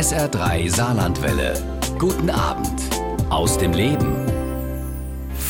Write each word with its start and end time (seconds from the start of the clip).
SR3 0.00 0.74
Saarlandwelle. 0.74 1.52
Guten 1.98 2.30
Abend 2.30 2.80
aus 3.28 3.58
dem 3.58 3.74
Leben. 3.74 4.16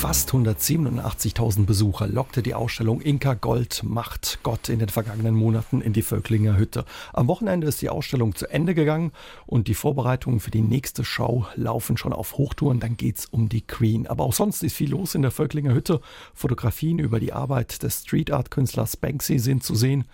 Fast 0.01 0.31
187.000 0.31 1.67
Besucher 1.67 2.09
lockte 2.09 2.43
die 2.43 2.55
Ausstellung 2.55 3.01
Inka 3.01 3.35
Gold 3.35 3.83
macht 3.85 4.41
Gott 4.43 4.69
in 4.69 4.81
den 4.81 4.89
vergangenen 4.89 5.37
Monaten 5.37 5.83
in 5.83 5.93
die 5.93 6.03
Völklinger 6.03 6.57
Hütte. 6.57 6.85
Am 7.13 7.29
Wochenende 7.29 7.69
ist 7.69 7.81
die 7.81 7.91
Ausstellung 7.91 8.35
zu 8.35 8.49
Ende 8.49 8.75
gegangen 8.75 9.13
und 9.47 9.69
die 9.69 9.75
Vorbereitungen 9.75 10.41
für 10.41 10.51
die 10.51 10.63
nächste 10.63 11.05
Show 11.05 11.47
laufen 11.55 11.97
schon 11.97 12.13
auf 12.13 12.39
Hochtouren. 12.39 12.81
Dann 12.81 12.97
geht's 12.97 13.27
um 13.27 13.49
die 13.49 13.61
Queen. 13.61 14.09
Aber 14.09 14.25
auch 14.25 14.33
sonst 14.33 14.65
ist 14.65 14.75
viel 14.75 14.91
los 14.91 15.15
in 15.15 15.23
der 15.23 15.31
Völklinger 15.31 15.75
Hütte. 15.75 16.01
Fotografien 16.35 16.99
über 16.99 17.21
die 17.21 17.35
Arbeit 17.35 17.83
des 17.85 18.01
Street 18.01 18.33
Art 18.33 18.51
Künstlers 18.51 18.97
Banksy 18.97 19.39
sind 19.39 19.63
zu 19.63 19.75
sehen. 19.75 20.07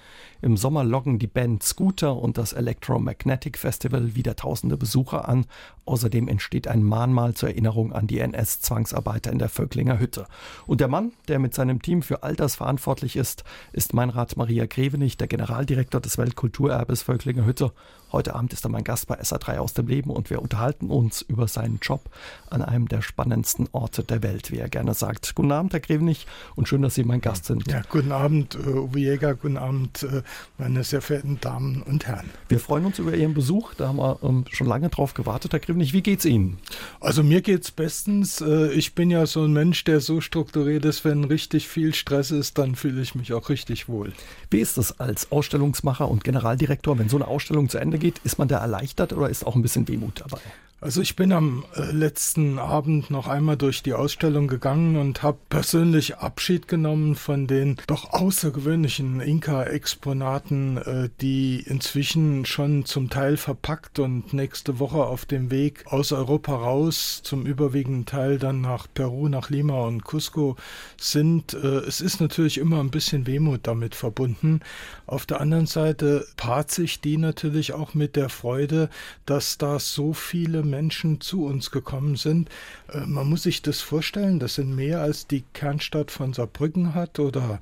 Im 0.47 0.57
Sommer 0.57 0.85
locken 0.85 1.19
die 1.19 1.27
Band 1.27 1.65
Scooter 1.65 2.15
und 2.15 2.39
das 2.39 2.53
Electromagnetic 2.53 3.59
Festival 3.59 4.15
wieder 4.15 4.37
tausende 4.37 4.77
Besucher 4.77 5.29
an. 5.29 5.47
Außerdem 5.87 6.29
entsteht 6.29 6.69
ein 6.69 6.85
Mahnmal 6.85 7.35
zur 7.35 7.49
Erinnerung 7.49 7.93
an 7.93 8.07
die 8.07 8.21
NS-Zwangsarbeiter 8.21 9.33
in 9.33 9.41
der 9.41 9.49
Völklinger 9.49 9.99
Hütte. 9.99 10.29
Und 10.69 10.81
der 10.81 10.87
Mann, 10.87 11.11
der 11.27 11.41
mit 11.41 11.53
seinem 11.53 11.83
Team 11.83 12.01
für 12.01 12.23
all 12.23 12.37
das 12.37 12.55
verantwortlich 12.55 13.17
ist, 13.17 13.43
ist 13.73 13.93
Meinrad 13.93 14.37
Maria 14.37 14.67
Grevenich, 14.67 15.17
der 15.17 15.27
Generaldirektor 15.27 16.01
des 16.01 16.17
Weltkulturerbes 16.17 17.03
Völklinger 17.03 17.45
Hütte. 17.45 17.73
Heute 18.13 18.35
Abend 18.35 18.53
ist 18.53 18.65
er 18.65 18.71
mein 18.71 18.85
Gast 18.85 19.09
bei 19.09 19.21
SA3 19.21 19.59
aus 19.59 19.75
dem 19.75 19.89
Leben 19.89 20.11
und 20.11 20.31
wir 20.31 20.41
unterhalten 20.41 20.91
uns 20.91 21.23
über 21.23 21.49
seinen 21.49 21.81
Job 21.83 22.03
an 22.49 22.63
einem 22.63 22.89
der 22.89 23.03
spannendsten 23.03 23.69
Orte 23.73 24.05
der 24.05 24.23
Welt, 24.23 24.53
wie 24.53 24.59
er 24.59 24.69
gerne 24.69 24.95
sagt. 24.95 25.35
Guten 25.35 25.51
Abend, 25.51 25.73
Herr 25.73 25.81
Grevenich, 25.81 26.27
und 26.55 26.69
schön, 26.69 26.83
dass 26.83 26.95
Sie 26.95 27.05
mein 27.05 27.21
Gast 27.21 27.47
sind. 27.47 27.71
Ja, 27.71 27.83
guten 27.91 28.13
Abend, 28.13 28.55
äh, 28.55 28.69
Uwe 28.69 29.01
Jäger, 29.01 29.35
guten 29.35 29.57
Abend, 29.57 30.05
äh, 30.05 30.23
meine 30.57 30.85
sehr 30.85 31.03
verehrten 31.03 31.41
Damen 31.41 31.83
und 31.83 32.07
Herren. 32.07 32.31
Wir 32.49 32.61
freuen 32.61 32.87
uns 32.87 32.99
über 33.01 33.15
Ihren 33.15 33.35
Besuch, 33.35 33.75
da 33.75 33.89
haben 33.89 33.99
wir 33.99 34.19
ähm, 34.23 34.45
schon 34.53 34.69
lange 34.69 34.89
drauf 34.89 35.15
gewartet, 35.15 35.53
Herr 35.53 35.61
Grevenich. 35.61 35.93
Wie 35.93 36.03
geht's 36.03 36.25
Ihnen? 36.25 36.59
Also 37.01 37.25
mir 37.25 37.43
geht's 37.43 37.73
bestens. 37.73 38.41
Äh, 38.41 38.73
ich 38.73 38.95
bin 38.95 39.11
ja 39.11 39.27
so 39.27 39.43
ein 39.43 39.53
Mensch, 39.53 39.83
der 39.85 40.01
so 40.01 40.21
strukturiert 40.21 40.85
ist, 40.85 41.05
wenn 41.05 41.25
richtig 41.25 41.69
viel 41.69 41.93
Stress 41.93 42.31
ist, 42.31 42.57
dann 42.59 42.77
fühle 42.77 43.03
ich 43.03 43.15
mich 43.17 43.33
auch 43.33 43.49
richtig 43.49 43.89
wohl. 43.89 44.13
Wie 44.51 44.61
ist 44.61 44.79
es 44.79 45.01
als 45.01 45.33
Ausstellungsmacher 45.33 46.09
und 46.09 46.23
Generaldirektor, 46.23 46.99
wenn 46.99 47.09
so 47.09 47.17
eine 47.17 47.27
Ausstellung 47.27 47.69
zu 47.69 47.79
Ende 47.79 47.99
geht? 47.99 48.06
Ist 48.25 48.39
man 48.39 48.49
da 48.49 48.59
erleichtert 48.59 49.13
oder 49.13 49.29
ist 49.29 49.47
auch 49.47 49.55
ein 49.55 49.63
bisschen 49.63 49.87
Wehmut 49.89 50.21
dabei? 50.21 50.41
Also 50.87 51.01
ich 51.01 51.17
bin 51.17 51.33
am 51.33 51.65
äh, 51.75 51.91
letzten 51.91 52.61
Abend 52.61 53.11
noch 53.11 53.27
einmal 53.27 53.57
durch 53.57 53.83
die 53.83 53.93
Ausstellung 53.93 54.47
gegangen 54.47 54.95
und 54.95 55.25
habe 55.25 55.39
persönlich 55.49 56.19
Abschied 56.19 56.69
genommen 56.69 57.17
von 57.17 57.49
den 57.49 57.79
doch 57.89 58.13
außergewöhnlichen 58.13 59.19
Inka-Exponaten, 59.19 60.77
äh, 60.77 61.09
die 61.21 61.61
inzwischen 61.67 62.47
schon 62.47 62.85
zum 62.85 63.11
Teil 63.11 63.37
verpackt 63.37 63.99
und 63.99 64.33
nächste 64.33 64.79
Woche 64.79 64.99
auf 64.99 65.25
dem 65.25 65.51
Weg 65.51 65.83
aus 65.89 66.13
Europa 66.13 66.55
raus, 66.55 67.21
zum 67.25 67.47
überwiegenden 67.47 68.07
Teil 68.07 68.39
dann 68.39 68.61
nach 68.61 68.87
Peru, 68.95 69.29
nach 69.29 69.51
Lima 69.51 69.89
und 69.89 70.05
Cusco 70.05 70.55
sind. 70.97 71.53
Äh, 71.55 71.79
es 71.79 72.01
ist 72.01 72.21
natürlich 72.21 72.59
immer 72.59 72.79
ein 72.79 72.93
bisschen 72.93 73.27
Wehmut 73.27 73.63
damit 73.65 73.97
verbunden. 73.97 74.61
Auf 75.09 75.27
der 75.27 75.41
anderen 75.41 75.67
Seite 75.67 76.29
paart 76.37 76.71
sich 76.71 77.01
die 77.01 77.17
natürlich 77.17 77.73
auch 77.73 77.95
mit 77.95 78.15
der 78.15 78.29
Freude, 78.29 78.89
dass 79.25 79.59
da 79.59 79.81
so 79.81 80.13
viele 80.13 80.63
Menschen 80.63 80.76
zu 81.21 81.45
uns 81.45 81.71
gekommen 81.71 82.17
sind. 82.17 82.49
Äh, 82.93 83.07
man 83.07 83.29
muss 83.29 83.43
sich 83.45 83.63
das 83.63 83.81
vorstellen, 83.81 84.39
das 84.39 84.55
sind 84.55 84.75
mehr 84.75 85.01
als 85.01 85.27
die 85.27 85.45
Kernstadt 85.53 86.11
von 86.11 86.33
Saarbrücken 86.33 86.95
hat 86.95 87.19
oder 87.19 87.61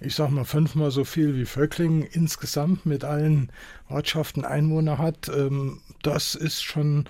ich 0.00 0.14
sag 0.14 0.30
mal 0.30 0.44
fünfmal 0.44 0.90
so 0.90 1.04
viel 1.04 1.36
wie 1.36 1.46
Völklingen 1.46 2.02
insgesamt 2.02 2.86
mit 2.86 3.04
allen 3.04 3.50
Ortschaften 3.88 4.44
Einwohner 4.44 4.98
hat. 4.98 5.28
Ähm, 5.28 5.80
das 6.02 6.34
ist 6.34 6.62
schon 6.62 7.06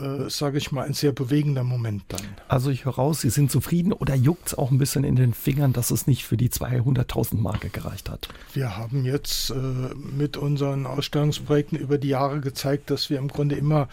äh, 0.00 0.30
sage 0.30 0.58
ich 0.58 0.70
mal, 0.70 0.84
ein 0.84 0.94
sehr 0.94 1.12
bewegender 1.12 1.64
Moment 1.64 2.04
dann. 2.08 2.20
Also 2.46 2.70
ich 2.70 2.84
höre 2.84 2.94
raus, 2.94 3.22
Sie 3.22 3.30
sind 3.30 3.50
zufrieden 3.50 3.92
oder 3.92 4.14
juckt 4.14 4.48
es 4.48 4.54
auch 4.54 4.70
ein 4.70 4.78
bisschen 4.78 5.02
in 5.02 5.16
den 5.16 5.34
Fingern, 5.34 5.72
dass 5.72 5.90
es 5.90 6.06
nicht 6.06 6.24
für 6.24 6.36
die 6.36 6.50
200.000 6.50 7.36
Marke 7.38 7.68
gereicht 7.68 8.08
hat? 8.08 8.28
Wir 8.52 8.76
haben 8.76 9.04
jetzt 9.04 9.50
äh, 9.50 9.54
mit 9.54 10.36
unseren 10.36 10.86
Ausstellungsprojekten 10.86 11.78
über 11.78 11.98
die 11.98 12.08
Jahre 12.08 12.40
gezeigt, 12.40 12.90
dass 12.90 13.10
wir 13.10 13.18
im 13.18 13.28
Grunde 13.28 13.56
immer 13.56 13.88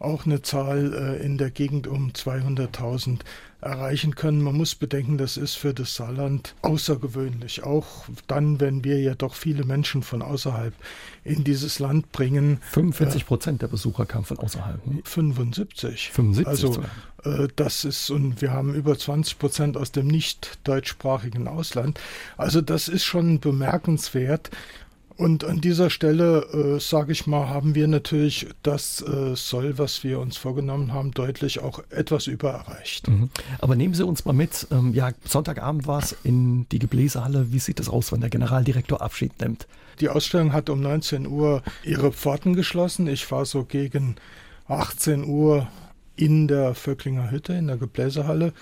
auch 0.00 0.26
eine 0.26 0.42
Zahl 0.42 0.92
äh, 1.20 1.24
in 1.24 1.38
der 1.38 1.50
Gegend 1.50 1.86
um 1.86 2.10
200.000 2.10 3.20
erreichen 3.60 4.14
können. 4.14 4.40
Man 4.40 4.56
muss 4.56 4.74
bedenken, 4.74 5.18
das 5.18 5.36
ist 5.36 5.54
für 5.54 5.74
das 5.74 5.94
Saarland 5.94 6.54
außergewöhnlich. 6.62 7.62
Auch 7.62 8.06
dann, 8.26 8.58
wenn 8.60 8.84
wir 8.84 8.98
ja 9.00 9.14
doch 9.14 9.34
viele 9.34 9.64
Menschen 9.64 10.02
von 10.02 10.22
außerhalb 10.22 10.72
in 11.24 11.44
dieses 11.44 11.78
Land 11.78 12.10
bringen. 12.12 12.58
45 12.70 13.26
Prozent 13.26 13.58
äh, 13.58 13.60
der 13.60 13.68
Besucher 13.68 14.06
kamen 14.06 14.24
von 14.24 14.38
außerhalb. 14.38 14.80
75. 15.04 16.10
75. 16.10 16.46
Also 16.48 16.82
äh, 17.24 17.48
das 17.54 17.84
ist 17.84 18.08
und 18.08 18.40
wir 18.40 18.52
haben 18.52 18.74
über 18.74 18.96
20 18.96 19.38
Prozent 19.38 19.76
aus 19.76 19.92
dem 19.92 20.06
nicht 20.06 20.58
deutschsprachigen 20.64 21.46
Ausland. 21.46 22.00
Also 22.38 22.62
das 22.62 22.88
ist 22.88 23.04
schon 23.04 23.40
bemerkenswert. 23.40 24.50
Und 25.20 25.44
an 25.44 25.60
dieser 25.60 25.90
Stelle, 25.90 26.46
äh, 26.54 26.80
sage 26.80 27.12
ich 27.12 27.26
mal, 27.26 27.50
haben 27.50 27.74
wir 27.74 27.88
natürlich 27.88 28.46
das 28.62 29.02
äh, 29.02 29.36
Soll, 29.36 29.76
was 29.76 30.02
wir 30.02 30.18
uns 30.18 30.38
vorgenommen 30.38 30.94
haben, 30.94 31.10
deutlich 31.10 31.60
auch 31.60 31.82
etwas 31.90 32.26
übererreicht. 32.26 33.06
Mhm. 33.06 33.28
Aber 33.58 33.76
nehmen 33.76 33.92
Sie 33.92 34.02
uns 34.02 34.24
mal 34.24 34.32
mit. 34.32 34.66
Ähm, 34.70 34.94
ja, 34.94 35.10
Sonntagabend 35.26 35.86
war 35.86 36.02
es 36.02 36.16
in 36.24 36.66
die 36.70 36.78
Gebläsehalle. 36.78 37.52
Wie 37.52 37.58
sieht 37.58 37.80
es 37.80 37.90
aus, 37.90 38.12
wenn 38.12 38.22
der 38.22 38.30
Generaldirektor 38.30 39.02
Abschied 39.02 39.38
nimmt? 39.42 39.66
Die 40.00 40.08
Ausstellung 40.08 40.54
hat 40.54 40.70
um 40.70 40.80
19 40.80 41.26
Uhr 41.26 41.62
ihre 41.84 42.12
Pforten 42.12 42.54
geschlossen. 42.54 43.06
Ich 43.06 43.30
war 43.30 43.44
so 43.44 43.64
gegen 43.64 44.16
18 44.68 45.26
Uhr 45.26 45.68
in 46.20 46.48
der 46.48 46.74
Vöcklinger 46.74 47.30
Hütte, 47.30 47.54
in 47.54 47.66
der 47.66 47.78
Gebläsehalle. 47.78 48.52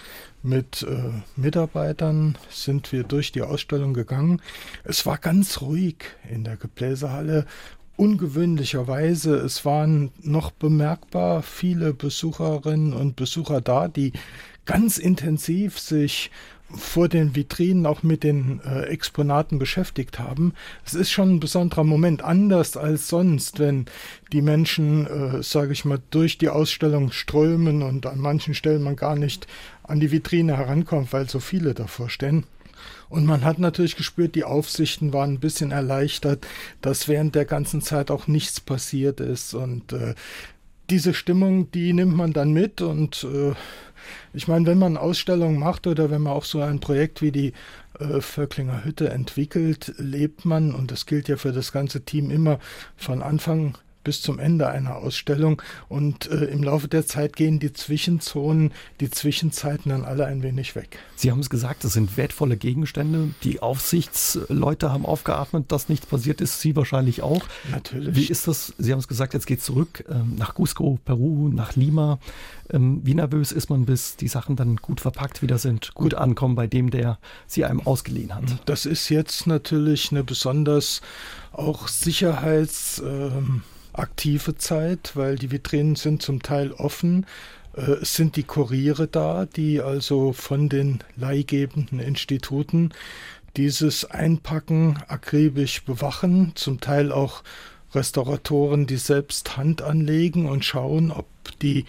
Mit 0.44 0.86
äh, 0.88 1.10
Mitarbeitern 1.34 2.38
sind 2.48 2.92
wir 2.92 3.02
durch 3.02 3.32
die 3.32 3.42
Ausstellung 3.42 3.94
gegangen. 3.94 4.40
Es 4.84 5.04
war 5.06 5.18
ganz 5.18 5.60
ruhig 5.60 5.96
in 6.30 6.44
der 6.44 6.56
Gebläsehalle. 6.56 7.46
Ungewöhnlicherweise, 7.96 9.34
es 9.34 9.64
waren 9.64 10.12
noch 10.22 10.52
bemerkbar 10.52 11.42
viele 11.42 11.94
Besucherinnen 11.94 12.92
und 12.92 13.16
Besucher 13.16 13.60
da, 13.60 13.88
die 13.88 14.12
ganz 14.64 14.98
intensiv 14.98 15.80
sich 15.80 16.30
vor 16.70 17.08
den 17.08 17.34
Vitrinen 17.34 17.86
auch 17.86 18.02
mit 18.02 18.22
den 18.22 18.60
äh, 18.60 18.82
Exponaten 18.82 19.58
beschäftigt 19.58 20.18
haben. 20.18 20.52
Es 20.84 20.94
ist 20.94 21.10
schon 21.10 21.36
ein 21.36 21.40
besonderer 21.40 21.84
Moment, 21.84 22.22
anders 22.22 22.76
als 22.76 23.08
sonst, 23.08 23.58
wenn 23.58 23.86
die 24.32 24.42
Menschen, 24.42 25.06
äh, 25.06 25.42
sage 25.42 25.72
ich 25.72 25.84
mal, 25.84 26.00
durch 26.10 26.36
die 26.36 26.50
Ausstellung 26.50 27.10
strömen 27.10 27.82
und 27.82 28.06
an 28.06 28.18
manchen 28.18 28.54
Stellen 28.54 28.82
man 28.82 28.96
gar 28.96 29.16
nicht 29.16 29.46
an 29.82 30.00
die 30.00 30.10
Vitrine 30.10 30.58
herankommt, 30.58 31.12
weil 31.12 31.28
so 31.28 31.40
viele 31.40 31.72
davor 31.72 32.10
stehen. 32.10 32.44
Und 33.08 33.24
man 33.24 33.44
hat 33.44 33.58
natürlich 33.58 33.96
gespürt, 33.96 34.34
die 34.34 34.44
Aufsichten 34.44 35.12
waren 35.12 35.34
ein 35.34 35.40
bisschen 35.40 35.70
erleichtert, 35.70 36.46
dass 36.82 37.08
während 37.08 37.34
der 37.34 37.46
ganzen 37.46 37.80
Zeit 37.80 38.10
auch 38.10 38.26
nichts 38.26 38.60
passiert 38.60 39.20
ist. 39.20 39.54
Und 39.54 39.92
äh, 39.94 40.14
diese 40.90 41.14
Stimmung, 41.14 41.70
die 41.70 41.92
nimmt 41.92 42.16
man 42.16 42.32
dann 42.32 42.52
mit 42.52 42.80
und 42.80 43.24
äh, 43.24 43.54
ich 44.32 44.48
meine, 44.48 44.66
wenn 44.66 44.78
man 44.78 44.96
Ausstellungen 44.96 45.58
macht 45.58 45.86
oder 45.86 46.10
wenn 46.10 46.22
man 46.22 46.32
auch 46.32 46.44
so 46.44 46.60
ein 46.60 46.80
Projekt 46.80 47.22
wie 47.22 47.32
die 47.32 47.52
äh, 47.98 48.20
Völklinger 48.20 48.84
Hütte 48.84 49.10
entwickelt, 49.10 49.94
lebt 49.98 50.44
man, 50.44 50.74
und 50.74 50.90
das 50.90 51.06
gilt 51.06 51.28
ja 51.28 51.36
für 51.36 51.52
das 51.52 51.72
ganze 51.72 52.04
Team 52.04 52.30
immer 52.30 52.58
von 52.96 53.22
Anfang 53.22 53.76
bis 54.08 54.22
zum 54.22 54.38
Ende 54.38 54.70
einer 54.70 54.96
Ausstellung. 54.96 55.60
Und 55.90 56.30
äh, 56.30 56.46
im 56.46 56.62
Laufe 56.62 56.88
der 56.88 57.06
Zeit 57.06 57.36
gehen 57.36 57.58
die 57.58 57.74
Zwischenzonen, 57.74 58.72
die 59.00 59.10
Zwischenzeiten 59.10 59.90
dann 59.90 60.06
alle 60.06 60.24
ein 60.24 60.42
wenig 60.42 60.74
weg. 60.76 60.98
Sie 61.14 61.30
haben 61.30 61.40
es 61.40 61.50
gesagt, 61.50 61.84
das 61.84 61.92
sind 61.92 62.16
wertvolle 62.16 62.56
Gegenstände. 62.56 63.34
Die 63.42 63.60
Aufsichtsleute 63.60 64.90
haben 64.90 65.04
aufgeatmet, 65.04 65.70
dass 65.70 65.90
nichts 65.90 66.06
passiert 66.06 66.40
ist. 66.40 66.62
Sie 66.62 66.74
wahrscheinlich 66.74 67.20
auch. 67.20 67.44
Natürlich. 67.70 68.16
Wie 68.16 68.24
ist 68.24 68.48
das? 68.48 68.72
Sie 68.78 68.92
haben 68.92 68.98
es 68.98 69.08
gesagt, 69.08 69.34
jetzt 69.34 69.46
geht 69.46 69.58
es 69.58 69.66
zurück 69.66 70.02
ähm, 70.08 70.36
nach 70.38 70.54
Cusco, 70.54 70.98
Peru, 71.04 71.50
nach 71.50 71.76
Lima. 71.76 72.18
Ähm, 72.70 73.02
wie 73.04 73.12
nervös 73.12 73.52
ist 73.52 73.68
man, 73.68 73.84
bis 73.84 74.16
die 74.16 74.28
Sachen 74.28 74.56
dann 74.56 74.76
gut 74.76 75.02
verpackt 75.02 75.42
wieder 75.42 75.58
sind, 75.58 75.92
gut 75.92 76.14
ankommen 76.14 76.54
bei 76.54 76.66
dem, 76.66 76.88
der 76.88 77.18
sie 77.46 77.66
einem 77.66 77.86
ausgeliehen 77.86 78.34
hat? 78.34 78.44
Das 78.64 78.86
ist 78.86 79.10
jetzt 79.10 79.46
natürlich 79.46 80.12
eine 80.12 80.24
besonders 80.24 81.02
auch 81.52 81.88
Sicherheits. 81.88 83.02
Ähm 83.04 83.60
aktive 83.98 84.56
Zeit, 84.56 85.12
weil 85.14 85.36
die 85.36 85.50
Vitrinen 85.50 85.96
sind 85.96 86.22
zum 86.22 86.42
Teil 86.42 86.72
offen. 86.72 87.26
Äh, 87.76 87.92
es 88.02 88.14
sind 88.14 88.36
die 88.36 88.44
Kuriere 88.44 89.06
da, 89.06 89.46
die 89.46 89.80
also 89.80 90.32
von 90.32 90.68
den 90.68 91.00
leihgebenden 91.16 92.00
Instituten 92.00 92.92
dieses 93.56 94.04
Einpacken 94.04 94.98
akribisch 95.08 95.82
bewachen, 95.84 96.52
zum 96.54 96.80
Teil 96.80 97.12
auch 97.12 97.42
Restauratoren, 97.94 98.86
die 98.86 98.98
selbst 98.98 99.56
Hand 99.56 99.82
anlegen 99.82 100.46
und 100.46 100.64
schauen, 100.64 101.10
ob 101.10 101.26
die 101.62 101.86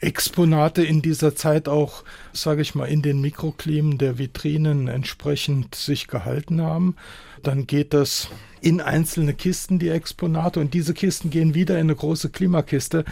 Exponate 0.00 0.82
in 0.82 1.00
dieser 1.00 1.36
Zeit 1.36 1.68
auch, 1.68 2.02
sage 2.32 2.62
ich 2.62 2.74
mal, 2.74 2.86
in 2.86 3.02
den 3.02 3.20
Mikroklimen 3.20 3.98
der 3.98 4.18
Vitrinen 4.18 4.88
entsprechend 4.88 5.76
sich 5.76 6.08
gehalten 6.08 6.60
haben. 6.60 6.96
Dann 7.42 7.66
geht 7.66 7.92
das 7.94 8.28
in 8.60 8.80
einzelne 8.80 9.34
Kisten, 9.34 9.78
die 9.80 9.88
Exponate, 9.88 10.60
und 10.60 10.72
diese 10.72 10.94
Kisten 10.94 11.30
gehen 11.30 11.54
wieder 11.54 11.74
in 11.74 11.86
eine 11.86 11.96
große 11.96 12.30
Klimakiste, 12.30 13.04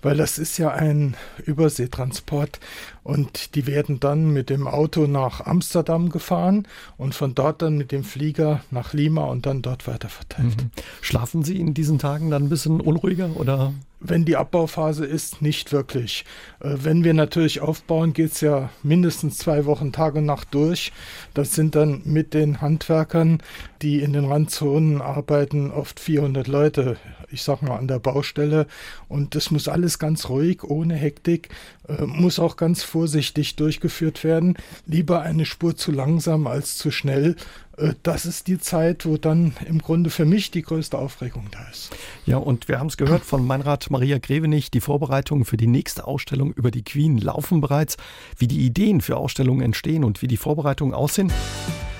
weil 0.00 0.16
das 0.16 0.38
ist 0.38 0.58
ja 0.58 0.70
ein 0.70 1.16
Überseetransport 1.44 2.60
und 3.04 3.54
die 3.56 3.66
werden 3.66 4.00
dann 4.00 4.32
mit 4.32 4.48
dem 4.48 4.66
Auto 4.66 5.06
nach 5.06 5.44
Amsterdam 5.44 6.08
gefahren 6.08 6.68
und 6.96 7.14
von 7.14 7.34
dort 7.34 7.62
dann 7.62 7.76
mit 7.76 7.90
dem 7.90 8.04
Flieger 8.04 8.60
nach 8.70 8.92
Lima 8.92 9.24
und 9.24 9.46
dann 9.46 9.62
dort 9.62 9.86
weiter 9.86 10.08
verteilt. 10.08 10.62
Mhm. 10.62 10.70
Schlafen 11.00 11.42
Sie 11.42 11.58
in 11.58 11.74
diesen 11.74 11.98
Tagen 11.98 12.30
dann 12.30 12.44
ein 12.44 12.48
bisschen 12.48 12.80
unruhiger 12.80 13.30
oder? 13.36 13.72
Wenn 14.04 14.24
die 14.24 14.36
Abbauphase 14.36 15.04
ist, 15.04 15.42
nicht 15.42 15.72
wirklich. 15.72 16.24
Äh, 16.60 16.74
wenn 16.82 17.04
wir 17.04 17.14
natürlich 17.14 17.60
aufbauen, 17.60 18.12
geht 18.12 18.32
es 18.32 18.40
ja 18.40 18.70
mindestens 18.82 19.38
zwei 19.38 19.64
Wochen 19.64 19.92
Tag 19.92 20.16
und 20.16 20.26
Nacht 20.26 20.48
durch. 20.52 20.92
Das 21.34 21.52
sind 21.52 21.76
dann 21.76 22.02
mit 22.04 22.34
den 22.34 22.60
Handwerkern, 22.60 23.42
die 23.80 24.00
in 24.00 24.12
den 24.12 24.24
Randzonen 24.24 25.00
arbeiten, 25.00 25.70
oft 25.70 26.00
400 26.00 26.48
Leute, 26.48 26.96
ich 27.32 27.42
sag 27.42 27.62
mal, 27.62 27.76
an 27.76 27.88
der 27.88 27.98
Baustelle. 27.98 28.66
Und 29.08 29.34
das 29.34 29.50
muss 29.50 29.68
alles 29.68 29.98
ganz 29.98 30.28
ruhig, 30.28 30.64
ohne 30.64 30.94
Hektik, 30.94 31.48
äh, 31.88 32.02
muss 32.04 32.38
auch 32.38 32.56
ganz 32.56 32.82
vorsichtig 32.82 33.56
durchgeführt 33.56 34.24
werden. 34.24 34.56
Lieber 34.86 35.22
eine 35.22 35.46
Spur 35.46 35.76
zu 35.76 35.92
langsam 35.92 36.46
als 36.46 36.76
zu 36.76 36.90
schnell. 36.90 37.36
Äh, 37.76 37.94
das 38.02 38.26
ist 38.26 38.46
die 38.46 38.58
Zeit, 38.58 39.06
wo 39.06 39.16
dann 39.16 39.54
im 39.66 39.78
Grunde 39.80 40.10
für 40.10 40.24
mich 40.24 40.50
die 40.50 40.62
größte 40.62 40.98
Aufregung 40.98 41.46
da 41.50 41.60
ist. 41.70 41.90
Ja, 42.26 42.36
und 42.36 42.68
wir 42.68 42.78
haben 42.78 42.88
es 42.88 42.96
gehört 42.96 43.24
von 43.24 43.46
Meinrad 43.46 43.90
Maria 43.90 44.18
Grevenich, 44.18 44.70
die 44.70 44.80
Vorbereitungen 44.80 45.44
für 45.44 45.56
die 45.56 45.66
nächste 45.66 46.06
Ausstellung 46.06 46.52
über 46.52 46.70
die 46.70 46.84
Queen 46.84 47.18
laufen 47.18 47.60
bereits. 47.60 47.96
Wie 48.36 48.46
die 48.46 48.64
Ideen 48.64 49.00
für 49.00 49.16
Ausstellungen 49.16 49.62
entstehen 49.62 50.04
und 50.04 50.22
wie 50.22 50.28
die 50.28 50.36
Vorbereitungen 50.36 50.94
aussehen, 50.94 51.32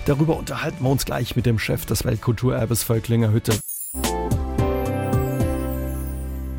darüber 0.07 0.37
unterhalten 0.37 0.85
wir 0.85 0.91
uns 0.91 1.05
gleich 1.05 1.37
mit 1.37 1.47
dem 1.47 1.59
Chef 1.59 1.87
des 1.87 2.05
Weltkulturerbes 2.05 2.83
Völklinger 2.83 3.33
Hütte. 3.33 3.53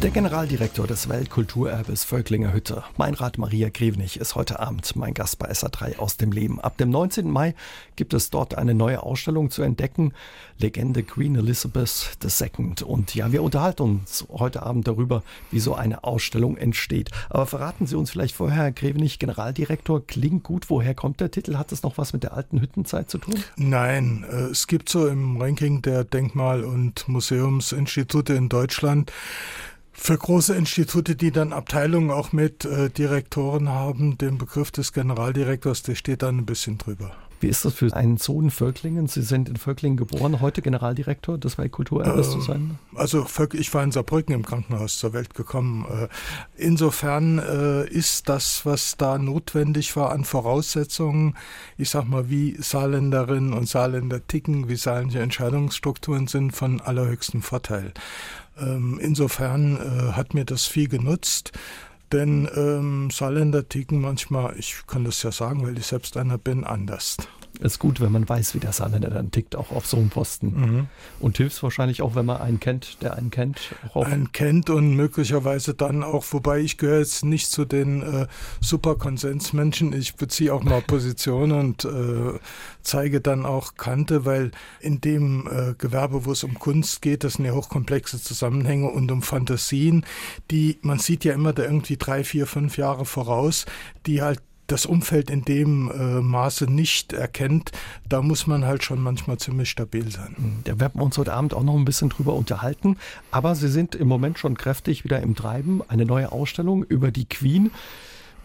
Der 0.03 0.11
Generaldirektor 0.11 0.85
des 0.85 1.07
Weltkulturerbes 1.07 2.03
Völklinger 2.03 2.51
Hütte, 2.51 2.83
Meinrad 2.97 3.37
Maria 3.37 3.69
Grevenich, 3.69 4.17
ist 4.19 4.35
heute 4.35 4.59
Abend 4.59 4.97
mein 4.97 5.13
Gast 5.13 5.39
bei 5.39 5.49
SA3 5.49 5.97
aus 5.97 6.17
dem 6.17 6.33
Leben. 6.33 6.59
Ab 6.59 6.75
dem 6.75 6.89
19. 6.89 7.31
Mai 7.31 7.55
gibt 7.95 8.13
es 8.13 8.29
dort 8.29 8.55
eine 8.55 8.73
neue 8.73 9.01
Ausstellung 9.01 9.49
zu 9.49 9.61
entdecken, 9.61 10.11
Legende 10.57 11.03
Queen 11.03 11.37
Elizabeth 11.37 12.17
II. 12.21 12.83
Und 12.83 13.15
ja, 13.15 13.31
wir 13.31 13.41
unterhalten 13.43 13.83
uns 13.83 14.27
heute 14.29 14.63
Abend 14.63 14.89
darüber, 14.89 15.23
wie 15.51 15.61
so 15.61 15.73
eine 15.73 16.03
Ausstellung 16.03 16.57
entsteht. 16.57 17.09
Aber 17.29 17.45
verraten 17.45 17.87
Sie 17.87 17.95
uns 17.95 18.11
vielleicht 18.11 18.35
vorher, 18.35 18.63
Herr 18.63 18.71
Grevenich, 18.73 19.19
Generaldirektor, 19.19 20.05
klingt 20.05 20.43
gut. 20.43 20.69
Woher 20.69 20.95
kommt 20.95 21.21
der 21.21 21.31
Titel? 21.31 21.55
Hat 21.55 21.71
es 21.71 21.81
noch 21.81 21.97
was 21.97 22.11
mit 22.11 22.23
der 22.23 22.33
alten 22.33 22.59
Hüttenzeit 22.59 23.09
zu 23.09 23.19
tun? 23.19 23.35
Nein, 23.55 24.25
äh, 24.29 24.51
es 24.51 24.67
gibt 24.67 24.89
so 24.89 25.07
im 25.07 25.41
Ranking 25.41 25.81
der 25.81 26.03
Denkmal- 26.03 26.65
und 26.65 27.07
Museumsinstitute 27.07 28.33
in 28.33 28.49
Deutschland 28.49 29.09
für 29.93 30.17
große 30.17 30.55
Institute, 30.55 31.15
die 31.15 31.31
dann 31.31 31.53
Abteilungen 31.53 32.11
auch 32.11 32.33
mit 32.33 32.65
äh, 32.65 32.89
Direktoren 32.89 33.69
haben, 33.69 34.17
den 34.17 34.37
Begriff 34.37 34.71
des 34.71 34.91
Generaldirektors, 34.91 35.83
der 35.83 35.95
steht 35.95 36.23
dann 36.23 36.39
ein 36.39 36.45
bisschen 36.45 36.77
drüber. 36.77 37.11
Wie 37.43 37.49
ist 37.49 37.65
das 37.65 37.73
für 37.73 37.93
einen 37.93 38.15
Sohn 38.15 38.51
Völklingen? 38.51 39.07
Sie 39.07 39.21
sind 39.21 39.49
in 39.49 39.57
Völklingen 39.57 39.97
geboren, 39.97 40.39
heute 40.39 40.61
Generaldirektor 40.61 41.37
des 41.37 41.57
Weltkulturerbes 41.57 42.29
äh, 42.29 42.31
zu 42.31 42.39
sein? 42.39 42.79
Also 42.95 43.27
ich 43.51 43.73
war 43.73 43.83
in 43.83 43.91
Saarbrücken 43.91 44.33
im 44.33 44.45
Krankenhaus 44.45 44.97
zur 44.97 45.11
Welt 45.11 45.33
gekommen. 45.33 45.85
Äh, 45.91 46.07
insofern 46.55 47.39
äh, 47.39 47.85
ist 47.89 48.29
das, 48.29 48.65
was 48.65 48.95
da 48.95 49.17
notwendig 49.17 49.93
war 49.97 50.13
an 50.13 50.23
Voraussetzungen, 50.23 51.35
ich 51.77 51.89
sag 51.89 52.07
mal, 52.07 52.29
wie 52.29 52.55
Saarländerinnen 52.61 53.51
und 53.51 53.67
Saarländer 53.67 54.25
ticken, 54.25 54.69
wie 54.69 54.77
saarländische 54.77 55.21
Entscheidungsstrukturen 55.21 56.27
sind, 56.27 56.51
von 56.51 56.79
allerhöchstem 56.79 57.41
Vorteil. 57.41 57.93
Ähm, 58.57 58.99
insofern 59.01 59.77
äh, 59.77 60.11
hat 60.13 60.33
mir 60.33 60.45
das 60.45 60.65
viel 60.65 60.87
genutzt. 60.87 61.51
Denn 62.11 62.47
ähm, 62.55 63.09
Saarländer 63.09 63.67
ticken 63.67 63.99
manchmal, 63.99 64.55
ich 64.57 64.85
kann 64.85 65.03
das 65.03 65.23
ja 65.23 65.31
sagen, 65.31 65.65
weil 65.65 65.77
ich 65.77 65.87
selbst 65.87 66.15
einer 66.15 66.37
bin, 66.37 66.63
anders 66.63 67.17
ist 67.59 67.79
gut, 67.79 68.01
wenn 68.01 68.11
man 68.11 68.27
weiß, 68.27 68.55
wie 68.55 68.59
der 68.59 68.71
Saarländer 68.71 69.09
dann 69.09 69.31
tickt, 69.31 69.55
auch 69.55 69.71
auf 69.71 69.85
so 69.85 69.97
einem 69.97 70.09
Posten. 70.09 70.47
Mhm. 70.47 70.87
Und 71.19 71.37
hilft 71.37 71.61
wahrscheinlich 71.61 72.01
auch, 72.01 72.15
wenn 72.15 72.25
man 72.25 72.37
einen 72.41 72.59
kennt, 72.59 73.01
der 73.01 73.15
einen 73.15 73.29
kennt. 73.29 73.75
Einen 73.93 74.31
kennt 74.31 74.69
und 74.69 74.95
möglicherweise 74.95 75.73
dann 75.73 76.03
auch, 76.03 76.25
wobei 76.31 76.59
ich 76.59 76.77
gehöre 76.77 76.99
jetzt 76.99 77.23
nicht 77.23 77.49
zu 77.49 77.65
den 77.65 78.01
äh, 78.01 78.27
Superkonsensmenschen. 78.59 79.93
Ich 79.93 80.15
beziehe 80.15 80.53
auch 80.53 80.63
mal 80.63 80.81
Position 80.87 81.51
und 81.51 81.85
äh, 81.85 82.39
zeige 82.81 83.21
dann 83.21 83.45
auch 83.45 83.75
Kante, 83.75 84.25
weil 84.25 84.51
in 84.79 84.99
dem 85.01 85.47
äh, 85.47 85.75
Gewerbe, 85.77 86.25
wo 86.25 86.31
es 86.31 86.43
um 86.43 86.55
Kunst 86.55 87.01
geht, 87.01 87.23
das 87.23 87.33
sind 87.33 87.45
ja 87.45 87.53
hochkomplexe 87.53 88.21
Zusammenhänge 88.21 88.89
und 88.89 89.11
um 89.11 89.21
Fantasien, 89.21 90.05
die, 90.49 90.79
man 90.81 90.99
sieht 90.99 91.23
ja 91.23 91.33
immer 91.33 91.53
da 91.53 91.63
irgendwie 91.63 91.97
drei, 91.97 92.23
vier, 92.23 92.47
fünf 92.47 92.77
Jahre 92.77 93.05
voraus, 93.05 93.65
die 94.05 94.21
halt 94.21 94.41
das 94.67 94.85
Umfeld 94.85 95.29
in 95.29 95.43
dem 95.43 95.91
äh, 95.91 96.21
Maße 96.21 96.65
nicht 96.65 97.13
erkennt, 97.13 97.71
da 98.07 98.21
muss 98.21 98.47
man 98.47 98.65
halt 98.65 98.83
schon 98.83 99.01
manchmal 99.01 99.37
ziemlich 99.37 99.69
stabil 99.69 100.09
sein. 100.09 100.35
Hm, 100.35 100.59
da 100.63 100.79
werden 100.79 100.99
wir 100.99 101.03
uns 101.03 101.17
heute 101.17 101.33
Abend 101.33 101.53
auch 101.53 101.63
noch 101.63 101.75
ein 101.75 101.85
bisschen 101.85 102.09
drüber 102.09 102.33
unterhalten. 102.33 102.97
Aber 103.31 103.55
Sie 103.55 103.69
sind 103.69 103.95
im 103.95 104.07
Moment 104.07 104.39
schon 104.39 104.57
kräftig 104.57 105.03
wieder 105.03 105.21
im 105.21 105.35
Treiben. 105.35 105.81
Eine 105.87 106.05
neue 106.05 106.31
Ausstellung 106.31 106.83
über 106.83 107.11
die 107.11 107.25
Queen. 107.25 107.71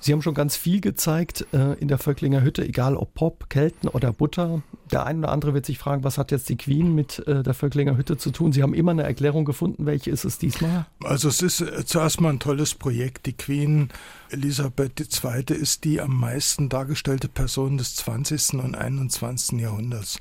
Sie 0.01 0.13
haben 0.13 0.23
schon 0.23 0.35
ganz 0.35 0.57
viel 0.57 0.81
gezeigt 0.81 1.47
äh, 1.53 1.75
in 1.79 1.89
der 1.89 1.99
Völklinger 1.99 2.43
Hütte, 2.43 2.65
egal 2.65 2.97
ob 2.97 3.15
Pop, 3.15 3.51
Kelten 3.51 3.89
oder 3.89 4.13
Butter. 4.13 4.63
Der 4.93 5.05
eine 5.05 5.21
oder 5.21 5.33
andere 5.33 5.55
wird 5.55 5.67
sich 5.67 5.79
fragen, 5.79 6.05
was 6.05 6.19
hat 6.19 6.31
jetzt 6.31 6.49
die 6.49 6.57
Queen 6.57 6.95
mit 6.95 7.27
äh, 7.27 7.43
der 7.43 7.55
Völklinger 7.55 7.97
Hütte 7.97 8.17
zu 8.17 8.31
tun? 8.31 8.53
Sie 8.53 8.63
haben 8.63 8.75
immer 8.75 8.93
eine 8.93 9.03
Erklärung 9.03 9.45
gefunden. 9.45 9.87
Welche 9.87 10.11
ist 10.11 10.25
es 10.25 10.39
diesmal? 10.39 10.87
Also 11.03 11.29
es 11.29 11.43
ist 11.43 11.61
äh, 11.61 11.85
zuerst 11.85 12.21
mal 12.21 12.31
ein 12.31 12.39
tolles 12.39 12.75
Projekt. 12.75 13.27
Die 13.27 13.37
Queen 13.37 13.89
Elisabeth 14.31 15.01
II. 15.01 15.57
ist 15.57 15.85
die 15.85 16.01
am 16.01 16.19
meisten 16.19 16.69
dargestellte 16.69 17.29
Person 17.29 17.79
des 17.79 17.97
20. 17.97 18.55
und 18.55 18.75
21. 18.75 19.61
Jahrhunderts. 19.61 20.19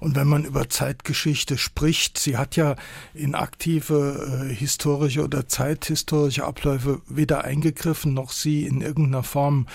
Und 0.00 0.16
wenn 0.16 0.26
man 0.26 0.44
über 0.44 0.68
Zeitgeschichte 0.68 1.58
spricht, 1.58 2.18
sie 2.18 2.38
hat 2.38 2.56
ja 2.56 2.74
in 3.14 3.34
aktive 3.34 4.48
äh, 4.50 4.54
historische 4.54 5.22
oder 5.22 5.46
zeithistorische 5.46 6.44
Abläufe 6.44 7.02
weder 7.06 7.44
eingegriffen, 7.44 8.14
noch 8.14 8.32
sie 8.32 8.64
in 8.64 8.80
irgendeiner 8.80 9.22
Form 9.22 9.66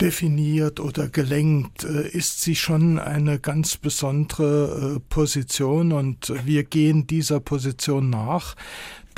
definiert 0.00 0.80
oder 0.80 1.08
gelenkt, 1.08 1.84
äh, 1.84 2.08
ist 2.08 2.40
sie 2.40 2.56
schon 2.56 2.98
eine 2.98 3.38
ganz 3.38 3.76
besondere 3.76 4.96
äh, 4.96 5.00
Position 5.08 5.92
und 5.92 6.32
wir 6.44 6.64
gehen 6.64 7.06
dieser 7.06 7.38
Position 7.38 8.10
nach. 8.10 8.56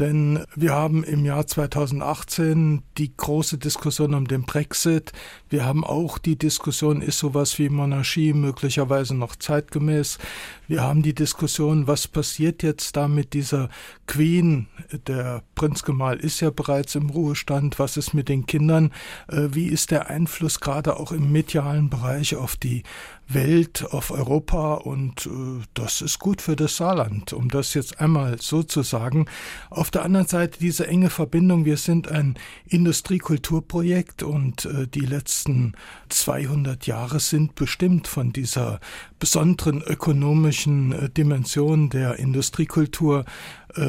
Denn 0.00 0.44
wir 0.56 0.73
haben 0.73 1.05
im 1.05 1.25
Jahr 1.25 1.46
2018 1.46 2.82
die 2.98 3.17
große 3.17 3.58
Diskussion 3.58 4.15
um 4.15 4.27
den 4.27 4.43
Brexit. 4.43 5.13
Wir 5.48 5.65
haben 5.65 5.84
auch 5.84 6.19
die 6.19 6.36
Diskussion, 6.36 7.01
ist 7.01 7.19
sowas 7.19 7.58
wie 7.58 7.69
Monarchie 7.69 8.32
möglicherweise 8.32 9.15
noch 9.15 9.36
zeitgemäß. 9.36 10.19
Wir 10.67 10.82
haben 10.82 11.03
die 11.03 11.15
Diskussion, 11.15 11.86
was 11.86 12.08
passiert 12.08 12.63
jetzt 12.63 12.96
da 12.96 13.06
mit 13.06 13.34
dieser 13.34 13.69
Queen? 14.06 14.67
Der 15.06 15.43
Prinzgemahl 15.55 16.19
ist 16.19 16.41
ja 16.41 16.51
bereits 16.51 16.94
im 16.94 17.10
Ruhestand. 17.10 17.79
Was 17.79 17.96
ist 17.96 18.15
mit 18.15 18.29
den 18.29 18.46
Kindern? 18.46 18.91
Äh, 19.29 19.48
wie 19.53 19.67
ist 19.67 19.91
der 19.91 20.08
Einfluss 20.08 20.60
gerade 20.60 20.98
auch 20.98 21.13
im 21.13 21.31
medialen 21.31 21.91
Bereich 21.91 22.34
auf 22.36 22.56
die 22.56 22.82
Welt, 23.28 23.86
auf 23.90 24.10
Europa? 24.10 24.74
Und 24.74 25.26
äh, 25.26 25.62
das 25.74 26.00
ist 26.00 26.19
gut 26.19 26.43
für 26.43 26.56
das 26.56 26.76
Saarland, 26.76 27.32
um 27.32 27.48
das 27.48 27.74
jetzt 27.74 28.00
einmal 28.00 28.40
so 28.40 28.62
zu 28.62 28.82
sagen. 28.82 29.26
Auf 29.70 29.90
der 29.90 30.04
anderen 30.04 30.26
Seite 30.26 30.58
diese 30.58 30.86
enge 30.86 31.10
Verbindung. 31.10 31.64
Wir 31.64 31.76
sind 31.76 32.08
ein 32.08 32.36
Industriekulturprojekt 32.66 34.22
und 34.22 34.64
äh, 34.66 34.86
die 34.86 35.06
letzten 35.06 35.74
200 36.08 36.86
Jahre 36.86 37.20
sind 37.20 37.54
bestimmt 37.54 38.08
von 38.08 38.32
dieser 38.32 38.81
besonderen 39.19 39.82
ökonomischen 39.82 40.93
äh, 40.93 41.10
Dimension 41.10 41.90
der 41.90 42.19
Industriekultur 42.19 43.24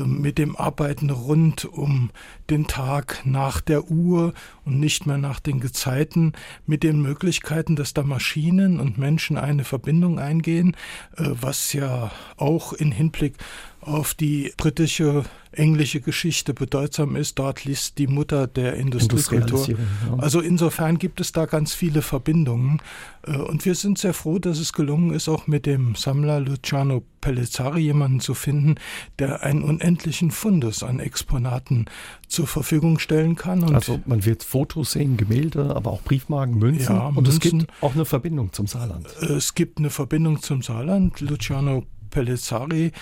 mit 0.05 0.37
dem 0.37 0.55
Arbeiten 0.55 1.09
rund 1.09 1.65
um 1.65 2.09
den 2.49 2.67
Tag 2.67 3.21
nach 3.25 3.61
der 3.61 3.89
Uhr 3.89 4.33
und 4.63 4.79
nicht 4.79 5.05
mehr 5.05 5.17
nach 5.17 5.39
den 5.39 5.59
Gezeiten, 5.59 6.33
mit 6.65 6.83
den 6.83 7.01
Möglichkeiten, 7.01 7.75
dass 7.75 7.93
da 7.93 8.03
Maschinen 8.03 8.79
und 8.79 8.97
Menschen 8.97 9.37
eine 9.37 9.63
Verbindung 9.63 10.19
eingehen, 10.19 10.75
äh, 11.17 11.23
was 11.29 11.73
ja 11.73 12.11
auch 12.37 12.73
in 12.73 12.91
Hinblick 12.91 13.35
auf 13.85 14.13
die 14.13 14.53
britische 14.57 15.23
englische 15.57 16.01
Geschichte 16.01 16.53
bedeutsam 16.53 17.15
ist. 17.15 17.39
Dort 17.39 17.65
liest 17.65 17.97
die 17.97 18.07
Mutter 18.07 18.47
der 18.47 18.75
Industriekultur. 18.75 19.69
Ja. 19.69 19.75
Also 20.17 20.41
insofern 20.41 20.97
gibt 20.97 21.21
es 21.21 21.31
da 21.31 21.45
ganz 21.45 21.73
viele 21.73 22.01
Verbindungen. 22.01 22.81
Äh, 23.25 23.37
und 23.37 23.65
wir 23.65 23.75
sind 23.75 23.97
sehr 23.97 24.13
froh, 24.13 24.39
dass 24.39 24.59
es 24.59 24.73
gelungen 24.73 25.13
ist, 25.13 25.29
auch 25.29 25.47
mit 25.47 25.65
dem 25.65 25.95
Sammler 25.95 26.39
Luciano 26.39 27.03
Pellizzari 27.21 27.81
jemanden 27.81 28.19
zu 28.19 28.35
finden, 28.35 28.75
der 29.17 29.43
einen 29.43 29.63
unendlichen 29.63 30.29
Fundus 30.29 30.83
an 30.83 30.99
Exponaten 30.99 31.85
zur 32.27 32.45
Verfügung 32.45 32.99
stellen 32.99 33.35
kann. 33.35 33.63
Und 33.63 33.73
also 33.73 33.99
man 34.05 34.25
wird 34.25 34.43
Fotos 34.43 34.91
sehen, 34.91 35.17
Gemälde, 35.17 35.75
aber 35.75 35.91
auch 35.91 36.03
Briefmarken, 36.03 36.57
Münzen. 36.59 36.95
Ja, 36.95 37.07
und 37.07 37.23
Münzen. 37.23 37.31
es 37.31 37.39
gibt 37.39 37.83
auch 37.83 37.95
eine 37.95 38.05
Verbindung 38.05 38.53
zum 38.53 38.67
Saarland. 38.67 39.07
Es 39.21 39.55
gibt 39.55 39.79
eine 39.79 39.89
Verbindung 39.89 40.41
zum 40.41 40.61
Saarland. 40.61 41.19
Luciano 41.21 41.85
Pellizzari, 42.15 42.93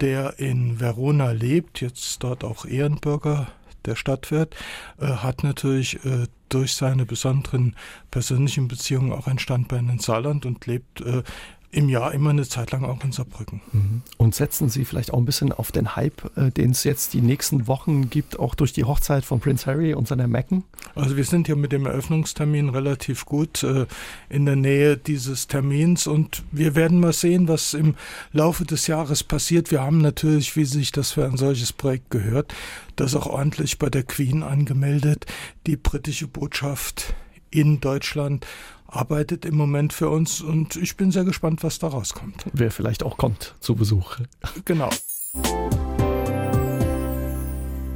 der 0.00 0.38
in 0.38 0.78
Verona 0.78 1.32
lebt, 1.32 1.80
jetzt 1.80 2.22
dort 2.22 2.44
auch 2.44 2.64
Ehrenbürger 2.64 3.48
der 3.84 3.96
Stadt 3.96 4.30
wird, 4.30 4.54
äh, 5.00 5.06
hat 5.06 5.42
natürlich 5.42 6.04
äh, 6.04 6.28
durch 6.48 6.74
seine 6.74 7.04
besonderen 7.04 7.74
persönlichen 8.12 8.68
Beziehungen 8.68 9.10
auch 9.10 9.26
ein 9.26 9.40
Standbein 9.40 9.88
in 9.88 9.98
Saarland 9.98 10.46
und 10.46 10.66
lebt 10.66 11.00
äh, 11.00 11.24
im 11.72 11.88
Jahr 11.88 12.12
immer 12.12 12.30
eine 12.30 12.46
Zeit 12.48 12.72
lang 12.72 12.84
auch 12.84 13.02
in 13.04 13.12
Saarbrücken. 13.12 13.60
Mhm. 13.72 14.02
Und 14.16 14.34
setzen 14.34 14.68
Sie 14.68 14.84
vielleicht 14.84 15.12
auch 15.12 15.18
ein 15.18 15.24
bisschen 15.24 15.52
auf 15.52 15.70
den 15.70 15.94
Hype, 15.94 16.36
äh, 16.36 16.50
den 16.50 16.72
es 16.72 16.82
jetzt 16.82 17.14
die 17.14 17.20
nächsten 17.20 17.68
Wochen 17.68 18.10
gibt, 18.10 18.38
auch 18.40 18.56
durch 18.56 18.72
die 18.72 18.84
Hochzeit 18.84 19.24
von 19.24 19.38
Prince 19.38 19.66
Harry 19.66 19.94
und 19.94 20.08
seiner 20.08 20.26
Mecken? 20.26 20.64
Also 20.96 21.16
wir 21.16 21.24
sind 21.24 21.46
ja 21.46 21.54
mit 21.54 21.70
dem 21.70 21.86
Eröffnungstermin 21.86 22.70
relativ 22.70 23.24
gut 23.24 23.62
äh, 23.62 23.86
in 24.28 24.46
der 24.46 24.56
Nähe 24.56 24.96
dieses 24.96 25.46
Termins 25.46 26.08
und 26.08 26.42
wir 26.50 26.74
werden 26.74 26.98
mal 26.98 27.12
sehen, 27.12 27.46
was 27.46 27.74
im 27.74 27.94
Laufe 28.32 28.64
des 28.64 28.88
Jahres 28.88 29.22
passiert. 29.22 29.70
Wir 29.70 29.82
haben 29.82 29.98
natürlich, 29.98 30.56
wie 30.56 30.64
sich 30.64 30.90
das 30.90 31.12
für 31.12 31.24
ein 31.24 31.36
solches 31.36 31.72
Projekt 31.72 32.10
gehört, 32.10 32.52
das 32.96 33.14
auch 33.14 33.26
ordentlich 33.26 33.78
bei 33.78 33.88
der 33.88 34.02
Queen 34.02 34.42
angemeldet. 34.42 35.26
Die 35.68 35.76
britische 35.76 36.26
Botschaft 36.26 37.14
in 37.50 37.80
Deutschland 37.80 38.46
arbeitet 38.86 39.44
im 39.44 39.56
Moment 39.56 39.92
für 39.92 40.08
uns 40.08 40.40
und 40.40 40.76
ich 40.76 40.96
bin 40.96 41.10
sehr 41.12 41.24
gespannt, 41.24 41.62
was 41.62 41.78
da 41.78 41.88
rauskommt. 41.88 42.44
Wer 42.52 42.70
vielleicht 42.70 43.02
auch 43.02 43.16
kommt 43.16 43.54
zu 43.60 43.74
Besuch. 43.74 44.16
Genau. 44.64 44.90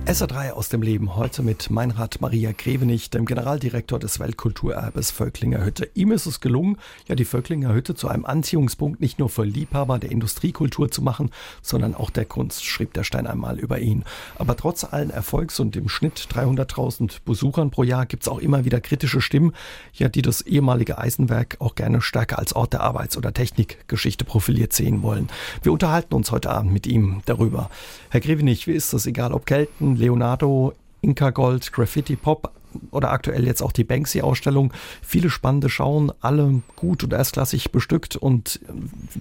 SA3 0.06 0.50
aus 0.50 0.68
dem 0.68 0.82
Leben 0.82 1.16
heute 1.16 1.42
mit 1.42 1.70
Meinrad 1.70 2.20
Maria 2.20 2.52
Grevenich, 2.52 3.08
dem 3.08 3.24
Generaldirektor 3.24 3.98
des 3.98 4.20
Weltkulturerbes 4.20 5.10
Völklinger 5.10 5.64
Hütte. 5.64 5.88
Ihm 5.94 6.12
ist 6.12 6.26
es 6.26 6.40
gelungen, 6.40 6.76
ja 7.08 7.14
die 7.14 7.24
Völklinger 7.24 7.72
Hütte 7.72 7.94
zu 7.94 8.08
einem 8.08 8.26
Anziehungspunkt 8.26 9.00
nicht 9.00 9.18
nur 9.18 9.30
für 9.30 9.44
Liebhaber 9.44 9.98
der 9.98 10.12
Industriekultur 10.12 10.90
zu 10.90 11.00
machen, 11.00 11.30
sondern 11.62 11.94
auch 11.94 12.10
der 12.10 12.26
Kunst, 12.26 12.66
schrieb 12.66 12.92
der 12.92 13.02
Stein 13.02 13.26
einmal 13.26 13.58
über 13.58 13.78
ihn. 13.78 14.04
Aber 14.36 14.58
trotz 14.58 14.84
allen 14.84 15.08
Erfolgs 15.08 15.58
und 15.58 15.74
im 15.74 15.88
Schnitt 15.88 16.28
300.000 16.30 17.20
Besuchern 17.24 17.70
pro 17.70 17.82
Jahr 17.82 18.04
gibt 18.04 18.24
es 18.24 18.28
auch 18.28 18.40
immer 18.40 18.66
wieder 18.66 18.82
kritische 18.82 19.22
Stimmen, 19.22 19.54
ja, 19.94 20.10
die 20.10 20.22
das 20.22 20.42
ehemalige 20.42 20.98
Eisenwerk 20.98 21.56
auch 21.60 21.76
gerne 21.76 22.02
stärker 22.02 22.38
als 22.38 22.54
Ort 22.54 22.74
der 22.74 22.82
Arbeits- 22.82 23.16
oder 23.16 23.32
Technikgeschichte 23.32 24.26
profiliert 24.26 24.74
sehen 24.74 25.02
wollen. 25.02 25.28
Wir 25.62 25.72
unterhalten 25.72 26.14
uns 26.14 26.30
heute 26.30 26.50
Abend 26.50 26.74
mit 26.74 26.86
ihm 26.86 27.22
darüber. 27.24 27.70
Herr 28.10 28.20
Grevenich, 28.20 28.66
wie 28.66 28.72
ist 28.72 28.92
das, 28.92 29.06
egal 29.06 29.32
ob 29.32 29.46
Kelten, 29.46 29.93
Leonardo, 29.96 30.72
Inka 31.00 31.30
Gold, 31.30 31.72
Graffiti 31.72 32.16
Pop 32.16 32.52
oder 32.90 33.12
aktuell 33.12 33.46
jetzt 33.46 33.62
auch 33.62 33.72
die 33.72 33.84
Banksy-Ausstellung. 33.84 34.72
Viele 35.02 35.30
spannende 35.30 35.68
Schauen, 35.68 36.12
alle 36.20 36.62
gut 36.76 37.04
und 37.04 37.12
erstklassig 37.12 37.70
bestückt 37.70 38.16
und 38.16 38.60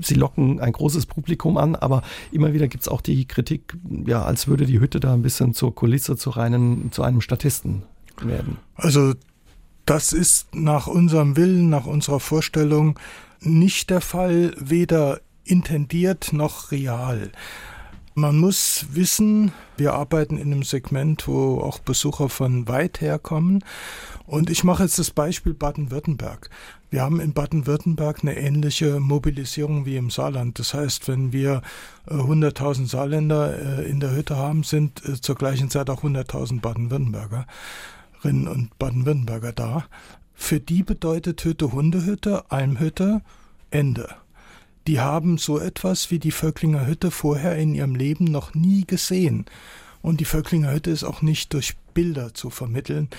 sie 0.01 0.15
locken 0.15 0.59
ein 0.59 0.71
großes 0.71 1.05
Publikum 1.05 1.57
an, 1.57 1.75
aber 1.75 2.01
immer 2.31 2.53
wieder 2.53 2.67
gibt 2.67 2.83
es 2.83 2.87
auch 2.87 3.01
die 3.01 3.27
Kritik, 3.27 3.75
ja, 4.05 4.23
als 4.23 4.47
würde 4.47 4.65
die 4.65 4.79
Hütte 4.79 4.99
da 4.99 5.13
ein 5.13 5.21
bisschen 5.21 5.53
zur 5.53 5.75
Kulisse, 5.75 6.17
zu, 6.17 6.31
reinen, 6.31 6.91
zu 6.91 7.03
einem 7.03 7.21
Statisten 7.21 7.83
werden. 8.21 8.57
Also 8.75 9.13
das 9.85 10.13
ist 10.13 10.55
nach 10.55 10.87
unserem 10.87 11.35
Willen, 11.35 11.69
nach 11.69 11.85
unserer 11.85 12.19
Vorstellung 12.19 12.99
nicht 13.41 13.89
der 13.89 14.01
Fall, 14.01 14.55
weder 14.57 15.19
intendiert 15.43 16.31
noch 16.31 16.71
real. 16.71 17.31
Man 18.15 18.37
muss 18.37 18.85
wissen, 18.91 19.53
wir 19.75 19.95
arbeiten 19.95 20.37
in 20.37 20.51
einem 20.51 20.61
Segment, 20.61 21.27
wo 21.27 21.59
auch 21.61 21.79
Besucher 21.79 22.29
von 22.29 22.67
weit 22.67 23.01
her 23.01 23.17
kommen. 23.17 23.63
Und 24.27 24.51
ich 24.51 24.63
mache 24.63 24.83
jetzt 24.83 24.99
das 24.99 25.09
Beispiel 25.09 25.55
Baden-Württemberg. 25.55 26.51
Wir 26.91 27.01
haben 27.01 27.19
in 27.19 27.33
Baden-Württemberg 27.33 28.19
eine 28.21 28.37
ähnliche 28.37 28.99
Mobilisierung 28.99 29.87
wie 29.87 29.97
im 29.97 30.11
Saarland. 30.11 30.59
Das 30.59 30.75
heißt, 30.75 31.07
wenn 31.07 31.33
wir 31.33 31.63
100.000 32.07 32.83
äh, 32.83 32.85
Saarländer 32.85 33.79
äh, 33.79 33.89
in 33.89 33.99
der 33.99 34.15
Hütte 34.15 34.37
haben, 34.37 34.61
sind 34.61 35.03
äh, 35.05 35.19
zur 35.19 35.33
gleichen 35.33 35.71
Zeit 35.71 35.89
auch 35.89 36.03
100.000 36.03 36.61
Baden-Württembergerinnen 36.61 38.47
und 38.47 38.77
Baden-Württemberger 38.77 39.53
da. 39.53 39.85
Für 40.35 40.59
die 40.59 40.83
bedeutet 40.83 41.43
Hütte 41.43 41.71
Hundehütte, 41.71 42.51
Almhütte, 42.51 43.23
Ende 43.71 44.07
die 44.87 44.99
haben 44.99 45.37
so 45.37 45.59
etwas 45.59 46.11
wie 46.11 46.19
die 46.19 46.31
Völklinger 46.31 46.85
Hütte 46.85 47.11
vorher 47.11 47.57
in 47.57 47.73
ihrem 47.73 47.95
Leben 47.95 48.25
noch 48.25 48.53
nie 48.53 48.85
gesehen. 48.85 49.45
Und 50.01 50.19
die 50.19 50.25
Völklinger 50.25 50.73
Hütte 50.73 50.91
ist 50.91 51.03
auch 51.03 51.21
nicht 51.21 51.53
durch 51.53 51.75
Bilder 51.93 52.33
zu 52.33 52.49
vermitteln, 52.49 53.09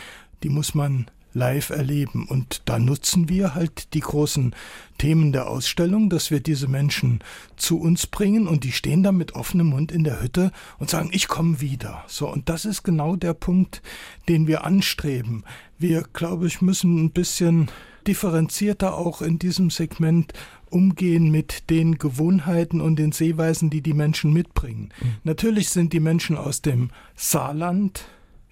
die 0.43 0.51
muss 0.51 0.75
man 0.75 1.07
live 1.35 1.71
erleben. 1.71 2.27
Und 2.27 2.63
da 2.65 2.79
nutzen 2.79 3.29
wir 3.29 3.55
halt 3.55 3.93
die 3.95 4.01
großen 4.01 4.55
Themen 4.99 5.33
der 5.33 5.49
Ausstellung, 5.49 6.09
dass 6.09 6.31
wir 6.31 6.41
diese 6.41 6.69
Menschen 6.69 7.21
zu 7.57 7.81
uns 7.81 8.07
bringen 8.07 8.47
und 8.47 8.65
die 8.65 8.73
stehen 8.73 9.03
da 9.03 9.13
mit 9.13 9.35
offenem 9.35 9.69
Mund 9.69 9.93
in 9.93 10.05
der 10.05 10.23
Hütte 10.23 10.53
und 10.79 10.89
sagen, 10.91 11.11
ich 11.13 11.29
komme 11.29 11.61
wieder. 11.61 12.05
So, 12.07 12.31
und 12.31 12.49
das 12.49 12.65
ist 12.65 12.85
genau 12.85 13.17
der 13.17 13.35
Punkt, 13.35 13.83
den 14.29 14.47
wir 14.47 14.65
anstreben. 14.65 15.45
Wir, 15.79 16.03
glaube 16.13 16.47
ich, 16.47 16.63
müssen 16.63 17.05
ein 17.05 17.11
bisschen 17.11 17.71
differenzierter 18.07 18.97
auch 18.97 19.23
in 19.23 19.39
diesem 19.39 19.71
Segment 19.71 20.33
umgehen 20.71 21.31
mit 21.31 21.71
den 21.71 21.99
Gewohnheiten 21.99 22.81
und 22.81 22.97
den 22.97 23.13
Sehweisen, 23.13 23.71
die 23.71 23.81
die 23.81 23.93
Menschen 23.93 24.33
mitbringen. 24.33 24.91
Mhm. 25.01 25.15
Natürlich 25.23 25.71
sind 25.71 25.93
die 25.93 26.01
Menschen 26.01 26.37
aus 26.37 26.63
dem 26.63 26.91
Saarland 27.15 28.05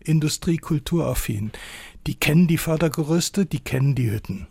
industriekulturaffin. 0.04 1.52
Die 2.06 2.16
kennen 2.16 2.48
die 2.48 2.58
Fördergerüste, 2.58 3.46
die 3.46 3.60
kennen 3.60 3.94
die 3.94 4.10
Hütten. 4.10 4.48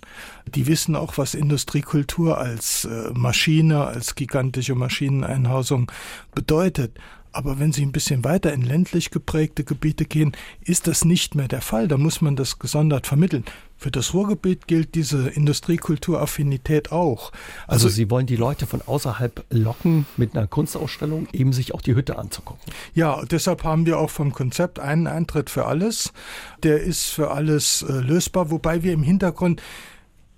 Die 0.47 0.67
wissen 0.67 0.95
auch, 0.95 1.17
was 1.17 1.33
Industriekultur 1.33 2.37
als 2.37 2.85
äh, 2.85 3.11
Maschine, 3.13 3.85
als 3.85 4.15
gigantische 4.15 4.75
Maschineneinhausung 4.75 5.91
bedeutet. 6.33 6.97
Aber 7.31 7.59
wenn 7.59 7.71
Sie 7.71 7.83
ein 7.83 7.91
bisschen 7.91 8.23
weiter 8.23 8.53
in 8.53 8.61
ländlich 8.61 9.11
geprägte 9.11 9.63
Gebiete 9.63 10.05
gehen, 10.05 10.33
ist 10.61 10.87
das 10.87 11.05
nicht 11.05 11.35
mehr 11.35 11.47
der 11.47 11.61
Fall. 11.61 11.87
Da 11.87 11.97
muss 11.97 12.21
man 12.21 12.35
das 12.35 12.59
gesondert 12.59 13.07
vermitteln. 13.07 13.45
Für 13.77 13.89
das 13.89 14.13
Ruhrgebiet 14.13 14.67
gilt 14.67 14.93
diese 14.93 15.29
Industriekulturaffinität 15.29 16.91
auch. 16.91 17.31
Also, 17.65 17.87
also, 17.87 17.89
Sie 17.89 18.11
wollen 18.11 18.27
die 18.27 18.35
Leute 18.35 18.67
von 18.67 18.81
außerhalb 18.81 19.43
locken, 19.49 20.05
mit 20.17 20.35
einer 20.35 20.45
Kunstausstellung 20.45 21.27
eben 21.33 21.51
sich 21.51 21.73
auch 21.73 21.81
die 21.81 21.95
Hütte 21.95 22.19
anzugucken. 22.19 22.71
Ja, 22.93 23.23
deshalb 23.25 23.63
haben 23.63 23.85
wir 23.85 23.97
auch 23.97 24.11
vom 24.11 24.33
Konzept 24.33 24.79
einen 24.79 25.07
Eintritt 25.07 25.49
für 25.49 25.65
alles. 25.65 26.13
Der 26.61 26.81
ist 26.81 27.05
für 27.05 27.31
alles 27.31 27.81
äh, 27.81 27.93
lösbar, 27.93 28.51
wobei 28.51 28.83
wir 28.83 28.93
im 28.93 29.03
Hintergrund 29.03 29.61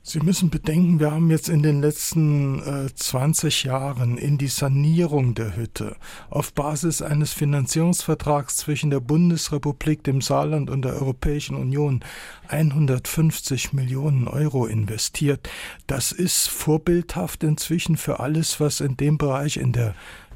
Sie 0.06 0.20
müssen 0.20 0.50
bedenken, 0.50 1.00
wir 1.00 1.12
haben 1.12 1.32
jetzt 1.32 1.48
in 1.48 1.64
den 1.64 1.80
letzten 1.80 2.60
äh, 2.60 2.94
20 2.94 3.64
Jahren 3.64 4.18
in 4.18 4.38
die 4.38 4.50
Sanierung 4.50 5.34
der 5.34 5.56
Hütte 5.56 5.96
auf 6.30 6.52
Basis 6.52 7.02
eines 7.02 7.32
Finanzierungsvertrags 7.32 8.58
zwischen 8.58 8.90
der 8.90 9.00
Bundesrepublik, 9.00 10.04
dem 10.04 10.20
Saarland 10.20 10.70
und 10.70 10.82
der 10.82 10.96
Europäischen 10.96 11.56
Union 11.56 12.04
150 12.50 13.72
Millionen 13.72 14.28
Euro 14.28 14.66
investiert. 14.66 15.50
Das 15.88 16.12
ist 16.12 16.50
vorbildhaft 16.50 17.42
inzwischen 17.42 17.96
für 17.96 18.20
alles, 18.20 18.60
was 18.60 18.82
in 18.82 18.98
dem 18.98 19.18
Bereich 19.18 19.56
in 19.56 19.72
der 19.72 19.96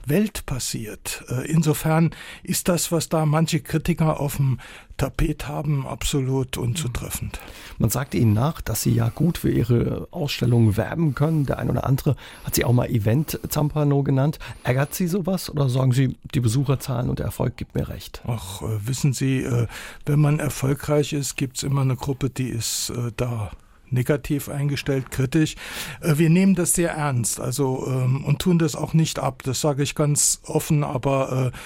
Welt 0.10 0.46
passiert. 0.46 1.24
Äh, 1.30 1.50
insofern 1.50 2.12
ist 2.44 2.68
das, 2.70 2.92
was 2.92 3.10
da 3.10 3.26
manche 3.26 3.60
Kritiker 3.60 4.20
auf 4.20 4.38
dem 4.38 4.60
Tapet 4.98 5.48
haben, 5.48 5.86
absolut 5.86 6.58
unzutreffend. 6.58 7.40
Man 7.78 7.92
sagt 7.92 8.16
Ihnen 8.16 8.34
nach, 8.34 8.62
dass 8.62 8.82
Sie 8.82 8.92
ja 8.92 9.10
gut 9.10 9.38
für 9.38 9.52
Ihre 9.52 10.08
Ausstellung 10.12 10.76
werben 10.76 11.14
können. 11.14 11.46
Der 11.46 11.60
ein 11.60 11.70
oder 11.70 11.86
andere 11.86 12.16
hat 12.44 12.56
Sie 12.56 12.66
auch 12.66 12.74
mal 12.74 12.90
Event 12.90 13.40
Zampano 13.50 14.02
genannt. 14.02 14.40
Ärgert 14.64 14.96
Sie 14.96 15.08
sowas 15.08 15.50
oder 15.50 15.70
sagen 15.70 15.92
Sie, 15.92 16.18
die 16.34 16.40
Besucherzahlen 16.40 17.10
und 17.10 17.20
der 17.20 17.28
Erfolg 17.28 17.58
gibt 17.58 17.76
mir 17.76 17.90
recht? 17.90 18.24
Ach, 18.26 18.64
äh, 18.64 18.88
wissen 18.88 19.14
Sie, 19.14 19.44
äh, 19.44 19.68
wenn 20.06 20.20
man 20.20 20.40
erfolgreich 20.40 21.14
ist, 21.14 21.36
gibt 21.36 21.58
es 21.58 21.64
immer 21.64 21.82
eine 21.82 21.96
Gruppe, 21.96 22.30
die 22.30 22.50
ist 22.50 22.92
da 23.18 23.52
negativ 23.89 24.50
eingestellt, 24.50 25.12
kritisch. 25.12 25.56
Äh, 26.01 26.17
wir 26.17 26.29
nehmen 26.29 26.56
das 26.56 26.74
sehr 26.74 26.91
ernst, 26.91 27.39
also 27.39 27.86
ähm, 27.88 28.24
und 28.24 28.39
tun 28.39 28.60
das 28.60 28.75
auch 28.75 28.94
nicht 28.94 29.20
ab. 29.20 29.44
Das 29.44 29.62
sage 29.62 29.84
ich 29.84 29.96
ganz 29.96 30.41
offen, 30.46 30.84
aber 30.84 31.51
äh, 31.53 31.58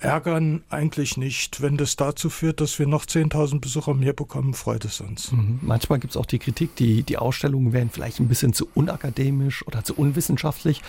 ärgern 0.00 0.62
eigentlich 0.70 1.16
nicht. 1.16 1.60
Wenn 1.60 1.76
das 1.76 1.96
dazu 1.96 2.30
führt, 2.30 2.60
dass 2.60 2.78
wir 2.78 2.86
noch 2.86 3.04
10.000 3.04 3.60
Besucher 3.60 3.94
mehr 3.94 4.12
bekommen, 4.12 4.54
freut 4.54 4.84
es 4.84 5.00
uns. 5.00 5.32
Mhm. 5.32 5.58
Manchmal 5.62 5.98
gibt 5.98 6.12
es 6.12 6.16
auch 6.16 6.26
die 6.26 6.38
Kritik, 6.38 6.76
die, 6.76 7.02
die 7.02 7.18
Ausstellungen 7.18 7.72
wären 7.72 7.90
vielleicht 7.90 8.20
ein 8.20 8.28
bisschen 8.28 8.52
zu 8.52 8.68
unakademisch 8.74 9.66
oder 9.66 9.84
zu 9.84 9.94
unwissenschaftlich. 9.94 10.82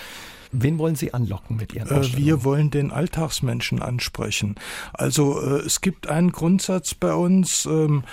Wen 0.51 0.79
wollen 0.79 0.96
Sie 0.96 1.13
anlocken 1.13 1.58
mit 1.58 1.74
Ihren 1.74 1.89
Ausstellungen? 1.89 2.25
Wir 2.25 2.43
wollen 2.43 2.72
den 2.72 2.91
Alltagsmenschen 2.91 3.81
ansprechen. 3.81 4.55
Also 4.93 5.39
es 5.39 5.81
gibt 5.81 6.08
einen 6.08 6.31
Grundsatz 6.31 6.96
bei 6.96 7.13
uns, 7.13 7.65
ähm, 7.67 8.03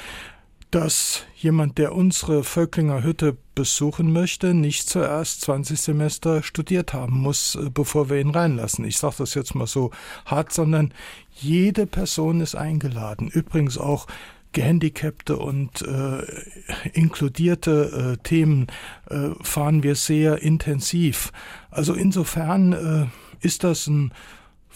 dass 0.70 1.24
jemand, 1.36 1.78
der 1.78 1.94
unsere 1.94 2.44
Völklinger 2.44 3.02
Hütte 3.02 3.36
besuchen 3.54 4.12
möchte, 4.12 4.52
nicht 4.52 4.88
zuerst 4.88 5.40
20 5.42 5.80
Semester 5.80 6.42
studiert 6.42 6.92
haben 6.92 7.18
muss, 7.18 7.54
äh, 7.54 7.70
bevor 7.70 8.10
wir 8.10 8.20
ihn 8.20 8.30
reinlassen. 8.30 8.84
Ich 8.84 8.98
sage 8.98 9.16
das 9.18 9.34
jetzt 9.34 9.54
mal 9.54 9.66
so 9.66 9.90
hart, 10.24 10.52
sondern 10.52 10.92
jede 11.34 11.86
Person 11.86 12.40
ist 12.40 12.54
eingeladen. 12.54 13.28
Übrigens 13.28 13.78
auch 13.78 14.06
gehandicapte 14.52 15.36
und 15.36 15.82
äh, 15.82 16.22
inkludierte 16.94 18.14
äh, 18.14 18.22
Themen 18.22 18.68
äh, 19.10 19.30
fahren 19.42 19.82
wir 19.82 19.94
sehr 19.94 20.40
intensiv. 20.40 21.30
Also 21.70 21.92
insofern 21.92 22.72
äh, 22.72 23.06
ist 23.46 23.64
das 23.64 23.86
ein 23.86 24.12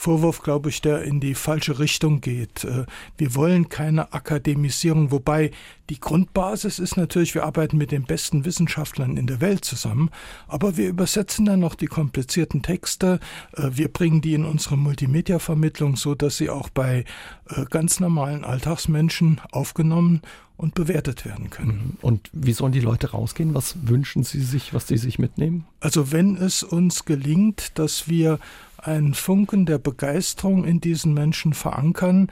Vorwurf, 0.01 0.41
glaube 0.41 0.71
ich, 0.71 0.81
der 0.81 1.03
in 1.03 1.21
die 1.21 1.35
falsche 1.35 1.79
Richtung 1.79 2.23
geht. 2.23 2.65
Äh, 2.65 2.87
wir 3.19 3.35
wollen 3.35 3.69
keine 3.69 4.15
Akademisierung, 4.15 5.11
wobei 5.11 5.51
die 5.91 6.01
Grundbasis 6.01 6.79
ist 6.79 6.97
natürlich, 6.97 7.35
wir 7.35 7.45
arbeiten 7.45 7.77
mit 7.77 7.91
den 7.93 8.05
besten 8.05 8.47
Wissenschaftlern 8.47 9.19
in 9.19 9.27
der 9.27 9.43
Welt 9.43 9.63
zusammen, 9.63 10.09
aber 10.49 10.79
wir 10.79 10.89
übersetzen 10.89 11.45
dann 11.45 11.61
noch 11.61 11.75
die 11.75 11.87
komplizierten 11.87 12.63
Texte, 12.63 13.21
äh, 13.53 13.69
wir 13.75 13.89
bringen 13.89 14.23
die 14.23 14.33
in 14.33 14.47
unsere 14.47 14.79
Multimedia-Vermittlung, 14.79 15.97
so 15.97 16.15
dass 16.15 16.39
sie 16.39 16.49
auch 16.49 16.71
bei 16.71 17.05
äh, 17.51 17.67
ganz 17.69 18.01
normalen 18.01 18.43
Alltagsmenschen 18.43 19.39
aufgenommen 19.53 20.23
und 20.61 20.75
bewertet 20.75 21.25
werden 21.25 21.49
können. 21.49 21.71
Mhm. 21.71 21.97
Und 22.03 22.31
wie 22.35 22.53
sollen 22.53 22.73
die 22.73 22.81
Leute 22.81 23.13
rausgehen? 23.13 23.55
Was 23.55 23.77
wünschen 23.89 24.25
Sie 24.25 24.43
sich, 24.43 24.75
was 24.75 24.89
Sie 24.89 24.99
sich 24.99 25.19
mitnehmen? 25.19 25.65
Also 25.81 26.13
wenn 26.13 26.37
es 26.37 26.63
uns 26.63 27.07
gelingt, 27.07 27.79
dass 27.79 28.09
wir 28.09 28.39
einen 28.85 29.15
Funken 29.15 29.67
der 29.67 29.79
Begeisterung 29.79 30.65
in 30.65 30.81
diesen 30.81 31.15
Menschen 31.15 31.55
verankern, 31.55 32.29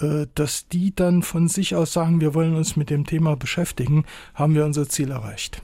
äh, 0.00 0.26
dass 0.34 0.68
die 0.68 0.94
dann 0.94 1.22
von 1.22 1.48
sich 1.48 1.74
aus 1.74 1.92
sagen, 1.92 2.20
wir 2.20 2.34
wollen 2.34 2.54
uns 2.54 2.76
mit 2.76 2.90
dem 2.90 3.06
Thema 3.06 3.36
beschäftigen, 3.36 4.04
haben 4.34 4.54
wir 4.54 4.64
unser 4.64 4.88
Ziel 4.88 5.10
erreicht. 5.10 5.62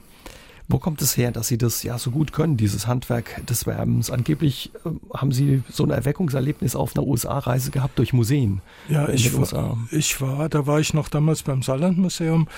Wo 0.69 0.79
kommt 0.79 1.01
es 1.01 1.15
her, 1.15 1.31
dass 1.31 1.47
Sie 1.47 1.57
das 1.57 1.81
ja 1.83 1.97
so 1.97 2.11
gut 2.11 2.33
können, 2.33 2.57
dieses 2.57 2.87
Handwerk 2.87 3.45
des 3.45 3.65
Werbens? 3.65 4.11
Angeblich 4.11 4.71
äh, 4.85 4.89
haben 5.13 5.31
Sie 5.31 5.63
so 5.69 5.83
ein 5.83 5.91
Erweckungserlebnis 5.91 6.75
auf 6.75 6.95
einer 6.95 7.07
USA-Reise 7.07 7.71
gehabt 7.71 7.97
durch 7.97 8.11
Museen. 8.11 8.61
Ja, 8.89 9.07
ich 9.07 9.33
war, 9.33 9.77
ich 9.91 10.19
war, 10.19 10.49
da 10.49 10.67
war 10.67 10.79
ich 10.79 10.93
noch 10.93 11.07
damals 11.07 11.43
beim 11.43 11.61
Saarlandmuseum 11.63 12.49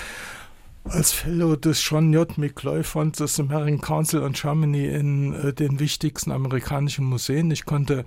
als 0.86 1.12
Fellow 1.12 1.56
des 1.56 1.88
John 1.88 2.14
J. 2.14 2.38
McCloy 2.38 2.84
Fund 2.84 3.20
des 3.20 3.40
American 3.40 3.82
Council 3.82 4.22
on 4.24 4.34
Germany 4.34 4.88
in 4.88 5.34
äh, 5.34 5.54
den 5.54 5.80
wichtigsten 5.80 6.32
amerikanischen 6.32 7.06
Museen. 7.06 7.52
Ich 7.52 7.66
konnte 7.66 8.06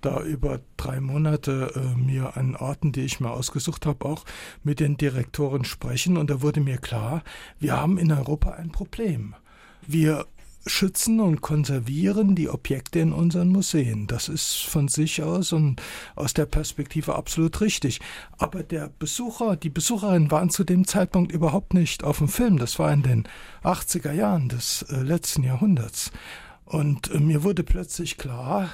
da 0.00 0.22
über 0.22 0.60
drei 0.76 1.00
Monate 1.00 1.72
äh, 1.74 1.98
mir 1.98 2.36
an 2.36 2.56
Orten, 2.56 2.92
die 2.92 3.02
ich 3.02 3.20
mir 3.20 3.30
ausgesucht 3.30 3.86
habe, 3.86 4.04
auch 4.04 4.24
mit 4.62 4.80
den 4.80 4.96
Direktoren 4.96 5.64
sprechen. 5.64 6.16
Und 6.16 6.30
da 6.30 6.42
wurde 6.42 6.60
mir 6.60 6.78
klar, 6.78 7.22
wir 7.58 7.76
haben 7.76 7.98
in 7.98 8.12
Europa 8.12 8.50
ein 8.50 8.70
Problem. 8.70 9.34
Wir 9.86 10.26
schützen 10.66 11.20
und 11.20 11.40
konservieren 11.40 12.34
die 12.34 12.48
Objekte 12.48 13.00
in 13.00 13.12
unseren 13.12 13.50
Museen. 13.50 14.06
Das 14.06 14.28
ist 14.28 14.64
von 14.64 14.88
sich 14.88 15.22
aus 15.22 15.52
und 15.52 15.80
aus 16.14 16.34
der 16.34 16.46
Perspektive 16.46 17.14
absolut 17.14 17.60
richtig. 17.60 18.00
Aber 18.38 18.62
der 18.62 18.90
Besucher, 18.98 19.56
die 19.56 19.70
Besucherinnen 19.70 20.30
waren 20.30 20.50
zu 20.50 20.64
dem 20.64 20.86
Zeitpunkt 20.86 21.32
überhaupt 21.32 21.74
nicht 21.74 22.04
auf 22.04 22.18
dem 22.18 22.28
Film. 22.28 22.58
Das 22.58 22.78
war 22.78 22.92
in 22.92 23.02
den 23.02 23.28
80er 23.62 24.12
Jahren 24.12 24.48
des 24.48 24.82
äh, 24.82 24.96
letzten 25.02 25.42
Jahrhunderts. 25.42 26.10
Und 26.64 27.10
äh, 27.10 27.20
mir 27.20 27.42
wurde 27.42 27.62
plötzlich 27.62 28.16
klar, 28.16 28.70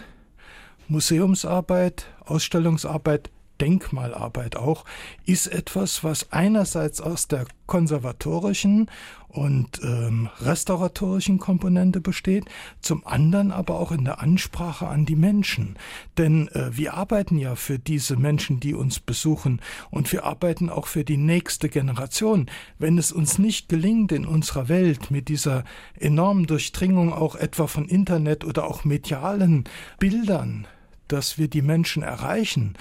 Museumsarbeit, 0.89 2.07
Ausstellungsarbeit 2.25 3.31
Denkmalarbeit 3.61 4.57
auch, 4.57 4.85
ist 5.27 5.47
etwas, 5.47 6.03
was 6.05 6.33
einerseits 6.33 7.01
aus 7.01 7.29
der 7.29 7.47
konservatorischen 7.67 8.91
und 9.29 9.81
ähm, 9.85 10.29
restauratorischen 10.41 11.39
Komponente 11.39 12.01
besteht, 12.01 12.47
zum 12.81 13.07
anderen 13.07 13.53
aber 13.53 13.79
auch 13.79 13.93
in 13.93 14.05
der 14.05 14.21
Ansprache 14.21 14.89
an 14.89 15.07
die 15.07 15.15
Menschen. 15.15 15.77
Denn 16.19 16.49
äh, 16.49 16.77
wir 16.77 16.95
arbeiten 16.95 17.39
ja 17.39 17.55
für 17.55 17.79
diese 17.79 18.17
Menschen, 18.17 18.59
die 18.59 18.75
uns 18.75 18.99
besuchen 18.99 19.61
und 19.91 20.11
wir 20.13 20.25
arbeiten 20.25 20.69
auch 20.69 20.89
für 20.89 21.05
die 21.05 21.17
nächste 21.17 21.69
Generation. 21.69 22.47
Wenn 22.79 22.99
es 22.99 23.13
uns 23.13 23.39
nicht 23.39 23.69
gelingt 23.69 24.11
in 24.11 24.27
unserer 24.27 24.69
Welt 24.69 25.13
mit 25.13 25.29
dieser 25.29 25.63
enormen 25.99 26.47
Durchdringung 26.47 27.13
auch 27.13 27.37
etwa 27.37 27.69
von 27.69 27.87
Internet 27.87 28.45
oder 28.45 28.65
auch 28.67 28.85
medialen 28.85 29.65
Bildern, 30.01 30.67
dass 31.07 31.39
wir 31.39 31.47
die 31.49 31.63
Menschen 31.63 32.03
erreichen, 32.03 32.75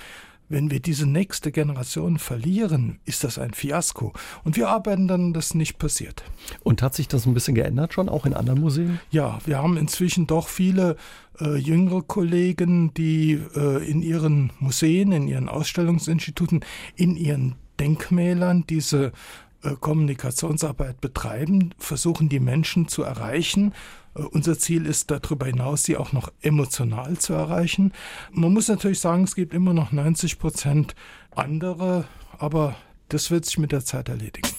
wenn 0.50 0.72
wir 0.72 0.80
diese 0.80 1.06
nächste 1.06 1.52
Generation 1.52 2.18
verlieren, 2.18 3.00
ist 3.06 3.24
das 3.24 3.38
ein 3.38 3.54
Fiasko. 3.54 4.14
Und 4.44 4.58
wir 4.58 4.68
arbeiten 4.70 5.08
dann, 5.08 5.34
dass 5.34 5.54
nicht 5.54 5.78
passiert. 5.78 6.24
Und 6.64 6.82
hat 6.82 6.96
sich 6.96 7.08
das 7.08 7.26
ein 7.26 7.34
bisschen 7.34 7.56
geändert 7.56 7.94
schon, 7.94 8.10
auch 8.10 8.26
in 8.26 8.34
anderen 8.34 8.60
Museen? 8.60 9.00
Ja, 9.12 9.40
wir 9.46 9.60
haben 9.60 9.78
inzwischen 9.78 10.28
doch 10.28 10.48
viele 10.48 10.98
äh, 11.40 11.56
jüngere 11.56 12.02
Kollegen, 12.02 12.94
die 12.96 13.40
äh, 13.56 13.90
in 13.90 14.02
ihren 14.02 14.52
Museen, 14.60 15.12
in 15.12 15.28
ihren 15.28 15.48
Ausstellungsinstituten, 15.48 16.66
in 16.96 17.16
ihren 17.16 17.56
Denkmälern 17.80 18.66
diese 18.68 19.12
äh, 19.64 19.76
Kommunikationsarbeit 19.80 21.00
betreiben, 21.00 21.74
versuchen 21.78 22.28
die 22.28 22.40
Menschen 22.40 22.88
zu 22.88 23.04
erreichen 23.04 23.74
unser 24.14 24.58
Ziel 24.58 24.86
ist 24.86 25.12
darüber 25.12 25.46
hinaus, 25.46 25.84
sie 25.84 25.98
auch 25.98 26.14
noch 26.14 26.32
emotional 26.42 27.18
zu 27.18 27.34
erreichen. 27.34 27.94
Man 28.32 28.54
muss 28.54 28.68
natürlich 28.68 29.00
sagen, 29.00 29.24
es 29.24 29.36
gibt 29.36 29.54
immer 29.54 29.74
noch 29.74 29.92
90 29.92 30.40
Prozent 30.40 30.96
andere, 31.32 32.06
aber 32.38 32.76
das 33.10 33.32
wird 33.32 33.46
sich 33.46 33.58
mit 33.58 33.72
der 33.72 33.84
Zeit 33.84 34.10
erledigen. 34.10 34.50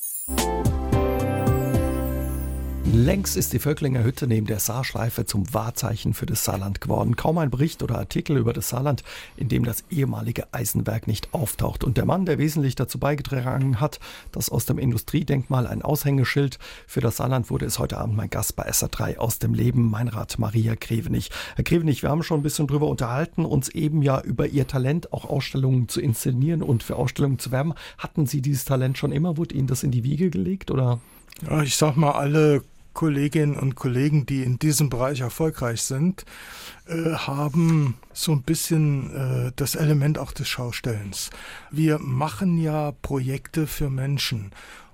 Längst 2.92 3.37
ist 3.37 3.53
die 3.53 3.61
Völklinger 3.61 4.03
Hütte 4.03 4.26
neben 4.26 4.48
der 4.48 4.59
Saarschleife 4.59 5.24
zum 5.24 5.55
Wahrzeichen 5.55 6.12
für 6.12 6.26
das 6.26 6.44
Saarland 6.44 6.81
geworden. 6.81 7.14
Kaum 7.14 7.38
ein 7.38 7.48
Bericht 7.48 7.85
oder 7.85 7.96
Artikel 7.96 8.37
über 8.37 8.53
das 8.53 8.70
Saarland, 8.70 9.05
in 9.37 9.48
dem 9.48 9.64
das 9.64 9.85
ehemalige 9.90 10.53
Eisenwerk 10.53 11.07
nicht 11.07 11.33
auftaucht. 11.33 11.85
Und 11.85 11.98
der 11.98 12.05
Mann, 12.05 12.26
der 12.26 12.38
wesentlich 12.38 12.74
dazu 12.74 12.98
beigetragen 12.98 13.79
hat, 13.79 14.00
dass 14.33 14.50
aus 14.50 14.66
dem 14.66 14.76
Industriedenkmal 14.76 15.68
ein 15.68 15.83
Aushängeschild 15.83 16.59
für 16.88 17.00
das 17.00 17.18
Saarland 17.18 17.48
wurde, 17.48 17.64
ist 17.66 17.79
heute 17.79 17.96
Abend 17.96 18.16
mein 18.16 18.29
Gast 18.29 18.57
bei 18.57 18.68
SA3 18.68 19.18
aus 19.18 19.38
dem 19.38 19.55
Leben, 19.55 19.88
mein 19.88 20.09
Rat 20.09 20.40
Maria 20.40 20.74
Krevenich. 20.74 21.31
Herr 21.55 21.64
Krevenich, 21.64 22.03
wir 22.03 22.11
haben 22.11 22.24
schon 22.24 22.40
ein 22.40 22.44
bisschen 22.44 22.66
drüber 22.66 22.88
unterhalten, 22.88 23.44
uns 23.44 23.68
eben 23.68 24.03
ja 24.03 24.20
über 24.20 24.48
Ihr 24.48 24.66
Talent, 24.66 25.12
auch 25.12 25.26
Ausstellungen 25.26 25.87
zu 25.87 26.00
inszenieren 26.00 26.61
und 26.61 26.83
für 26.83 26.96
Ausstellungen 26.96 27.38
zu 27.38 27.53
werben. 27.53 27.74
Hatten 27.98 28.26
Sie 28.26 28.42
dieses 28.42 28.64
Talent 28.64 28.98
schon 28.98 29.12
immer? 29.12 29.37
Wurde 29.37 29.55
Ihnen 29.55 29.68
das 29.68 29.85
in 29.85 29.92
die 29.92 30.03
Wiege 30.03 30.29
gelegt 30.29 30.72
oder? 30.72 30.98
Ja, 31.48 31.62
ich 31.62 31.76
sag 31.76 31.96
mal, 31.96 32.12
alle 32.12 32.62
Kolleginnen 32.92 33.57
und 33.57 33.74
Kollegen, 33.74 34.26
die 34.26 34.42
in 34.42 34.59
diesem 34.59 34.90
Bereich 34.90 35.20
erfolgreich 35.20 35.83
sind, 35.83 36.24
äh, 36.87 37.12
haben 37.12 37.94
so 38.12 38.33
ein 38.33 38.42
bisschen 38.42 39.14
äh, 39.14 39.53
das 39.57 39.74
Element 39.74 40.18
auch 40.18 40.33
des 40.33 40.48
Schaustellens. 40.48 41.31
Wir 41.70 41.98
machen 41.98 42.59
ja 42.59 42.92
Projekte 43.03 43.66
für 43.66 43.90
Menschen 43.90 44.50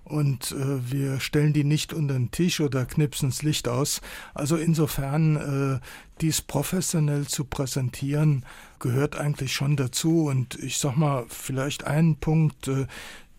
und 0.07 0.53
äh, 0.53 0.93
wir 0.93 1.19
stellen 1.19 1.53
die 1.53 1.65
nicht 1.65 1.93
unter 1.93 2.15
den 2.15 2.31
Tisch 2.31 2.61
oder 2.61 2.87
knipsen 2.87 3.31
das 3.31 3.43
Licht 3.43 3.67
aus. 3.67 4.01
Also 4.35 4.57
insofern 4.57 5.81
äh, 5.81 5.81
dies 6.21 6.43
professionell 6.43 7.27
zu 7.27 7.45
präsentieren, 7.45 8.45
gehört 8.79 9.17
eigentlich 9.17 9.53
schon 9.53 9.75
dazu. 9.77 10.27
Und 10.27 10.55
ich 10.63 10.79
sag 10.79 10.97
mal, 10.97 11.27
vielleicht 11.29 11.85
einen 11.85 12.17
Punkt, 12.17 12.69
äh, 12.69 12.87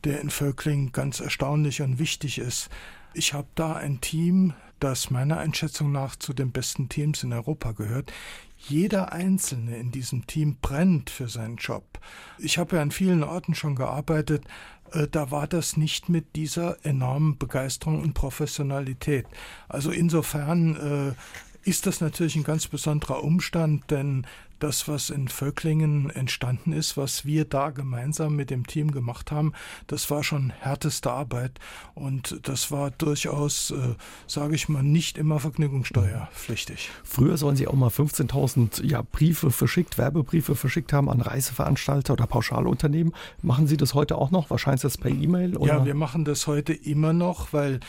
der 0.03 0.19
in 0.19 0.29
Völkling 0.29 0.91
ganz 0.91 1.21
erstaunlich 1.21 1.81
und 1.81 1.99
wichtig 1.99 2.37
ist. 2.37 2.69
Ich 3.13 3.33
habe 3.33 3.47
da 3.55 3.73
ein 3.73 4.01
Team, 4.01 4.53
das 4.79 5.09
meiner 5.09 5.37
Einschätzung 5.39 5.91
nach 5.91 6.15
zu 6.15 6.33
den 6.33 6.51
besten 6.51 6.89
Teams 6.89 7.23
in 7.23 7.33
Europa 7.33 7.71
gehört. 7.71 8.11
Jeder 8.57 9.11
Einzelne 9.11 9.77
in 9.77 9.91
diesem 9.91 10.27
Team 10.27 10.57
brennt 10.61 11.09
für 11.09 11.27
seinen 11.27 11.57
Job. 11.57 11.99
Ich 12.37 12.57
habe 12.57 12.75
ja 12.75 12.81
an 12.81 12.91
vielen 12.91 13.23
Orten 13.23 13.55
schon 13.55 13.75
gearbeitet, 13.75 14.45
äh, 14.91 15.07
da 15.07 15.31
war 15.31 15.47
das 15.47 15.77
nicht 15.77 16.09
mit 16.09 16.35
dieser 16.35 16.83
enormen 16.85 17.37
Begeisterung 17.37 18.01
und 18.01 18.13
Professionalität. 18.13 19.25
Also 19.67 19.91
insofern 19.91 21.15
äh, 21.15 21.69
ist 21.69 21.85
das 21.85 22.01
natürlich 22.01 22.35
ein 22.35 22.43
ganz 22.43 22.67
besonderer 22.67 23.23
Umstand, 23.23 23.89
denn 23.91 24.25
das, 24.59 24.87
was 24.87 25.09
in 25.09 25.27
Völklingen 25.27 26.09
entstanden 26.09 26.73
ist, 26.73 26.97
was 26.97 27.25
wir 27.25 27.45
da 27.45 27.69
gemeinsam 27.69 28.35
mit 28.35 28.49
dem 28.49 28.65
Team 28.65 28.91
gemacht 28.91 29.31
haben, 29.31 29.53
das 29.87 30.09
war 30.09 30.23
schon 30.23 30.49
härteste 30.49 31.11
Arbeit 31.11 31.59
und 31.93 32.39
das 32.43 32.71
war 32.71 32.91
durchaus, 32.91 33.71
äh, 33.71 33.95
sage 34.25 34.55
ich 34.55 34.69
mal, 34.69 34.83
nicht 34.83 35.17
immer 35.17 35.39
vergnügungssteuerpflichtig. 35.39 36.89
Früher 37.03 37.37
sollen 37.37 37.55
Sie 37.55 37.67
auch 37.67 37.73
mal 37.73 37.89
15.000 37.89 38.83
ja, 38.85 39.01
Briefe 39.01 39.51
verschickt, 39.51 39.97
Werbebriefe 39.97 40.55
verschickt 40.55 40.93
haben 40.93 41.09
an 41.09 41.21
Reiseveranstalter 41.21 42.13
oder 42.13 42.27
Pauschalunternehmen. 42.27 43.13
Machen 43.41 43.67
Sie 43.67 43.77
das 43.77 43.93
heute 43.93 44.17
auch 44.17 44.31
noch? 44.31 44.49
Wahrscheinlich 44.49 44.81
das 44.81 44.97
per 44.97 45.11
E-Mail? 45.11 45.57
Ja, 45.61 45.85
wir 45.85 45.95
machen 45.95 46.25
das 46.25 46.47
heute 46.47 46.73
immer 46.73 47.13
noch, 47.13 47.53
weil 47.53 47.79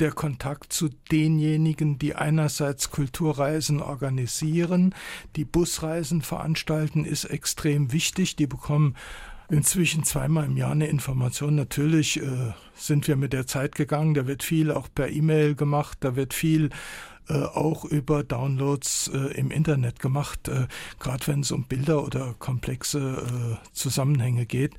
der 0.00 0.12
Kontakt 0.12 0.72
zu 0.72 0.88
denjenigen, 1.10 1.98
die 1.98 2.14
einerseits 2.14 2.90
Kulturreisen 2.90 3.80
organisieren, 3.80 4.94
die 5.36 5.44
Busreisen 5.44 6.22
veranstalten, 6.22 7.04
ist 7.04 7.24
extrem 7.24 7.92
wichtig. 7.92 8.36
Die 8.36 8.46
bekommen 8.46 8.94
inzwischen 9.48 10.04
zweimal 10.04 10.46
im 10.46 10.56
Jahr 10.56 10.72
eine 10.72 10.88
Information. 10.88 11.54
Natürlich 11.54 12.20
äh, 12.20 12.52
sind 12.74 13.08
wir 13.08 13.16
mit 13.16 13.32
der 13.32 13.46
Zeit 13.46 13.74
gegangen. 13.74 14.14
Da 14.14 14.26
wird 14.26 14.42
viel 14.42 14.70
auch 14.70 14.88
per 14.94 15.10
E-Mail 15.10 15.54
gemacht. 15.54 15.98
Da 16.00 16.16
wird 16.16 16.34
viel 16.34 16.70
äh, 17.28 17.42
auch 17.42 17.84
über 17.84 18.22
Downloads 18.22 19.08
äh, 19.12 19.38
im 19.38 19.50
Internet 19.50 20.00
gemacht, 20.00 20.48
äh, 20.48 20.66
gerade 21.00 21.26
wenn 21.26 21.40
es 21.40 21.50
um 21.50 21.64
Bilder 21.64 22.04
oder 22.04 22.34
komplexe 22.38 23.58
äh, 23.60 23.68
Zusammenhänge 23.72 24.46
geht. 24.46 24.74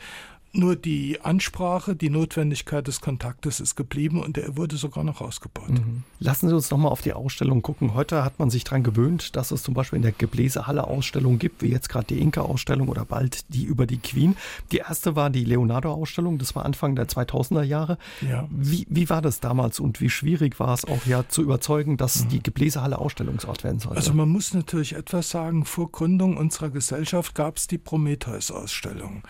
Nur 0.53 0.75
die 0.75 1.19
Ansprache, 1.21 1.95
die 1.95 2.10
Notwendigkeit 2.10 2.88
des 2.88 3.01
Kontaktes 3.01 3.60
ist 3.60 3.75
geblieben 3.75 4.23
und 4.23 4.38
er 4.38 4.57
wurde 4.57 4.77
sogar 4.77 5.03
noch 5.03 5.21
ausgebaut. 5.21 5.69
Mhm. 5.69 6.03
Lassen 6.19 6.47
Sie 6.47 6.55
uns 6.55 6.71
nochmal 6.71 6.91
auf 6.91 7.01
die 7.01 7.13
Ausstellung 7.13 7.62
gucken. 7.62 7.93
Heute 7.93 8.23
hat 8.23 8.39
man 8.39 8.49
sich 8.49 8.63
daran 8.63 8.81
gewöhnt, 8.81 9.36
dass 9.36 9.51
es 9.51 9.62
zum 9.62 9.73
Beispiel 9.73 9.97
in 9.97 10.03
der 10.03 10.13
Gebläsehalle 10.13 10.86
Ausstellungen 10.86 11.38
gibt, 11.38 11.62
wie 11.62 11.67
jetzt 11.67 11.89
gerade 11.89 12.07
die 12.07 12.19
Inka-Ausstellung 12.19 12.88
oder 12.88 13.05
bald 13.05 13.53
die 13.53 13.65
über 13.65 13.86
die 13.86 13.97
Queen. 13.97 14.36
Die 14.71 14.77
erste 14.77 15.15
war 15.15 15.29
die 15.29 15.43
Leonardo-Ausstellung, 15.43 16.38
das 16.38 16.55
war 16.55 16.65
Anfang 16.65 16.95
der 16.95 17.07
2000er 17.07 17.63
Jahre. 17.63 17.97
Ja. 18.27 18.47
Wie, 18.49 18.88
wie 18.89 19.10
war 19.10 19.21
das 19.21 19.39
damals 19.39 19.79
und 19.79 20.01
wie 20.01 20.10
schwierig 20.10 20.60
war 20.60 20.73
es 20.73 20.86
auch 20.86 21.05
ja 21.05 21.27
zu 21.27 21.43
überzeugen, 21.43 21.97
dass 21.97 22.23
mhm. 22.23 22.29
die 22.29 22.43
Gebläsehalle 22.43 22.97
Ausstellungsort 22.97 23.63
werden 23.63 23.79
soll? 23.79 23.95
Also 23.95 24.13
man 24.13 24.29
muss 24.29 24.53
natürlich 24.53 24.95
etwas 24.95 25.29
sagen, 25.29 25.65
vor 25.65 25.91
Gründung 25.91 26.38
unserer 26.38 26.69
Gesellschaft 26.69 27.36
gab 27.36 27.57
es 27.57 27.67
die 27.67 27.77
Prometheus-Ausstellung. 27.77 29.23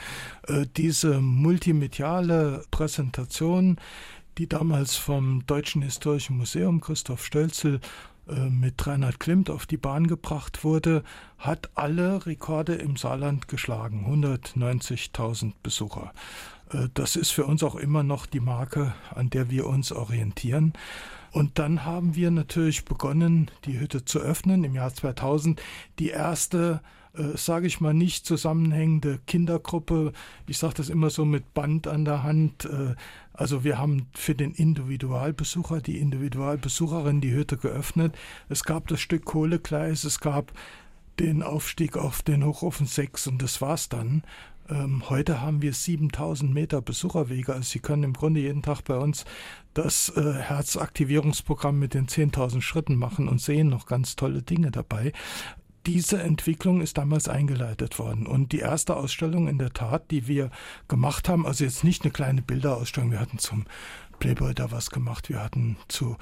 Äh, 0.47 0.65
diese 0.77 1.07
multimediale 1.20 2.63
Präsentation, 2.72 3.78
die 4.38 4.48
damals 4.48 4.96
vom 4.96 5.46
Deutschen 5.48 5.82
Historischen 5.82 6.38
Museum 6.38 6.82
Christoph 6.82 7.26
Stölzel 7.26 7.80
äh, 8.30 8.50
mit 8.50 8.86
Reinhard 8.86 9.20
Klimt 9.20 9.50
auf 9.50 9.65
die 9.65 9.78
Bahn 9.78 10.08
gebracht 10.08 10.63
wurde, 10.63 11.04
hat 11.38 11.70
alle 11.76 12.26
Rekorde 12.26 12.76
im 12.76 12.98
Saarland 12.98 13.48
geschlagen. 13.48 14.06
190.000 14.08 15.54
Besucher. 15.63 16.13
Äh, 16.72 16.89
das 16.93 17.15
ist 17.15 17.32
für 17.32 17.46
uns 17.46 17.63
auch 17.63 17.76
immer 17.76 18.04
noch 18.04 18.26
die 18.26 18.39
Marke, 18.39 18.93
an 19.13 19.30
der 19.30 19.50
wir 19.50 19.65
uns 19.67 19.91
orientieren. 19.91 20.74
Und 21.32 21.60
dann 21.60 21.86
haben 21.86 22.15
wir 22.15 22.32
natürlich 22.32 22.86
begonnen, 22.86 23.52
die 23.65 23.80
Hütte 23.80 24.06
zu 24.06 24.20
öffnen 24.20 24.63
im 24.63 24.76
Jahr 24.76 24.93
2000. 24.93 25.62
Die 26.00 26.10
erste 26.10 26.82
äh, 27.17 27.38
sage 27.38 27.67
ich 27.67 27.82
mal, 27.82 27.93
nicht 27.93 28.25
zusammenhängende 28.25 29.19
Kindergruppe. 29.27 30.13
Ich 30.47 30.58
sage 30.58 30.75
das 30.75 30.89
immer 30.89 31.10
so 31.10 31.25
mit 31.25 31.53
Band 31.53 31.88
an 31.88 32.06
der 32.06 32.23
Hand. 32.23 32.65
Äh, 32.65 32.95
also 33.34 33.63
wir 33.63 33.77
haben 33.77 34.08
für 34.13 34.36
den 34.36 34.53
Individualbesucher, 34.53 35.82
die 35.82 35.99
Individualbesucherin 35.99 37.21
die 37.21 37.34
Hütte 37.34 37.58
geöffnet. 37.58 38.17
Es 38.49 38.63
gab 38.63 38.88
das 38.88 38.99
Stück 38.99 39.25
Kohlegleis, 39.25 40.03
es 40.03 40.19
gab 40.19 40.51
den 41.19 41.43
Aufstieg 41.43 41.97
auf 41.97 42.21
den 42.21 42.45
Hochofen 42.45 42.86
6 42.86 43.27
und 43.27 43.41
das 43.41 43.62
war's 43.62 43.89
dann. 43.89 44.23
Ähm, 44.69 45.03
heute 45.10 45.41
haben 45.41 45.62
wir 45.62 45.73
7000 45.73 46.53
Meter 46.53 46.82
Besucherwege. 46.82 47.53
Also 47.53 47.63
Sie 47.63 47.80
können 47.80 48.03
im 48.03 48.13
Grunde 48.13 48.41
jeden 48.41 48.62
Tag 48.62 48.82
bei 48.82 48.97
uns 48.97 49.25
das 49.73 50.10
äh, 50.15 50.34
Herzaktivierungsprogramm 50.34 51.80
mit 51.80 51.93
den 51.93 52.08
10.000 52.08 52.62
Schritten 52.62 52.95
machen 52.95 53.27
und 53.30 53.41
sehen 53.41 53.69
noch 53.69 53.86
ganz 53.86 54.15
tolle 54.15 54.41
Dinge 54.41 54.71
dabei 54.71 55.13
diese 55.86 56.22
Entwicklung 56.22 56.82
ist 56.82 56.98
damals 56.98 57.30
eingeleitet 57.30 58.00
worden. 58.00 58.28
Und 58.28 58.52
die 58.52 58.60
erste 58.60 58.96
Ausstellung 58.96 59.48
in 59.48 59.58
der 59.58 59.74
Tat, 59.74 60.12
die 60.12 60.28
wir 60.28 60.52
gemacht 60.88 61.30
haben, 61.30 61.46
also 61.46 61.63
jetzt 61.63 61.84
nicht 61.84 62.04
eine 62.04 62.12
kleine 62.12 62.42
Bilderausstellung, 62.42 63.12
wir 63.12 63.20
hatten 63.20 63.40
zum 63.40 63.66
Playboy 64.20 64.54
da 64.54 64.72
was 64.72 64.90
gemacht, 64.90 65.30
wir 65.30 65.42
hatten 65.42 65.78
zu 65.88 66.18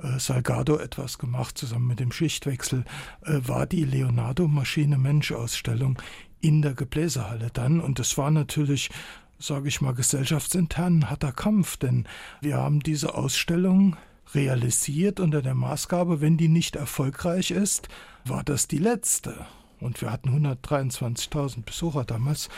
äh, 0.00 0.18
Salgado 0.18 0.76
etwas 0.76 1.18
gemacht, 1.18 1.58
zusammen 1.58 1.88
mit 1.88 2.00
dem 2.00 2.12
Schichtwechsel, 2.12 2.84
äh, 3.24 3.40
war 3.42 3.66
die 3.66 3.84
Leonardo 3.84 4.46
Maschine 4.46 4.98
Mensch 4.98 5.32
Ausstellung 5.32 6.00
in 6.40 6.62
der 6.62 6.74
Gebläsehalle 6.74 7.50
dann. 7.52 7.80
Und 7.80 7.98
das 7.98 8.16
war 8.18 8.30
natürlich 8.30 8.90
sage 9.38 9.68
ich 9.68 9.80
mal, 9.80 9.94
gesellschaftsintern 9.94 11.10
harter 11.10 11.32
Kampf, 11.32 11.76
denn 11.76 12.06
wir 12.40 12.56
haben 12.56 12.80
diese 12.80 13.14
Ausstellung 13.14 13.96
realisiert 14.34 15.20
unter 15.20 15.42
der 15.42 15.54
Maßgabe, 15.54 16.20
wenn 16.20 16.36
die 16.36 16.48
nicht 16.48 16.76
erfolgreich 16.76 17.50
ist, 17.50 17.88
war 18.24 18.44
das 18.44 18.68
die 18.68 18.78
letzte. 18.78 19.46
Und 19.80 20.00
wir 20.00 20.10
hatten 20.10 20.30
123.000 20.30 21.64
Besucher 21.64 22.04
damals. 22.04 22.48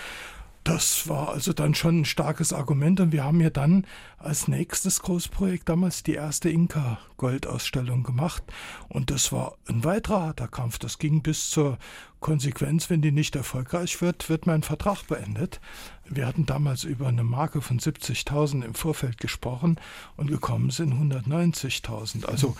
Das 0.65 1.09
war 1.09 1.31
also 1.31 1.55
dann 1.55 1.75
schon 1.75 2.01
ein 2.01 2.05
starkes 2.05 2.53
Argument 2.53 3.01
und 3.01 3.13
wir 3.13 3.25
haben 3.25 3.41
ja 3.41 3.49
dann 3.49 3.87
als 4.19 4.47
nächstes 4.47 5.01
Großprojekt 5.01 5.67
damals 5.69 6.03
die 6.03 6.13
erste 6.13 6.51
Inka-Goldausstellung 6.51 8.03
gemacht 8.03 8.43
und 8.89 9.11
das 9.11 9.33
war 9.33 9.57
ein 9.69 9.85
weiterer 9.85 10.21
harter 10.21 10.49
Kampf. 10.49 10.79
Das 10.79 10.99
ging 10.99 11.23
bis 11.23 11.49
zur 11.49 11.79
Konsequenz, 12.21 12.91
wenn 12.91 13.01
die 13.01 13.11
nicht 13.11 13.37
erfolgreich 13.37 14.03
wird, 14.03 14.29
wird 14.29 14.47
mein 14.47 14.63
Vertrag 14.63 15.07
beendet. 15.07 15.61
Wir 16.05 16.27
hatten 16.27 16.45
damals 16.45 16.85
über 16.85 17.09
eine 17.09 17.25
Marke 17.25 17.63
von 17.63 17.81
70.000 17.81 18.63
im 18.63 18.75
Vorfeld 18.75 19.17
gesprochen 19.17 19.81
und 20.19 20.31
gekommen 20.31 20.69
sind 20.69 20.93
190.000. 20.93 22.27
Also 22.27 22.55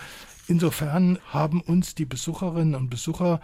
insofern 0.47 1.19
haben 1.27 1.61
uns 1.61 1.93
die 1.93 2.05
Besucherinnen 2.05 2.73
und 2.73 2.89
Besucher 2.89 3.41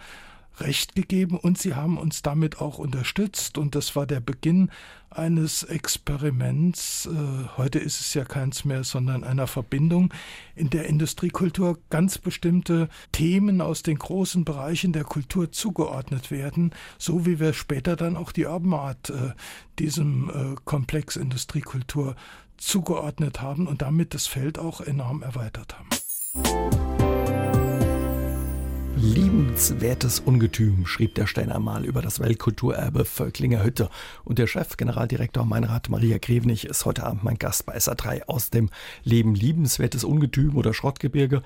recht 0.60 0.94
gegeben 0.94 1.38
und 1.38 1.58
sie 1.58 1.74
haben 1.74 1.98
uns 1.98 2.22
damit 2.22 2.60
auch 2.60 2.78
unterstützt 2.78 3.58
und 3.58 3.74
das 3.74 3.96
war 3.96 4.06
der 4.06 4.20
Beginn 4.20 4.70
eines 5.10 5.62
Experiments, 5.62 7.06
äh, 7.06 7.48
heute 7.56 7.78
ist 7.78 8.00
es 8.00 8.14
ja 8.14 8.24
keins 8.24 8.64
mehr, 8.64 8.84
sondern 8.84 9.24
einer 9.24 9.46
Verbindung, 9.46 10.12
in 10.54 10.70
der 10.70 10.86
Industriekultur 10.86 11.78
ganz 11.90 12.18
bestimmte 12.18 12.88
Themen 13.12 13.60
aus 13.60 13.82
den 13.82 13.98
großen 13.98 14.44
Bereichen 14.44 14.92
der 14.92 15.04
Kultur 15.04 15.50
zugeordnet 15.50 16.30
werden, 16.30 16.72
so 16.98 17.24
wie 17.26 17.40
wir 17.40 17.52
später 17.52 17.96
dann 17.96 18.16
auch 18.16 18.32
die 18.32 18.46
Urban 18.46 18.74
Art 18.74 19.10
äh, 19.10 19.32
diesem 19.78 20.30
äh, 20.30 20.56
Komplex 20.64 21.16
Industriekultur 21.16 22.14
zugeordnet 22.58 23.40
haben 23.40 23.66
und 23.66 23.82
damit 23.82 24.14
das 24.14 24.26
Feld 24.26 24.58
auch 24.58 24.80
enorm 24.80 25.22
erweitert 25.22 25.76
haben. 25.78 26.87
Liebenswertes 29.00 30.18
Ungetüm, 30.18 30.84
schrieb 30.84 31.14
der 31.14 31.28
Steiner 31.28 31.60
mal 31.60 31.84
über 31.84 32.02
das 32.02 32.18
Weltkulturerbe 32.18 33.04
Völklinger 33.04 33.62
Hütte. 33.62 33.90
Und 34.24 34.40
der 34.40 34.48
Chef, 34.48 34.76
Generaldirektor 34.76 35.44
Meinrad 35.44 35.88
Maria 35.88 36.18
Grevenich, 36.18 36.64
ist 36.64 36.84
heute 36.84 37.04
Abend 37.04 37.22
mein 37.22 37.38
Gast 37.38 37.64
bei 37.64 37.76
SA3 37.76 38.24
aus 38.26 38.50
dem 38.50 38.70
Leben 39.04 39.36
Liebenswertes 39.36 40.02
Ungetüm 40.02 40.56
oder 40.56 40.74
Schrottgebirge. 40.74 41.42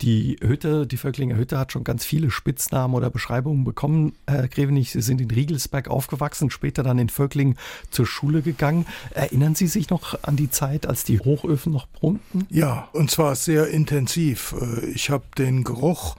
Die 0.00 0.36
Hütte, 0.40 0.86
die 0.86 0.96
Völklinger 0.96 1.36
Hütte 1.36 1.58
hat 1.58 1.72
schon 1.72 1.82
ganz 1.82 2.04
viele 2.04 2.30
Spitznamen 2.30 2.94
oder 2.94 3.10
Beschreibungen 3.10 3.64
bekommen. 3.64 4.12
Herr 4.28 4.46
Grevenich, 4.46 4.92
Sie 4.92 5.02
sind 5.02 5.20
in 5.20 5.30
Riegelsberg 5.30 5.88
aufgewachsen, 5.88 6.50
später 6.50 6.84
dann 6.84 6.98
in 6.98 7.08
Völklingen 7.08 7.56
zur 7.90 8.06
Schule 8.06 8.42
gegangen. 8.42 8.86
Erinnern 9.10 9.56
Sie 9.56 9.66
sich 9.66 9.90
noch 9.90 10.22
an 10.22 10.36
die 10.36 10.50
Zeit, 10.50 10.86
als 10.86 11.02
die 11.02 11.18
Hochöfen 11.18 11.72
noch 11.72 11.88
brummten? 11.88 12.46
Ja, 12.48 12.88
und 12.92 13.10
zwar 13.10 13.34
sehr 13.34 13.68
intensiv. 13.68 14.54
Äh, 14.60 14.86
ich 14.86 15.10
habe 15.10 15.24
den 15.36 15.64
Geruch 15.64 16.16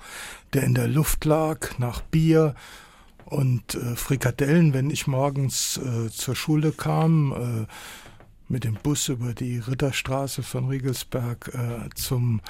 der 0.53 0.63
in 0.63 0.75
der 0.75 0.87
Luft 0.87 1.25
lag, 1.25 1.77
nach 1.79 2.01
Bier 2.01 2.55
und 3.25 3.75
äh, 3.75 3.95
Frikadellen, 3.95 4.73
wenn 4.73 4.89
ich 4.89 5.07
morgens 5.07 5.77
äh, 5.77 6.09
zur 6.09 6.35
Schule 6.35 6.71
kam, 6.71 7.67
äh, 7.67 7.73
mit 8.51 8.63
dem 8.63 8.75
Bus 8.75 9.09
über 9.09 9.33
die 9.33 9.57
Ritterstraße 9.57 10.43
von 10.43 10.67
Riegelsberg 10.67 11.51
äh, 11.53 11.89
zum 11.95 12.41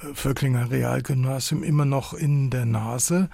äh, 0.00 0.14
Völklinger 0.14 0.70
Realgymnasium 0.70 1.62
immer 1.62 1.84
noch 1.84 2.14
in 2.14 2.50
der 2.50 2.66
Nase. 2.66 3.28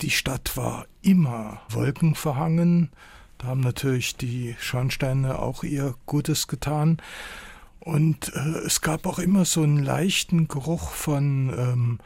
Die 0.00 0.10
Stadt 0.10 0.56
war 0.56 0.86
immer 1.02 1.60
wolkenverhangen. 1.70 2.90
Da 3.38 3.48
haben 3.48 3.60
natürlich 3.60 4.16
die 4.16 4.54
Schornsteine 4.60 5.38
auch 5.38 5.64
ihr 5.64 5.94
Gutes 6.06 6.46
getan. 6.46 6.98
Und 7.80 8.32
äh, 8.34 8.58
es 8.66 8.80
gab 8.80 9.06
auch 9.06 9.18
immer 9.18 9.44
so 9.44 9.62
einen 9.62 9.82
leichten 9.82 10.46
Geruch 10.46 10.90
von 10.90 11.52
ähm, 11.56 11.98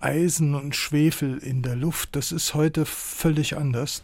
Eisen 0.00 0.54
und 0.54 0.74
Schwefel 0.74 1.38
in 1.38 1.62
der 1.62 1.76
Luft. 1.76 2.16
Das 2.16 2.32
ist 2.32 2.54
heute 2.54 2.86
völlig 2.86 3.56
anders. 3.56 4.02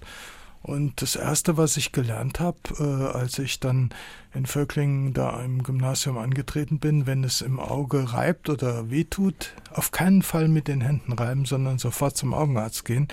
Und 0.62 1.02
das 1.02 1.14
Erste, 1.14 1.58
was 1.58 1.76
ich 1.76 1.92
gelernt 1.92 2.40
habe, 2.40 2.58
äh, 2.78 3.16
als 3.16 3.38
ich 3.38 3.60
dann 3.60 3.90
in 4.32 4.46
Völklingen 4.46 5.12
da 5.12 5.42
im 5.42 5.62
Gymnasium 5.62 6.16
angetreten 6.16 6.78
bin, 6.78 7.06
wenn 7.06 7.22
es 7.22 7.42
im 7.42 7.60
Auge 7.60 8.14
reibt 8.14 8.48
oder 8.48 8.90
wehtut, 8.90 9.52
auf 9.74 9.90
keinen 9.90 10.22
Fall 10.22 10.48
mit 10.48 10.66
den 10.66 10.80
Händen 10.80 11.12
reiben, 11.12 11.44
sondern 11.44 11.76
sofort 11.76 12.16
zum 12.16 12.32
Augenarzt 12.32 12.86
gehen. 12.86 13.08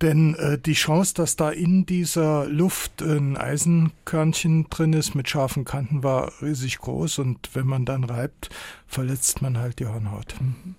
Denn 0.00 0.36
äh, 0.36 0.58
die 0.58 0.74
Chance, 0.74 1.12
dass 1.14 1.34
da 1.34 1.50
in 1.50 1.86
dieser 1.86 2.46
Luft 2.46 3.02
ein 3.02 3.36
Eisenkörnchen 3.36 4.70
drin 4.70 4.92
ist 4.92 5.14
mit 5.14 5.28
scharfen 5.28 5.64
Kanten, 5.64 6.04
war 6.04 6.32
riesig 6.40 6.78
groß. 6.78 7.18
Und 7.18 7.50
wenn 7.54 7.66
man 7.66 7.84
dann 7.84 8.04
reibt, 8.04 8.48
verletzt 8.86 9.42
man 9.42 9.58
halt 9.58 9.80
die 9.80 9.86
Hornhaut. 9.86 10.36
Mhm. 10.40 10.76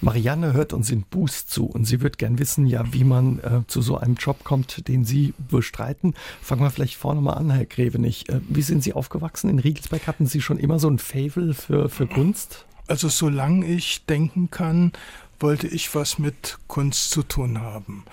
Marianne 0.00 0.52
hört 0.52 0.72
uns 0.72 0.90
in 0.90 1.02
Boost 1.02 1.50
zu 1.50 1.66
und 1.66 1.84
sie 1.84 2.00
wird 2.00 2.18
gern 2.18 2.38
wissen, 2.38 2.66
ja, 2.66 2.92
wie 2.92 3.04
man 3.04 3.40
äh, 3.40 3.60
zu 3.66 3.82
so 3.82 3.98
einem 3.98 4.14
Job 4.14 4.44
kommt, 4.44 4.86
den 4.86 5.04
Sie 5.04 5.34
bestreiten. 5.50 6.14
Fangen 6.40 6.62
wir 6.62 6.70
vielleicht 6.70 6.96
vorne 6.96 7.20
mal 7.20 7.32
an, 7.32 7.50
Herr 7.50 7.66
Grevenich. 7.66 8.28
Äh, 8.28 8.40
wie 8.48 8.62
sind 8.62 8.84
Sie 8.84 8.92
aufgewachsen? 8.92 9.50
In 9.50 9.58
Riegelsberg 9.58 10.06
hatten 10.06 10.26
Sie 10.26 10.40
schon 10.40 10.58
immer 10.58 10.78
so 10.78 10.88
ein 10.88 10.98
Favel 10.98 11.52
für, 11.54 11.88
für 11.88 12.06
Kunst? 12.06 12.64
Also 12.86 13.08
solange 13.08 13.66
ich 13.66 14.06
denken 14.06 14.50
kann, 14.50 14.92
wollte 15.40 15.68
ich 15.68 15.94
was 15.94 16.18
mit 16.18 16.58
Kunst 16.66 17.10
zu 17.10 17.22
tun 17.22 17.60
haben. 17.60 18.04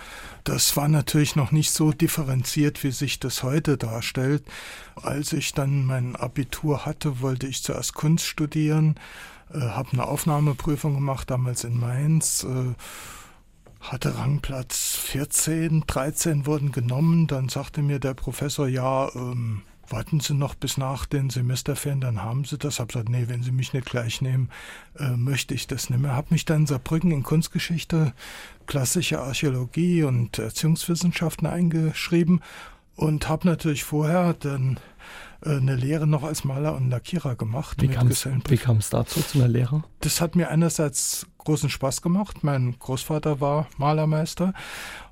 Das 0.44 0.78
war 0.78 0.88
natürlich 0.88 1.36
noch 1.36 1.52
nicht 1.52 1.72
so 1.72 1.92
differenziert, 1.92 2.84
wie 2.84 2.92
sich 2.92 3.20
das 3.20 3.42
heute 3.42 3.78
darstellt. 3.78 4.44
Als 4.96 5.34
ich 5.34 5.54
dann 5.54 5.86
mein 5.86 6.16
Abitur 6.16 6.86
hatte, 6.86 7.22
wollte 7.22 7.48
ich 7.48 7.64
zuerst 7.64 7.96
Kunst 7.96 8.26
studieren 8.26 8.96
äh, 9.54 9.60
habe 9.60 9.94
eine 9.94 10.08
Aufnahmeprüfung 10.08 10.96
gemacht, 10.96 11.30
damals 11.30 11.64
in 11.64 11.80
Mainz, 11.80 12.44
äh, 12.44 12.74
hatte 13.80 14.18
Rangplatz 14.18 14.96
14, 14.96 15.84
13 15.86 16.46
wurden 16.46 16.72
genommen. 16.72 17.28
Dann 17.28 17.50
sagte 17.50 17.82
mir 17.82 18.00
der 18.00 18.16
Professor, 18.16 18.68
ja, 18.68 19.10
ähm, 19.14 19.62
warten 19.90 20.20
Sie 20.20 20.34
noch 20.34 20.56
bis 20.56 20.78
nach 20.78 21.06
den 21.06 21.30
Semesterferien, 21.30 22.02
dann 22.02 22.24
haben 22.24 22.46
Sie 22.46 22.58
das. 22.58 22.80
Hab 22.80 22.90
gesagt, 22.90 23.10
nee, 23.10 23.26
wenn 23.28 23.44
Sie 23.44 23.52
mich 23.52 23.74
nicht 23.74 23.88
gleich 23.88 24.22
nehmen, 24.22 24.50
äh, 24.98 25.12
möchte 25.12 25.54
ich 25.54 25.68
das 25.68 25.90
nicht 25.90 26.02
mehr. 26.02 26.16
Hab 26.16 26.32
mich 26.32 26.46
dann 26.46 26.62
in 26.62 26.68
Saarbrücken 26.68 27.12
in 27.12 27.24
Kunstgeschichte, 27.24 28.14
klassische 28.66 29.22
Archäologie 29.22 30.04
und 30.04 30.40
Erziehungswissenschaften 30.40 31.48
eingeschrieben 31.48 32.42
und 32.96 33.30
habe 33.30 33.48
natürlich 33.48 33.84
vorher 33.84 34.34
dann 34.34 34.80
eine 35.41 35.76
Lehre 35.76 36.08
noch 36.08 36.24
als 36.24 36.44
Maler 36.44 36.76
und 36.76 36.89
Lackierer 36.89 37.36
gemacht. 37.36 37.82
Wie 37.82 37.88
kam 37.88 38.08
es 38.78 38.89
dazu, 38.89 39.22
zu 39.22 39.38
einer 39.38 39.48
Lehre? 39.48 39.84
Das 40.02 40.22
hat 40.22 40.36
mir 40.36 40.50
einerseits 40.50 41.28
großen 41.39 41.70
Spaß 41.70 42.02
gemacht. 42.02 42.44
Mein 42.44 42.76
Großvater 42.80 43.39
war 43.39 43.68
Malermeister 43.78 44.54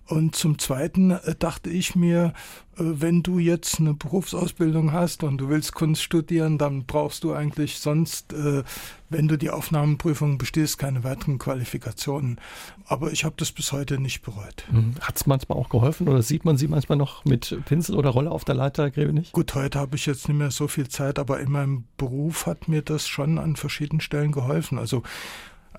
und 0.05 0.35
zum 0.35 0.59
Zweiten 0.59 1.11
äh, 1.11 1.35
dachte 1.37 1.69
ich 1.69 1.95
mir, 1.95 2.33
äh, 2.75 2.83
wenn 2.83 3.23
du 3.23 3.39
jetzt 3.39 3.79
eine 3.79 3.93
Berufsausbildung 3.93 4.91
hast 4.91 5.23
und 5.23 5.37
du 5.37 5.47
willst 5.47 5.73
Kunst 5.73 6.03
studieren, 6.03 6.57
dann 6.57 6.85
brauchst 6.85 7.23
du 7.23 7.33
eigentlich 7.33 7.79
sonst, 7.79 8.33
äh, 8.33 8.63
wenn 9.09 9.27
du 9.29 9.37
die 9.37 9.49
Aufnahmeprüfung 9.49 10.37
bestehst, 10.37 10.77
keine 10.77 11.03
weiteren 11.05 11.37
Qualifikationen. 11.37 12.39
Aber 12.85 13.11
ich 13.11 13.23
habe 13.23 13.35
das 13.37 13.53
bis 13.53 13.71
heute 13.71 13.97
nicht 13.97 14.23
bereut. 14.23 14.65
Mhm. 14.71 14.95
Hat 14.99 15.15
es 15.15 15.25
manchmal 15.25 15.57
auch 15.57 15.69
geholfen 15.69 16.09
oder 16.09 16.21
sieht 16.21 16.43
man 16.43 16.57
sie 16.57 16.67
manchmal 16.67 16.97
noch 16.97 17.23
mit 17.23 17.57
Pinsel 17.65 17.95
oder 17.95 18.09
Rolle 18.09 18.31
auf 18.31 18.43
der 18.43 18.55
Leiter, 18.55 18.91
Grevenich? 18.91 19.31
Gut, 19.31 19.55
heute 19.55 19.79
habe 19.79 19.95
ich 19.95 20.05
jetzt 20.05 20.27
nicht 20.27 20.37
mehr 20.37 20.51
so 20.51 20.67
viel 20.67 20.89
Zeit, 20.89 21.17
aber 21.17 21.39
in 21.39 21.51
meinem 21.51 21.85
Beruf 21.95 22.45
hat 22.45 22.67
mir 22.67 22.81
das 22.81 23.07
schon 23.07 23.37
an 23.37 23.55
verschiedenen 23.55 24.01
Stellen 24.01 24.33
geholfen. 24.33 24.77
Also 24.77 25.03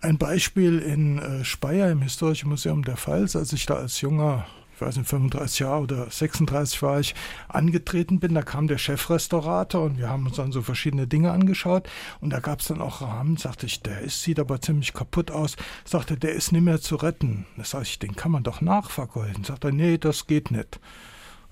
ein 0.00 0.18
Beispiel 0.18 0.78
in 0.78 1.18
äh, 1.18 1.44
Speyer 1.44 1.90
im 1.90 2.02
Historischen 2.02 2.48
Museum 2.48 2.84
der 2.84 2.96
Pfalz, 2.96 3.36
als 3.36 3.52
ich 3.52 3.66
da 3.66 3.74
als 3.74 4.00
junger, 4.00 4.46
ich 4.74 4.80
weiß 4.80 4.96
nicht, 4.96 5.08
35 5.08 5.60
Jahre 5.60 5.82
oder 5.82 6.10
36 6.10 6.82
war 6.82 7.00
ich, 7.00 7.14
angetreten 7.48 8.20
bin, 8.20 8.34
da 8.34 8.42
kam 8.42 8.66
der 8.66 8.78
Chefrestaurator 8.78 9.82
und 9.82 9.98
wir 9.98 10.08
haben 10.08 10.26
uns 10.26 10.36
dann 10.36 10.52
so 10.52 10.62
verschiedene 10.62 11.06
Dinge 11.06 11.30
angeschaut 11.30 11.88
und 12.20 12.30
da 12.30 12.40
gab 12.40 12.60
es 12.60 12.66
dann 12.66 12.80
auch 12.80 13.02
Rahmen, 13.02 13.36
sagte 13.36 13.66
ich, 13.66 13.82
der 13.82 14.00
ist, 14.00 14.22
sieht 14.22 14.40
aber 14.40 14.60
ziemlich 14.60 14.92
kaputt 14.92 15.30
aus, 15.30 15.56
sagte, 15.84 16.16
der 16.16 16.32
ist 16.32 16.52
nicht 16.52 16.62
mehr 16.62 16.80
zu 16.80 16.96
retten. 16.96 17.46
Da 17.56 17.64
sage 17.64 17.84
ich, 17.84 17.98
den 17.98 18.16
kann 18.16 18.32
man 18.32 18.42
doch 18.42 18.60
nachvergolden. 18.60 19.44
Sagt 19.44 19.64
er, 19.64 19.72
nee, 19.72 19.98
das 19.98 20.26
geht 20.26 20.50
nicht. 20.50 20.80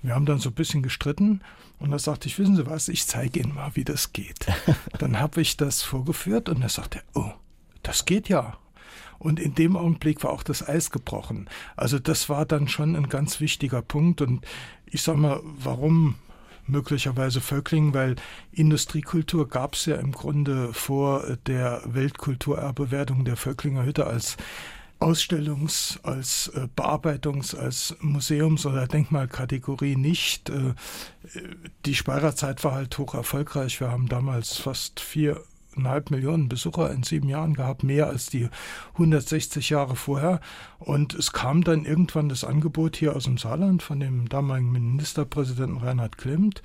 Wir 0.01 0.15
haben 0.15 0.25
dann 0.25 0.39
so 0.39 0.49
ein 0.49 0.55
bisschen 0.55 0.83
gestritten 0.83 1.41
und 1.79 1.91
da 1.91 1.97
sagte 1.97 2.27
ich, 2.27 2.37
wissen 2.37 2.57
Sie 2.57 2.65
was, 2.67 2.89
ich 2.89 3.07
zeige 3.07 3.39
Ihnen 3.39 3.55
mal, 3.55 3.71
wie 3.75 3.85
das 3.85 4.11
geht. 4.11 4.47
dann 4.99 5.19
habe 5.19 5.41
ich 5.41 5.55
das 5.55 5.81
vorgeführt 5.81 6.49
und 6.49 6.61
er 6.61 6.69
sagte, 6.69 7.01
oh, 7.13 7.31
das 7.83 8.05
geht 8.05 8.29
ja. 8.29 8.57
Und 9.19 9.39
in 9.39 9.55
dem 9.55 9.77
Augenblick 9.77 10.23
war 10.23 10.31
auch 10.31 10.43
das 10.43 10.67
Eis 10.67 10.91
gebrochen. 10.91 11.49
Also 11.77 11.97
das 11.97 12.27
war 12.27 12.45
dann 12.45 12.67
schon 12.67 12.95
ein 12.95 13.07
ganz 13.07 13.39
wichtiger 13.39 13.81
Punkt. 13.81 14.21
Und 14.21 14.45
ich 14.85 15.01
sag 15.01 15.15
mal, 15.15 15.39
warum 15.43 16.15
möglicherweise 16.67 17.41
Völklingen, 17.41 17.93
weil 17.93 18.15
Industriekultur 18.51 19.47
gab 19.47 19.75
es 19.75 19.85
ja 19.85 19.95
im 19.95 20.11
Grunde 20.11 20.73
vor 20.73 21.37
der 21.45 21.81
Weltkulturerbewertung 21.85 23.25
der 23.25 23.37
Völklinger 23.37 23.85
Hütte 23.85 24.07
als 24.07 24.37
Ausstellungs-, 24.99 25.99
als 26.03 26.47
äh, 26.49 26.67
Bearbeitungs-, 26.75 27.55
als 27.55 27.95
Museums- 27.99 28.65
oder 28.65 28.87
Denkmalkategorie 28.87 29.95
nicht. 29.95 30.49
Äh, 30.49 30.73
die 31.85 31.95
Speyerer 31.95 32.35
Zeit 32.35 32.63
war 32.63 32.73
halt 32.73 32.97
hoch 32.97 33.13
erfolgreich. 33.13 33.79
Wir 33.79 33.91
haben 33.91 34.07
damals 34.07 34.57
fast 34.57 34.99
vier 34.99 35.41
eineinhalb 35.75 36.11
Millionen 36.11 36.49
Besucher 36.49 36.91
in 36.91 37.03
sieben 37.03 37.29
Jahren 37.29 37.53
gehabt, 37.53 37.83
mehr 37.83 38.07
als 38.07 38.27
die 38.27 38.49
160 38.93 39.69
Jahre 39.69 39.95
vorher. 39.95 40.39
Und 40.79 41.13
es 41.13 41.31
kam 41.31 41.63
dann 41.63 41.85
irgendwann 41.85 42.29
das 42.29 42.43
Angebot 42.43 42.95
hier 42.95 43.15
aus 43.15 43.25
dem 43.25 43.37
Saarland 43.37 43.83
von 43.83 43.99
dem 43.99 44.27
damaligen 44.29 44.71
Ministerpräsidenten 44.71 45.77
Reinhard 45.77 46.17
Klimt. 46.17 46.61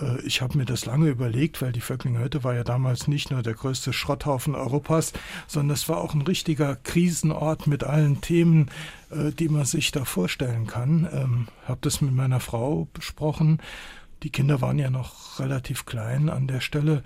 Äh, 0.00 0.20
ich 0.22 0.42
habe 0.42 0.58
mir 0.58 0.64
das 0.64 0.86
lange 0.86 1.08
überlegt, 1.08 1.62
weil 1.62 1.72
die 1.72 1.80
Vöcklinger 1.80 2.20
Hütte 2.20 2.44
war 2.44 2.54
ja 2.54 2.64
damals 2.64 3.08
nicht 3.08 3.30
nur 3.30 3.42
der 3.42 3.54
größte 3.54 3.92
Schrotthaufen 3.92 4.54
Europas, 4.54 5.12
sondern 5.46 5.74
es 5.74 5.88
war 5.88 5.98
auch 5.98 6.14
ein 6.14 6.22
richtiger 6.22 6.76
Krisenort 6.76 7.66
mit 7.66 7.84
allen 7.84 8.20
Themen, 8.20 8.70
äh, 9.10 9.32
die 9.32 9.48
man 9.48 9.64
sich 9.64 9.90
da 9.90 10.04
vorstellen 10.04 10.66
kann. 10.66 11.08
Ähm, 11.12 11.48
habe 11.66 11.80
das 11.82 12.00
mit 12.00 12.14
meiner 12.14 12.40
Frau 12.40 12.88
besprochen. 12.92 13.60
Die 14.22 14.30
Kinder 14.30 14.60
waren 14.60 14.78
ja 14.78 14.90
noch 14.90 15.38
relativ 15.40 15.84
klein 15.84 16.30
an 16.30 16.46
der 16.46 16.60
Stelle 16.60 17.02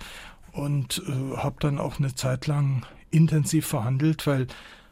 und 0.51 1.01
äh, 1.07 1.37
habe 1.37 1.55
dann 1.59 1.79
auch 1.79 1.99
eine 1.99 2.15
Zeit 2.15 2.47
lang 2.47 2.85
intensiv 3.09 3.67
verhandelt, 3.67 4.25
weil 4.27 4.47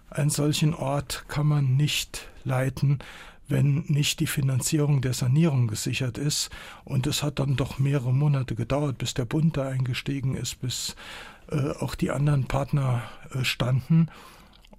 einen 0.09 0.29
solchen 0.29 0.73
Ort 0.73 1.25
kann 1.27 1.47
man 1.47 1.77
nicht 1.77 2.27
leiten, 2.43 2.99
wenn 3.47 3.83
nicht 3.87 4.19
die 4.19 4.27
Finanzierung 4.27 5.01
der 5.01 5.13
Sanierung 5.13 5.67
gesichert 5.67 6.17
ist. 6.17 6.49
Und 6.85 7.07
es 7.07 7.23
hat 7.23 7.39
dann 7.39 7.55
doch 7.55 7.79
mehrere 7.79 8.13
Monate 8.13 8.55
gedauert, 8.55 8.97
bis 8.97 9.13
der 9.13 9.25
Bund 9.25 9.57
da 9.57 9.67
eingestiegen 9.67 10.35
ist, 10.35 10.61
bis 10.61 10.95
äh, 11.51 11.71
auch 11.79 11.95
die 11.95 12.11
anderen 12.11 12.45
Partner 12.45 13.03
äh, 13.33 13.43
standen. 13.43 14.09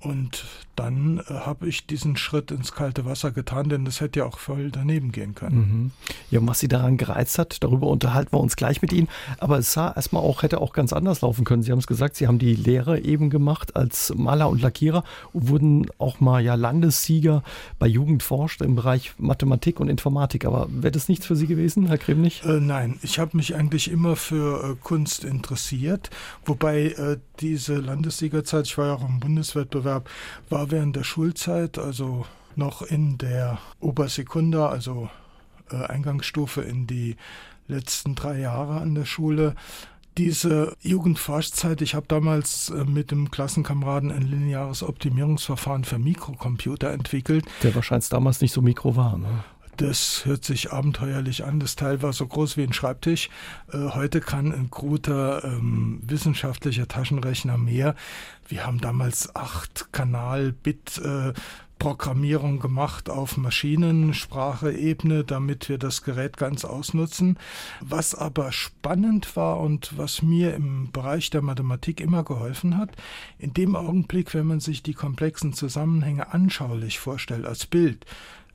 Und 0.00 0.46
dann 0.76 1.18
äh, 1.28 1.34
habe 1.34 1.68
ich 1.68 1.86
diesen 1.86 2.16
Schritt 2.16 2.50
ins 2.50 2.72
kalte 2.72 3.04
Wasser 3.04 3.32
getan, 3.32 3.68
denn 3.68 3.84
das 3.84 4.00
hätte 4.00 4.20
ja 4.20 4.24
auch 4.24 4.38
voll 4.38 4.70
daneben 4.70 5.12
gehen 5.12 5.34
können. 5.34 5.56
Mhm. 5.56 5.90
Ja, 6.30 6.40
was 6.42 6.60
Sie 6.60 6.68
daran 6.68 6.96
gereizt 6.96 7.38
hat, 7.38 7.62
darüber 7.62 7.88
unterhalten 7.88 8.32
wir 8.32 8.40
uns 8.40 8.56
gleich 8.56 8.80
mit 8.80 8.92
Ihnen. 8.94 9.08
Aber 9.38 9.58
es 9.58 9.74
sah 9.74 9.92
erstmal 9.92 10.22
auch, 10.22 10.42
hätte 10.42 10.58
auch 10.58 10.72
ganz 10.72 10.94
anders 10.94 11.20
laufen 11.20 11.44
können. 11.44 11.62
Sie 11.62 11.70
haben 11.70 11.80
es 11.80 11.86
gesagt, 11.86 12.16
Sie 12.16 12.26
haben 12.26 12.38
die 12.38 12.54
Lehre 12.54 12.98
eben 13.00 13.28
gemacht 13.28 13.76
als 13.76 14.14
Maler 14.16 14.48
und 14.48 14.62
Lackierer 14.62 15.04
und 15.34 15.48
wurden 15.50 15.86
auch 15.98 16.20
mal 16.20 16.42
ja 16.42 16.54
Landessieger 16.54 17.42
bei 17.78 17.86
Jugend 17.86 18.22
forscht 18.22 18.62
im 18.62 18.76
Bereich 18.76 19.12
Mathematik 19.18 19.80
und 19.80 19.90
Informatik. 19.90 20.46
Aber 20.46 20.66
wäre 20.70 20.92
das 20.92 21.10
nichts 21.10 21.26
für 21.26 21.36
Sie 21.36 21.46
gewesen, 21.46 21.88
Herr 21.88 21.98
Kremlich? 21.98 22.42
Äh, 22.44 22.58
nein, 22.58 22.98
ich 23.02 23.18
habe 23.18 23.36
mich 23.36 23.54
eigentlich 23.54 23.90
immer 23.90 24.16
für 24.16 24.64
äh, 24.64 24.76
Kunst 24.82 25.24
interessiert, 25.24 26.08
wobei 26.46 26.86
äh, 26.86 27.18
diese 27.40 27.76
Landessiegerzeit, 27.76 28.66
ich 28.66 28.78
war 28.78 28.86
ja 28.86 28.94
auch 28.94 29.06
im 29.06 29.20
Bundeswettbewerb, 29.20 29.89
war 30.48 30.70
während 30.70 30.96
der 30.96 31.04
Schulzeit, 31.04 31.78
also 31.78 32.26
noch 32.56 32.82
in 32.82 33.18
der 33.18 33.58
Obersekunda, 33.80 34.68
also 34.68 35.08
äh, 35.70 35.76
Eingangsstufe 35.76 36.62
in 36.62 36.86
die 36.86 37.16
letzten 37.68 38.14
drei 38.14 38.38
Jahre 38.38 38.80
an 38.80 38.94
der 38.94 39.04
Schule. 39.04 39.54
Diese 40.18 40.76
Jugendforschzeit, 40.82 41.80
ich 41.82 41.94
habe 41.94 42.06
damals 42.08 42.70
äh, 42.70 42.84
mit 42.84 43.10
dem 43.10 43.30
Klassenkameraden 43.30 44.10
ein 44.10 44.22
lineares 44.22 44.82
Optimierungsverfahren 44.82 45.84
für 45.84 45.98
Mikrocomputer 45.98 46.90
entwickelt. 46.90 47.44
Der 47.62 47.74
wahrscheinlich 47.74 48.08
damals 48.08 48.40
nicht 48.40 48.52
so 48.52 48.60
mikro 48.60 48.96
war, 48.96 49.16
ne? 49.16 49.44
Das 49.76 50.26
hört 50.26 50.44
sich 50.44 50.72
abenteuerlich 50.72 51.44
an. 51.44 51.60
Das 51.60 51.76
Teil 51.76 52.02
war 52.02 52.12
so 52.12 52.26
groß 52.26 52.56
wie 52.56 52.62
ein 52.62 52.72
Schreibtisch. 52.72 53.30
Äh, 53.72 53.90
heute 53.94 54.20
kann 54.20 54.52
ein 54.52 54.68
guter 54.70 55.44
ähm, 55.44 56.00
wissenschaftlicher 56.02 56.86
Taschenrechner 56.86 57.56
mehr. 57.56 57.94
Wir 58.48 58.66
haben 58.66 58.80
damals 58.80 59.34
acht 59.34 59.92
Kanal-Bit 59.92 60.98
äh, 60.98 61.32
Programmierung 61.80 62.60
gemacht 62.60 63.08
auf 63.08 63.38
Maschinensprache-Ebene, 63.38 65.24
damit 65.24 65.70
wir 65.70 65.78
das 65.78 66.02
Gerät 66.02 66.36
ganz 66.36 66.64
ausnutzen. 66.66 67.38
Was 67.80 68.14
aber 68.14 68.52
spannend 68.52 69.34
war 69.34 69.58
und 69.58 69.96
was 69.96 70.20
mir 70.20 70.54
im 70.54 70.92
Bereich 70.92 71.30
der 71.30 71.40
Mathematik 71.40 72.00
immer 72.00 72.22
geholfen 72.22 72.76
hat, 72.76 72.90
in 73.38 73.54
dem 73.54 73.74
Augenblick, 73.74 74.34
wenn 74.34 74.46
man 74.46 74.60
sich 74.60 74.82
die 74.82 74.94
komplexen 74.94 75.54
Zusammenhänge 75.54 76.32
anschaulich 76.32 76.98
vorstellt 76.98 77.46
als 77.46 77.64
Bild, 77.64 78.04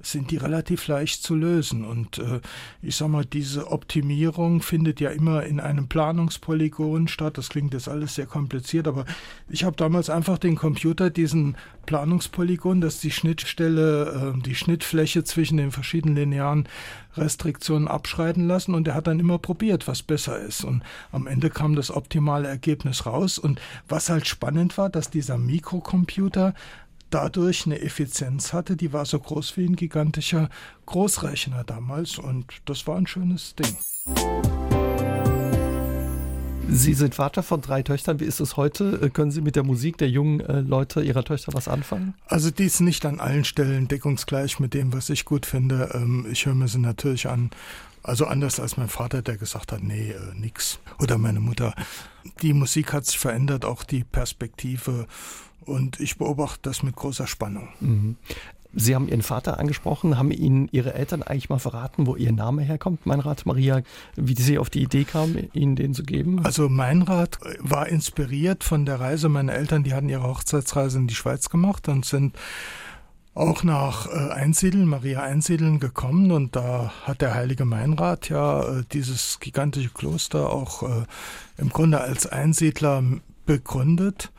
sind 0.01 0.31
die 0.31 0.37
relativ 0.37 0.87
leicht 0.87 1.23
zu 1.23 1.35
lösen. 1.35 1.85
Und 1.85 2.19
äh, 2.19 2.41
ich 2.81 2.95
sag 2.95 3.07
mal, 3.07 3.25
diese 3.25 3.71
Optimierung 3.71 4.61
findet 4.61 4.99
ja 4.99 5.09
immer 5.09 5.43
in 5.43 5.59
einem 5.59 5.87
Planungspolygon 5.87 7.07
statt. 7.07 7.37
Das 7.37 7.49
klingt 7.49 7.73
jetzt 7.73 7.87
alles 7.87 8.15
sehr 8.15 8.25
kompliziert, 8.25 8.87
aber 8.87 9.05
ich 9.49 9.63
habe 9.63 9.75
damals 9.75 10.09
einfach 10.09 10.37
den 10.37 10.55
Computer 10.55 11.09
diesen 11.09 11.55
Planungspolygon, 11.85 12.81
das 12.81 12.99
die 12.99 13.11
Schnittstelle, 13.11 14.33
äh, 14.35 14.41
die 14.41 14.55
Schnittfläche 14.55 15.23
zwischen 15.23 15.57
den 15.57 15.71
verschiedenen 15.71 16.15
linearen 16.15 16.67
Restriktionen 17.17 17.87
abschreiten 17.87 18.47
lassen 18.47 18.73
und 18.73 18.87
er 18.87 18.95
hat 18.95 19.07
dann 19.07 19.19
immer 19.19 19.37
probiert, 19.37 19.87
was 19.87 20.03
besser 20.03 20.37
ist. 20.39 20.63
Und 20.63 20.83
am 21.11 21.27
Ende 21.27 21.49
kam 21.49 21.75
das 21.75 21.91
optimale 21.91 22.47
Ergebnis 22.47 23.05
raus. 23.05 23.37
Und 23.37 23.61
was 23.87 24.09
halt 24.09 24.27
spannend 24.27 24.77
war, 24.77 24.89
dass 24.89 25.09
dieser 25.09 25.37
Mikrocomputer 25.37 26.53
dadurch 27.15 27.65
eine 27.65 27.79
Effizienz 27.79 28.51
hatte, 28.51 28.75
die 28.75 28.91
war 28.91 29.05
so 29.05 29.17
groß 29.17 29.55
wie 29.55 29.65
ein 29.65 29.77
gigantischer 29.77 30.49
Großrechner 30.85 31.63
damals 31.63 32.17
und 32.17 32.45
das 32.65 32.85
war 32.87 32.97
ein 32.97 33.07
schönes 33.07 33.55
Ding. 33.55 33.77
Sie 36.67 36.93
sind 36.93 37.15
Vater 37.15 37.41
von 37.41 37.61
drei 37.61 37.83
Töchtern. 37.83 38.19
Wie 38.19 38.25
ist 38.25 38.41
es 38.41 38.57
heute? 38.57 38.99
Äh, 39.01 39.09
können 39.11 39.31
Sie 39.31 39.39
mit 39.39 39.55
der 39.55 39.63
Musik 39.63 39.97
der 39.97 40.09
jungen 40.09 40.41
äh, 40.41 40.59
Leute 40.59 41.01
Ihrer 41.03 41.23
Töchter 41.23 41.53
was 41.53 41.69
anfangen? 41.69 42.15
Also 42.25 42.51
die 42.51 42.65
ist 42.65 42.81
nicht 42.81 43.05
an 43.05 43.21
allen 43.21 43.45
Stellen 43.45 43.87
deckungsgleich 43.87 44.59
mit 44.59 44.73
dem, 44.73 44.91
was 44.91 45.09
ich 45.09 45.23
gut 45.23 45.45
finde. 45.45 45.91
Ähm, 45.93 46.25
ich 46.29 46.45
höre 46.45 46.55
mir 46.55 46.67
sie 46.67 46.79
natürlich 46.79 47.29
an. 47.29 47.51
Also 48.03 48.25
anders 48.25 48.59
als 48.59 48.75
mein 48.75 48.89
Vater, 48.89 49.21
der 49.21 49.37
gesagt 49.37 49.71
hat, 49.71 49.83
nee, 49.83 50.11
äh, 50.11 50.35
nix. 50.35 50.79
Oder 50.99 51.17
meine 51.17 51.39
Mutter. 51.39 51.73
Die 52.41 52.51
Musik 52.51 52.91
hat 52.91 53.05
sich 53.05 53.19
verändert, 53.19 53.63
auch 53.63 53.83
die 53.83 54.03
Perspektive 54.03 55.07
und 55.65 55.99
ich 55.99 56.17
beobachte 56.17 56.59
das 56.63 56.83
mit 56.83 56.95
großer 56.95 57.27
Spannung. 57.27 57.69
Mhm. 57.79 58.15
Sie 58.77 58.93
haben 58.93 59.07
Ihren 59.07 59.21
Vater 59.21 59.57
angesprochen. 59.57 60.17
Haben 60.17 60.31
Ihnen 60.31 60.67
Ihre 60.71 60.93
Eltern 60.93 61.23
eigentlich 61.23 61.49
mal 61.49 61.59
verraten, 61.59 62.05
wo 62.07 62.15
Ihr 62.17 62.33
Name 62.33 62.61
herkommt, 62.61 63.05
Meinrad 63.05 63.45
Maria, 63.45 63.81
wie 64.15 64.35
Sie 64.35 64.59
auf 64.59 64.69
die 64.69 64.83
Idee 64.83 65.05
kamen, 65.05 65.49
Ihnen 65.53 65.77
den 65.77 65.93
zu 65.93 66.03
geben? 66.03 66.45
Also 66.45 66.67
Meinrad 66.67 67.39
war 67.59 67.87
inspiriert 67.87 68.65
von 68.65 68.85
der 68.85 68.99
Reise 68.99 69.29
meiner 69.29 69.53
Eltern. 69.53 69.83
Die 69.83 69.93
hatten 69.93 70.09
ihre 70.09 70.23
Hochzeitsreise 70.23 70.97
in 70.97 71.07
die 71.07 71.15
Schweiz 71.15 71.49
gemacht 71.49 71.87
und 71.87 72.05
sind 72.05 72.37
auch 73.33 73.63
nach 73.63 74.07
äh, 74.07 74.31
Einsiedeln, 74.31 74.87
Maria 74.87 75.21
Einsiedeln 75.21 75.79
gekommen 75.79 76.31
und 76.31 76.55
da 76.55 76.93
hat 77.03 77.21
der 77.21 77.33
heilige 77.33 77.65
Meinrad 77.65 78.29
ja 78.29 78.79
äh, 78.79 78.83
dieses 78.93 79.39
gigantische 79.41 79.89
Kloster 79.89 80.49
auch 80.51 80.83
äh, 80.83 81.03
im 81.57 81.69
Grunde 81.69 81.99
als 81.99 82.27
Einsiedler 82.27 83.03
begründet 83.45 84.31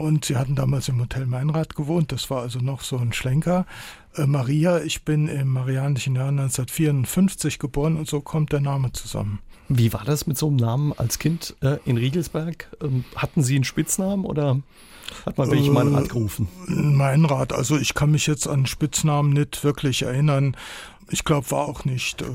und 0.00 0.24
sie 0.24 0.36
hatten 0.36 0.54
damals 0.54 0.88
im 0.88 1.00
Hotel 1.00 1.26
Meinrad 1.26 1.76
gewohnt. 1.76 2.10
Das 2.10 2.30
war 2.30 2.40
also 2.42 2.58
noch 2.58 2.80
so 2.80 2.96
ein 2.96 3.12
Schlenker. 3.12 3.66
Äh, 4.16 4.26
Maria, 4.26 4.80
ich 4.80 5.04
bin 5.04 5.28
im 5.28 5.48
Marianischen 5.48 6.16
Jahr 6.16 6.28
1954 6.28 7.58
geboren 7.58 7.96
und 7.96 8.08
so 8.08 8.20
kommt 8.20 8.52
der 8.52 8.60
Name 8.60 8.92
zusammen. 8.92 9.40
Wie 9.68 9.92
war 9.92 10.04
das 10.04 10.26
mit 10.26 10.36
so 10.38 10.48
einem 10.48 10.56
Namen 10.56 10.92
als 10.96 11.18
Kind 11.18 11.54
äh, 11.60 11.76
in 11.84 11.96
Riegelsberg? 11.96 12.68
Ähm, 12.82 13.04
hatten 13.14 13.42
Sie 13.42 13.54
einen 13.54 13.64
Spitznamen 13.64 14.24
oder 14.24 14.60
hat 15.26 15.38
man 15.38 15.50
wirklich 15.50 15.68
äh, 15.68 15.72
Meinrad 15.72 16.08
gerufen? 16.08 16.48
Meinrad, 16.66 17.52
also 17.52 17.76
ich 17.76 17.94
kann 17.94 18.10
mich 18.10 18.26
jetzt 18.26 18.48
an 18.48 18.66
Spitznamen 18.66 19.32
nicht 19.32 19.62
wirklich 19.62 20.02
erinnern. 20.02 20.56
Ich 21.10 21.24
glaube, 21.24 21.50
war 21.50 21.68
auch 21.68 21.84
nicht. 21.84 22.22
Äh, 22.22 22.26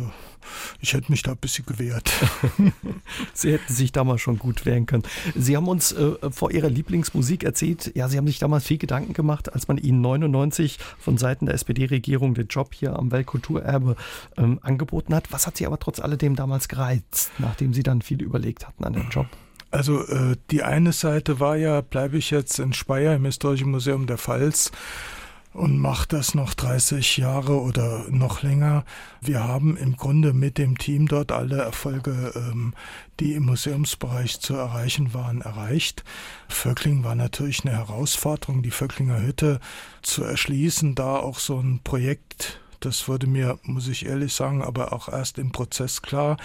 ich 0.80 0.94
hätte 0.94 1.12
mich 1.12 1.22
da 1.22 1.32
ein 1.32 1.38
bisschen 1.38 1.66
gewehrt. 1.66 2.12
Sie 3.34 3.52
hätten 3.52 3.74
sich 3.74 3.92
damals 3.92 4.22
schon 4.22 4.40
gut 4.40 4.66
wehren 4.66 4.86
können. 4.86 5.04
Sie 5.36 5.56
haben 5.56 5.68
uns 5.68 5.92
äh, 5.92 6.14
vor 6.32 6.52
Ihrer 6.52 6.70
Lieblingsmusik 6.70 7.44
erzählt, 7.44 7.92
ja, 7.96 8.08
Sie 8.08 8.18
haben 8.18 8.28
sich 8.28 8.40
damals 8.40 8.66
viel 8.66 8.78
Gedanken 8.78 9.14
gemacht, 9.14 9.54
als 9.54 9.68
man 9.68 9.78
Ihnen 9.78 10.02
99 10.02 10.80
von 11.00 11.18
Seiten 11.18 11.46
der 11.46 11.56
SPD-Regierung 11.56 12.34
den 12.34 12.48
Job 12.48 12.74
hier 12.74 12.98
am 12.98 13.12
Weltkulturerbe 13.12 13.96
ähm, 14.38 14.60
angeboten 14.62 15.14
hat. 15.16 15.32
Was 15.32 15.48
hat 15.48 15.58
Sie 15.58 15.66
aber 15.66 15.80
trotz 15.80 16.00
alledem 16.00 16.36
damals 16.36 16.68
gereizt, 16.68 17.32
nachdem 17.38 17.74
Sie 17.74 17.84
dann 17.84 18.02
viel 18.02 18.22
überlegt 18.22 18.68
hatten 18.68 18.84
an 18.84 18.94
den 18.94 19.10
Job? 19.10 19.28
Also 19.72 20.08
äh, 20.08 20.38
die 20.52 20.64
eine 20.64 20.94
Seite 20.94 21.42
war 21.42 21.58
ja, 21.58 21.82
bleibe 21.82 22.18
ich 22.18 22.32
jetzt 22.32 22.60
in 22.60 22.72
Speyer 22.72 23.16
im 23.16 23.26
Historischen 23.26 23.72
Museum 23.72 24.08
der 24.08 24.18
Pfalz 24.18 24.72
und 25.56 25.80
macht 25.80 26.12
das 26.12 26.36
noch 26.36 26.54
30 26.54 27.16
Jahre 27.18 27.62
oder 27.62 28.06
noch 28.10 28.44
länger. 28.44 28.84
Wir 29.22 29.44
haben 29.44 29.78
im 29.78 29.96
Grunde 29.96 30.34
mit 30.34 30.58
dem 30.58 30.78
Team 30.78 31.08
dort 31.08 31.32
alle 31.32 31.58
Erfolge, 31.58 32.34
ähm, 32.36 32.74
die 33.22 33.34
im 33.34 33.46
Museumsbereich 33.46 34.42
zu 34.42 34.56
erreichen 34.56 35.14
waren, 35.14 35.40
erreicht. 35.42 36.04
Vöckling 36.50 37.06
war 37.06 37.16
natürlich 37.16 37.66
eine 37.66 37.74
Herausforderung, 37.74 38.64
die 38.64 38.72
Vöcklinger 38.72 39.22
Hütte 39.22 39.62
zu 40.02 40.24
erschließen, 40.24 40.94
da 40.94 41.16
auch 41.16 41.40
so 41.40 41.58
ein 41.58 41.80
Projekt 41.84 42.60
das 42.86 43.08
wurde 43.08 43.28
mir, 43.28 43.60
muss 43.64 43.88
ich 43.88 44.06
ehrlich 44.06 44.34
sagen, 44.34 44.62
aber 44.62 44.94
auch 44.94 45.10
erst 45.10 45.38
im 45.38 45.52
Prozess 45.52 46.02
klar, 46.02 46.38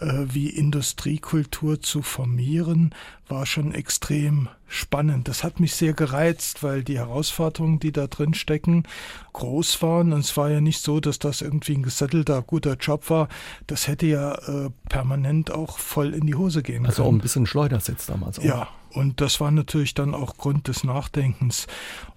äh, 0.00 0.24
wie 0.26 0.48
Industriekultur 0.48 1.80
zu 1.80 2.02
formieren, 2.02 2.94
war 3.28 3.46
schon 3.46 3.72
extrem 3.72 4.48
spannend. 4.66 5.28
Das 5.28 5.44
hat 5.44 5.60
mich 5.60 5.74
sehr 5.74 5.92
gereizt, 5.92 6.62
weil 6.62 6.82
die 6.82 6.98
Herausforderungen, 6.98 7.80
die 7.80 7.92
da 7.92 8.06
drin 8.06 8.34
stecken, 8.34 8.84
groß 9.32 9.82
waren. 9.82 10.12
Und 10.12 10.20
es 10.20 10.36
war 10.36 10.50
ja 10.50 10.60
nicht 10.60 10.80
so, 10.80 11.00
dass 11.00 11.18
das 11.18 11.40
irgendwie 11.40 11.74
ein 11.74 11.82
gesettelter, 11.82 12.42
guter 12.42 12.74
Job 12.74 13.08
war. 13.10 13.28
Das 13.66 13.86
hätte 13.86 14.06
ja 14.06 14.34
äh, 14.34 14.70
permanent 14.88 15.50
auch 15.50 15.78
voll 15.78 16.14
in 16.14 16.26
die 16.26 16.34
Hose 16.34 16.62
gehen 16.62 16.86
also 16.86 16.96
können. 16.96 16.96
Also 16.96 17.02
auch 17.04 17.12
ein 17.12 17.22
bisschen 17.22 17.46
Schleudersitz 17.46 18.06
damals 18.06 18.38
auch. 18.38 18.44
Ja, 18.44 18.68
und 18.94 19.20
das 19.20 19.40
war 19.40 19.50
natürlich 19.50 19.94
dann 19.94 20.14
auch 20.14 20.36
Grund 20.36 20.68
des 20.68 20.84
Nachdenkens 20.84 21.66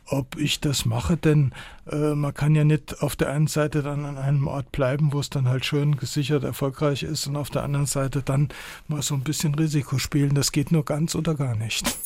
ob 0.10 0.38
ich 0.38 0.60
das 0.60 0.86
mache, 0.86 1.18
denn 1.18 1.54
äh, 1.90 2.16
man 2.16 2.34
kann 2.34 2.56
ja 2.56 2.64
nicht 2.64 3.02
auf 3.02 3.16
der 3.16 3.30
einen 3.30 3.48
Seite 3.48 3.84
dann 3.84 4.06
an 4.06 4.18
einem 4.18 4.48
Ort 4.48 4.72
bleiben, 4.72 5.14
wo 5.14 5.20
es 5.20 5.30
dann 5.30 5.48
halt 5.48 5.66
schön 5.66 5.98
gesichert 5.98 6.44
erfolgreich 6.44 7.04
ist 7.04 7.28
und 7.28 7.36
auf 7.36 7.50
der 7.50 7.64
anderen 7.64 7.86
Seite 7.86 8.22
dann 8.24 8.50
mal 8.88 9.02
so 9.02 9.16
ein 9.16 9.24
bisschen 9.24 9.56
Risiko 9.56 9.98
spielen. 9.98 10.36
Das 10.36 10.52
geht 10.52 10.72
nur 10.72 10.86
ganz 10.86 11.16
oder 11.16 11.36
gar 11.36 11.56
nicht. 11.56 11.98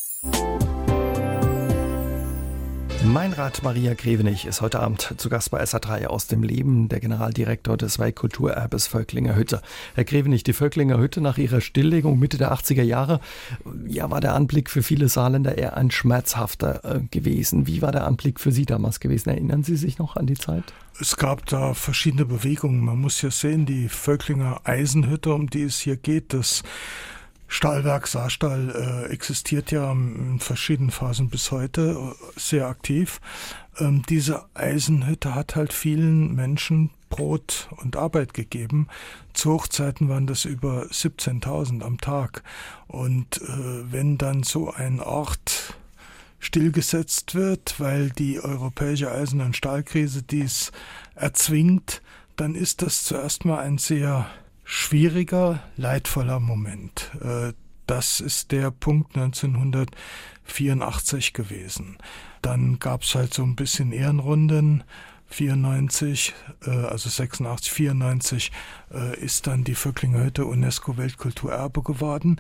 Meinrad 3.04 3.64
Maria 3.64 3.96
Grevenich 3.96 4.46
ist 4.46 4.62
heute 4.62 4.80
Abend 4.80 5.16
zu 5.18 5.28
Gast 5.28 5.50
bei 5.50 5.64
SA3 5.64 6.06
aus 6.06 6.28
dem 6.28 6.44
Leben, 6.44 6.88
der 6.88 7.00
Generaldirektor 7.00 7.76
des 7.76 7.98
Weltkulturerbes 7.98 8.86
Völklinger 8.86 9.36
Hütte. 9.36 9.62
Herr 9.96 10.04
Grevenich, 10.04 10.44
die 10.44 10.54
Völklinger 10.54 11.00
Hütte 11.00 11.20
nach 11.20 11.40
ihrer 11.40 11.62
Stilllegung 11.62 12.20
Mitte 12.20 12.38
der 12.38 12.54
80er 12.54 12.84
Jahre, 12.84 13.20
ja, 13.88 14.12
war 14.12 14.22
der 14.22 14.36
Anblick 14.36 14.70
für 14.70 14.84
viele 14.84 15.10
Saarländer 15.10 15.58
eher 15.58 15.78
ein 15.78 15.90
schmerzhafter 15.90 16.86
äh, 16.86 17.00
gewesen. 17.10 17.66
Wie 17.66 17.82
war 17.82 17.92
der 17.92 18.06
Anblick 18.06 18.40
für 18.40 18.52
Sie 18.52 18.68
damals 18.68 19.00
gewesen? 19.00 19.30
Erinnern 19.30 19.64
Sie 19.64 19.78
sich 19.78 19.98
noch 19.98 20.16
an 20.16 20.28
die 20.28 20.36
Zeit? 20.36 20.64
Es 21.00 21.18
gab 21.18 21.48
da 21.48 21.74
verschiedene 21.74 22.26
Bewegungen. 22.26 22.86
Man 22.86 23.02
muss 23.02 23.22
ja 23.24 23.32
sehen, 23.32 23.66
die 23.66 23.90
Völklinger 23.90 24.62
Eisenhütte, 24.64 25.34
um 25.34 25.50
die 25.50 25.64
es 25.64 25.80
hier 25.80 25.98
geht, 25.98 26.34
das 26.34 26.62
Stahlwerk 27.54 28.08
Saarstahl 28.08 29.06
äh, 29.10 29.12
existiert 29.12 29.72
ja 29.72 29.92
in 29.92 30.40
verschiedenen 30.40 30.90
Phasen 30.90 31.30
bis 31.30 31.52
heute 31.52 31.98
äh, 32.00 32.40
sehr 32.40 32.68
aktiv. 32.68 33.20
Ähm, 33.78 34.04
diese 34.08 34.46
Eisenhütte 34.54 35.36
hat 35.36 35.58
halt 35.58 35.74
vielen 35.74 36.34
Menschen 36.34 36.92
Brot 37.10 37.68
und 37.76 37.98
Arbeit 37.98 38.34
gegeben. 38.34 38.88
Zu 39.34 39.52
Hochzeiten 39.52 40.08
waren 40.08 40.28
das 40.28 40.46
über 40.46 40.84
17.000 40.84 41.84
am 41.84 41.98
Tag. 41.98 42.42
Und 42.88 43.42
äh, 43.42 43.92
wenn 43.92 44.18
dann 44.18 44.44
so 44.44 44.72
ein 44.72 45.02
Ort 45.02 45.76
stillgesetzt 46.40 47.36
wird, 47.36 47.82
weil 47.82 48.12
die 48.12 48.40
europäische 48.40 49.12
Eisen- 49.12 49.42
und 49.42 49.58
Stahlkrise 49.58 50.24
dies 50.24 50.72
erzwingt, 51.16 52.02
dann 52.38 52.56
ist 52.56 52.82
das 52.82 53.04
zuerst 53.04 53.44
mal 53.44 53.60
ein 53.60 53.78
sehr 53.78 54.26
schwieriger, 54.72 55.60
leidvoller 55.76 56.40
Moment. 56.40 57.12
Äh, 57.22 57.52
das 57.88 58.22
ist 58.22 58.54
der 58.54 58.72
Punkt 58.72 59.18
1984 59.18 61.34
gewesen. 61.34 61.98
Dann 62.42 62.80
gab 62.80 63.04
es 63.04 63.14
halt 63.14 63.34
so 63.34 63.44
ein 63.44 63.58
bisschen 63.58 63.92
Ehrenrunden. 63.92 64.86
94, 65.28 66.34
äh, 66.66 66.70
also 66.70 67.10
86, 67.10 67.70
94 67.72 68.54
äh, 68.94 69.20
ist 69.20 69.48
dann 69.48 69.66
die 69.66 69.76
Vöcklinger 69.76 70.24
Hütte 70.24 70.46
UNESCO 70.46 70.96
Weltkulturerbe 70.98 71.84
geworden. 71.84 72.40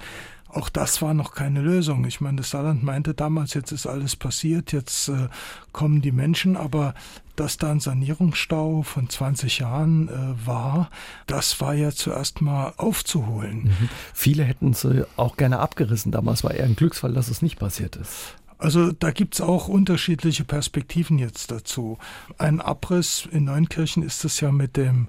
Auch 0.54 0.70
das 0.70 1.02
war 1.02 1.14
noch 1.14 1.34
keine 1.34 1.62
Lösung. 1.62 2.06
Ich 2.06 2.20
meine, 2.20 2.38
das 2.38 2.50
Saarland 2.50 2.84
meinte 2.84 3.14
damals, 3.14 3.54
jetzt 3.54 3.72
ist 3.72 3.88
alles 3.88 4.16
passiert, 4.16 4.74
jetzt 4.74 5.08
äh, 5.08 5.30
kommen 5.72 6.02
die 6.02 6.12
Menschen, 6.12 6.58
aber 6.58 6.94
dass 7.38 7.58
da 7.58 7.72
ein 7.72 7.80
Sanierungsstau 7.80 8.84
von 8.84 9.10
20 9.10 9.60
Jahren 9.60 10.10
äh, 10.10 10.46
war, 10.46 10.90
das 11.26 11.62
war 11.62 11.74
ja 11.74 11.92
zuerst 11.92 12.42
mal 12.42 12.74
aufzuholen. 12.78 13.64
Mhm. 13.64 13.90
Viele 14.14 14.44
hätten 14.44 14.74
sie 14.74 15.06
auch 15.16 15.38
gerne 15.38 15.60
abgerissen. 15.60 16.12
Damals 16.12 16.44
war 16.44 16.54
eher 16.54 16.66
ein 16.66 16.76
Glücksfall, 16.76 17.14
dass 17.14 17.30
es 17.30 17.42
nicht 17.42 17.58
passiert 17.58 17.96
ist. 17.96 18.36
Also 18.58 18.92
da 18.92 19.10
gibt 19.10 19.36
es 19.36 19.42
auch 19.42 19.68
unterschiedliche 19.68 20.44
Perspektiven 20.44 21.18
jetzt 21.18 21.50
dazu. 21.50 21.98
Ein 22.38 22.62
Abriss 22.62 23.28
in 23.32 23.46
Neunkirchen 23.46 24.04
ist 24.04 24.24
es 24.24 24.40
ja 24.40 24.52
mit 24.52 24.78
dem 24.78 25.08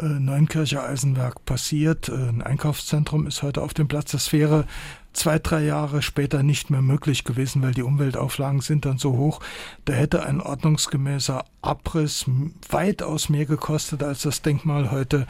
Neunkircher 0.00 0.84
Eisenwerk 0.84 1.44
passiert. 1.44 2.08
Ein 2.08 2.42
Einkaufszentrum 2.42 3.26
ist 3.26 3.42
heute 3.42 3.62
auf 3.62 3.74
dem 3.74 3.88
Platz. 3.88 4.12
Das 4.12 4.32
wäre 4.32 4.66
zwei, 5.12 5.38
drei 5.38 5.64
Jahre 5.64 6.02
später 6.02 6.42
nicht 6.42 6.70
mehr 6.70 6.82
möglich 6.82 7.24
gewesen, 7.24 7.62
weil 7.62 7.72
die 7.72 7.82
Umweltauflagen 7.82 8.60
sind 8.60 8.84
dann 8.84 8.98
so 8.98 9.12
hoch. 9.16 9.40
Da 9.84 9.92
hätte 9.92 10.24
ein 10.24 10.40
ordnungsgemäßer 10.40 11.44
Abriss 11.60 12.24
weitaus 12.68 13.28
mehr 13.28 13.46
gekostet, 13.46 14.02
als 14.02 14.22
das 14.22 14.42
Denkmal 14.42 14.90
heute 14.90 15.26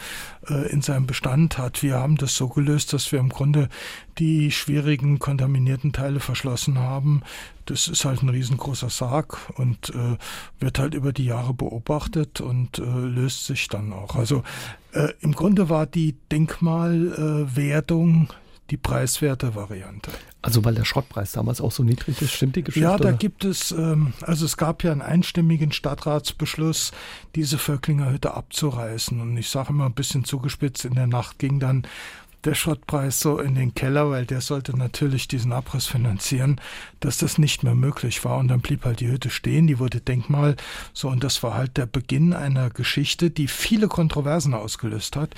äh, 0.48 0.70
in 0.70 0.80
seinem 0.80 1.06
Bestand 1.06 1.58
hat. 1.58 1.82
Wir 1.82 1.96
haben 1.96 2.16
das 2.16 2.34
so 2.36 2.48
gelöst, 2.48 2.92
dass 2.92 3.12
wir 3.12 3.18
im 3.18 3.28
Grunde 3.28 3.68
die 4.18 4.50
schwierigen 4.50 5.18
kontaminierten 5.18 5.92
Teile 5.92 6.20
verschlossen 6.20 6.78
haben. 6.78 7.22
Das 7.66 7.88
ist 7.88 8.04
halt 8.04 8.22
ein 8.22 8.28
riesengroßer 8.28 8.90
Sarg 8.90 9.38
und 9.56 9.90
äh, 9.90 10.16
wird 10.58 10.78
halt 10.78 10.94
über 10.94 11.12
die 11.12 11.26
Jahre 11.26 11.54
beobachtet 11.54 12.40
und 12.40 12.78
äh, 12.78 12.82
löst 12.82 13.46
sich 13.46 13.68
dann 13.68 13.92
auch. 13.92 14.16
Also 14.16 14.42
äh, 14.92 15.08
im 15.20 15.32
Grunde 15.32 15.68
war 15.68 15.86
die 15.86 16.16
Denkmalwertung 16.30 18.28
die 18.72 18.78
preiswerte 18.78 19.54
Variante. 19.54 20.10
Also 20.40 20.64
weil 20.64 20.74
der 20.74 20.86
Schrottpreis 20.86 21.32
damals 21.32 21.60
auch 21.60 21.70
so 21.70 21.84
niedrig 21.84 22.22
ist, 22.22 22.32
stimmt 22.32 22.56
die 22.56 22.64
Geschichte? 22.64 22.88
Ja, 22.88 22.96
da 22.96 23.12
gibt 23.12 23.44
es, 23.44 23.70
ähm, 23.70 24.14
also 24.22 24.46
es 24.46 24.56
gab 24.56 24.82
ja 24.82 24.92
einen 24.92 25.02
einstimmigen 25.02 25.72
Stadtratsbeschluss, 25.72 26.92
diese 27.34 27.58
Völklinger 27.58 28.10
Hütte 28.10 28.32
abzureißen. 28.32 29.20
Und 29.20 29.36
ich 29.36 29.50
sage 29.50 29.68
immer 29.68 29.84
ein 29.84 29.92
bisschen 29.92 30.24
zugespitzt, 30.24 30.86
in 30.86 30.94
der 30.94 31.06
Nacht 31.06 31.38
ging 31.38 31.60
dann 31.60 31.86
der 32.44 32.54
Schrottpreis 32.54 33.20
so 33.20 33.38
in 33.38 33.54
den 33.54 33.74
Keller, 33.74 34.10
weil 34.10 34.24
der 34.24 34.40
sollte 34.40 34.76
natürlich 34.76 35.28
diesen 35.28 35.52
Abriss 35.52 35.86
finanzieren, 35.86 36.58
dass 37.00 37.18
das 37.18 37.36
nicht 37.36 37.62
mehr 37.62 37.74
möglich 37.74 38.24
war. 38.24 38.38
Und 38.38 38.48
dann 38.48 38.62
blieb 38.62 38.86
halt 38.86 39.00
die 39.00 39.08
Hütte 39.08 39.28
stehen, 39.28 39.66
die 39.66 39.78
wurde 39.78 40.00
Denkmal. 40.00 40.56
So, 40.94 41.08
und 41.08 41.22
das 41.22 41.42
war 41.42 41.54
halt 41.54 41.76
der 41.76 41.86
Beginn 41.86 42.32
einer 42.32 42.70
Geschichte, 42.70 43.30
die 43.30 43.48
viele 43.48 43.88
Kontroversen 43.88 44.54
ausgelöst 44.54 45.14
hat. 45.14 45.34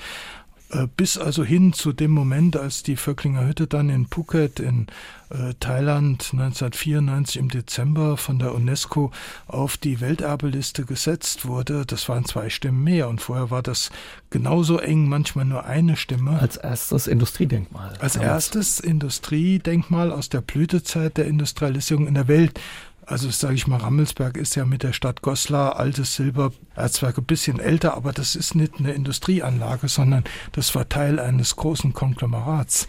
Äh, 0.75 0.87
bis 0.95 1.17
also 1.17 1.43
hin 1.43 1.73
zu 1.73 1.93
dem 1.93 2.11
Moment, 2.11 2.57
als 2.57 2.83
die 2.83 2.95
Vöcklinger 2.95 3.47
Hütte 3.47 3.67
dann 3.67 3.89
in 3.89 4.07
Phuket 4.07 4.59
in 4.59 4.87
äh, 5.29 5.53
Thailand 5.59 6.29
1994 6.33 7.37
im 7.37 7.49
Dezember 7.49 8.17
von 8.17 8.39
der 8.39 8.53
UNESCO 8.53 9.11
auf 9.47 9.77
die 9.77 10.01
Welterbeliste 10.01 10.85
gesetzt 10.85 11.45
wurde, 11.45 11.85
das 11.85 12.09
waren 12.09 12.25
zwei 12.25 12.49
Stimmen 12.49 12.83
mehr 12.83 13.07
und 13.07 13.21
vorher 13.21 13.51
war 13.51 13.63
das 13.63 13.89
genauso 14.29 14.79
eng, 14.79 15.07
manchmal 15.07 15.45
nur 15.45 15.65
eine 15.65 15.95
Stimme. 15.95 16.39
Als 16.39 16.57
erstes 16.57 17.07
Industriedenkmal. 17.07 17.93
Als 17.99 18.15
erstes 18.15 18.79
Industriedenkmal 18.79 20.11
aus 20.11 20.29
der 20.29 20.41
Blütezeit 20.41 21.17
der 21.17 21.25
Industrialisierung 21.25 22.07
in 22.07 22.15
der 22.15 22.27
Welt. 22.27 22.59
Also 23.07 23.29
sage 23.29 23.53
ich 23.53 23.67
mal, 23.67 23.77
Rammelsberg 23.77 24.35
ist 24.35 24.55
ja 24.55 24.65
mit 24.65 24.81
der 24.81 24.91
Stadt 24.91 25.21
Goslar, 25.21 25.77
altes 25.77 26.15
Silbererzwerk, 26.15 27.19
ein 27.19 27.25
bisschen 27.25 27.59
älter, 27.59 27.95
aber 27.95 28.11
das 28.11 28.35
ist 28.35 28.55
nicht 28.55 28.79
eine 28.79 28.93
Industrieanlage, 28.93 29.87
sondern 29.89 30.23
das 30.53 30.73
war 30.73 30.89
Teil 30.89 31.19
eines 31.19 31.55
großen 31.55 31.93
Konglomerats. 31.93 32.87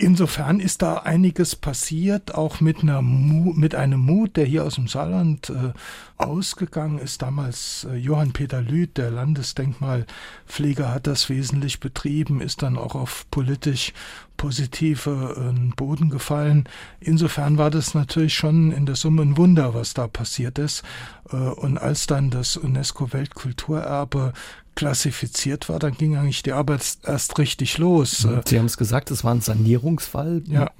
Insofern 0.00 0.60
ist 0.60 0.82
da 0.82 0.98
einiges 0.98 1.56
passiert, 1.56 2.32
auch 2.32 2.60
mit, 2.60 2.82
einer 2.82 3.02
Mu 3.02 3.52
mit 3.52 3.74
einem 3.74 3.98
Mut, 3.98 4.36
der 4.36 4.44
hier 4.44 4.64
aus 4.64 4.76
dem 4.76 4.86
Saarland 4.86 5.50
äh, 5.50 5.72
ausgegangen 6.16 7.00
ist. 7.00 7.20
Damals 7.20 7.84
äh, 7.90 7.96
Johann 7.96 8.32
Peter 8.32 8.62
Lüth, 8.62 8.96
der 8.96 9.10
Landesdenkmalpfleger, 9.10 10.94
hat 10.94 11.08
das 11.08 11.28
wesentlich 11.28 11.80
betrieben, 11.80 12.40
ist 12.40 12.62
dann 12.62 12.78
auch 12.78 12.94
auf 12.94 13.26
politisch 13.32 13.92
positive 14.36 15.52
äh, 15.52 15.74
Boden 15.74 16.10
gefallen. 16.10 16.68
Insofern 17.00 17.58
war 17.58 17.70
das 17.70 17.94
natürlich 17.94 18.34
schon 18.34 18.70
in 18.70 18.86
der 18.86 18.94
Summe 18.94 19.22
ein 19.22 19.36
Wunder, 19.36 19.74
was 19.74 19.94
da 19.94 20.06
passiert 20.06 20.60
ist. 20.60 20.84
Äh, 21.32 21.36
und 21.36 21.76
als 21.76 22.06
dann 22.06 22.30
das 22.30 22.56
UNESCO-Weltkulturerbe 22.56 24.32
klassifiziert 24.78 25.68
war, 25.68 25.80
dann 25.80 25.94
ging 25.94 26.16
eigentlich 26.16 26.44
die 26.44 26.52
Arbeit 26.52 26.98
erst 27.04 27.36
richtig 27.38 27.78
los. 27.78 28.24
Mhm. 28.24 28.42
Sie 28.46 28.58
haben 28.60 28.66
es 28.66 28.76
gesagt, 28.76 29.10
es 29.10 29.24
war 29.24 29.34
ein 29.34 29.40
Sanierungsfall. 29.40 30.42
Ja. 30.46 30.70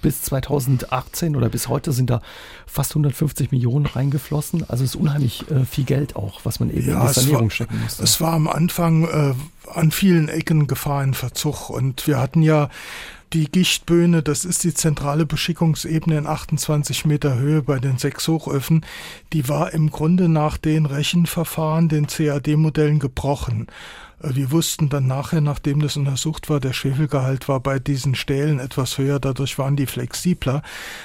Bis 0.00 0.22
2018 0.22 1.34
oder 1.34 1.48
bis 1.48 1.68
heute 1.68 1.90
sind 1.90 2.08
da 2.08 2.20
fast 2.66 2.92
150 2.92 3.50
Millionen 3.50 3.86
reingeflossen. 3.86 4.62
Also 4.68 4.84
es 4.84 4.90
ist 4.90 4.96
unheimlich 4.96 5.50
äh, 5.50 5.64
viel 5.64 5.84
Geld 5.84 6.14
auch, 6.14 6.40
was 6.44 6.60
man 6.60 6.70
eben 6.70 6.88
ja, 6.88 7.00
in 7.00 7.08
die 7.08 7.12
Sanierung 7.12 7.42
war, 7.46 7.50
stecken 7.50 7.80
musste. 7.80 8.04
Es 8.04 8.20
war 8.20 8.32
am 8.32 8.46
Anfang 8.46 9.04
äh, 9.04 9.34
an 9.72 9.90
vielen 9.90 10.28
Ecken 10.28 10.68
Gefahr 10.68 11.02
in 11.02 11.14
Verzug 11.14 11.68
und 11.68 12.06
wir 12.06 12.18
hatten 12.20 12.42
ja 12.42 12.70
die 13.32 13.50
Gichtböhne, 13.50 14.22
das 14.22 14.44
ist 14.44 14.64
die 14.64 14.74
zentrale 14.74 15.26
Beschickungsebene 15.26 16.18
in 16.18 16.26
28 16.26 17.04
Meter 17.04 17.38
Höhe 17.38 17.62
bei 17.62 17.78
den 17.78 17.98
sechs 17.98 18.26
Hochöfen, 18.28 18.84
die 19.32 19.48
war 19.48 19.72
im 19.72 19.90
Grunde 19.90 20.28
nach 20.28 20.56
den 20.56 20.86
Rechenverfahren, 20.86 21.88
den 21.88 22.06
CAD-Modellen 22.06 22.98
gebrochen. 22.98 23.66
Äh, 24.22 24.34
wir 24.34 24.50
wussten 24.50 24.88
dann 24.88 25.06
nachher, 25.06 25.40
nachdem 25.40 25.80
das 25.80 25.96
untersucht 25.96 26.48
war, 26.48 26.60
der 26.60 26.72
Schwefelgehalt 26.72 27.48
war 27.48 27.60
bei 27.60 27.78
diesen 27.78 28.14
Stählen 28.14 28.58
etwas 28.58 28.98
höher, 28.98 29.20
dadurch 29.20 29.58
waren 29.58 29.76
die 29.76 29.86
flexibler. 29.86 30.62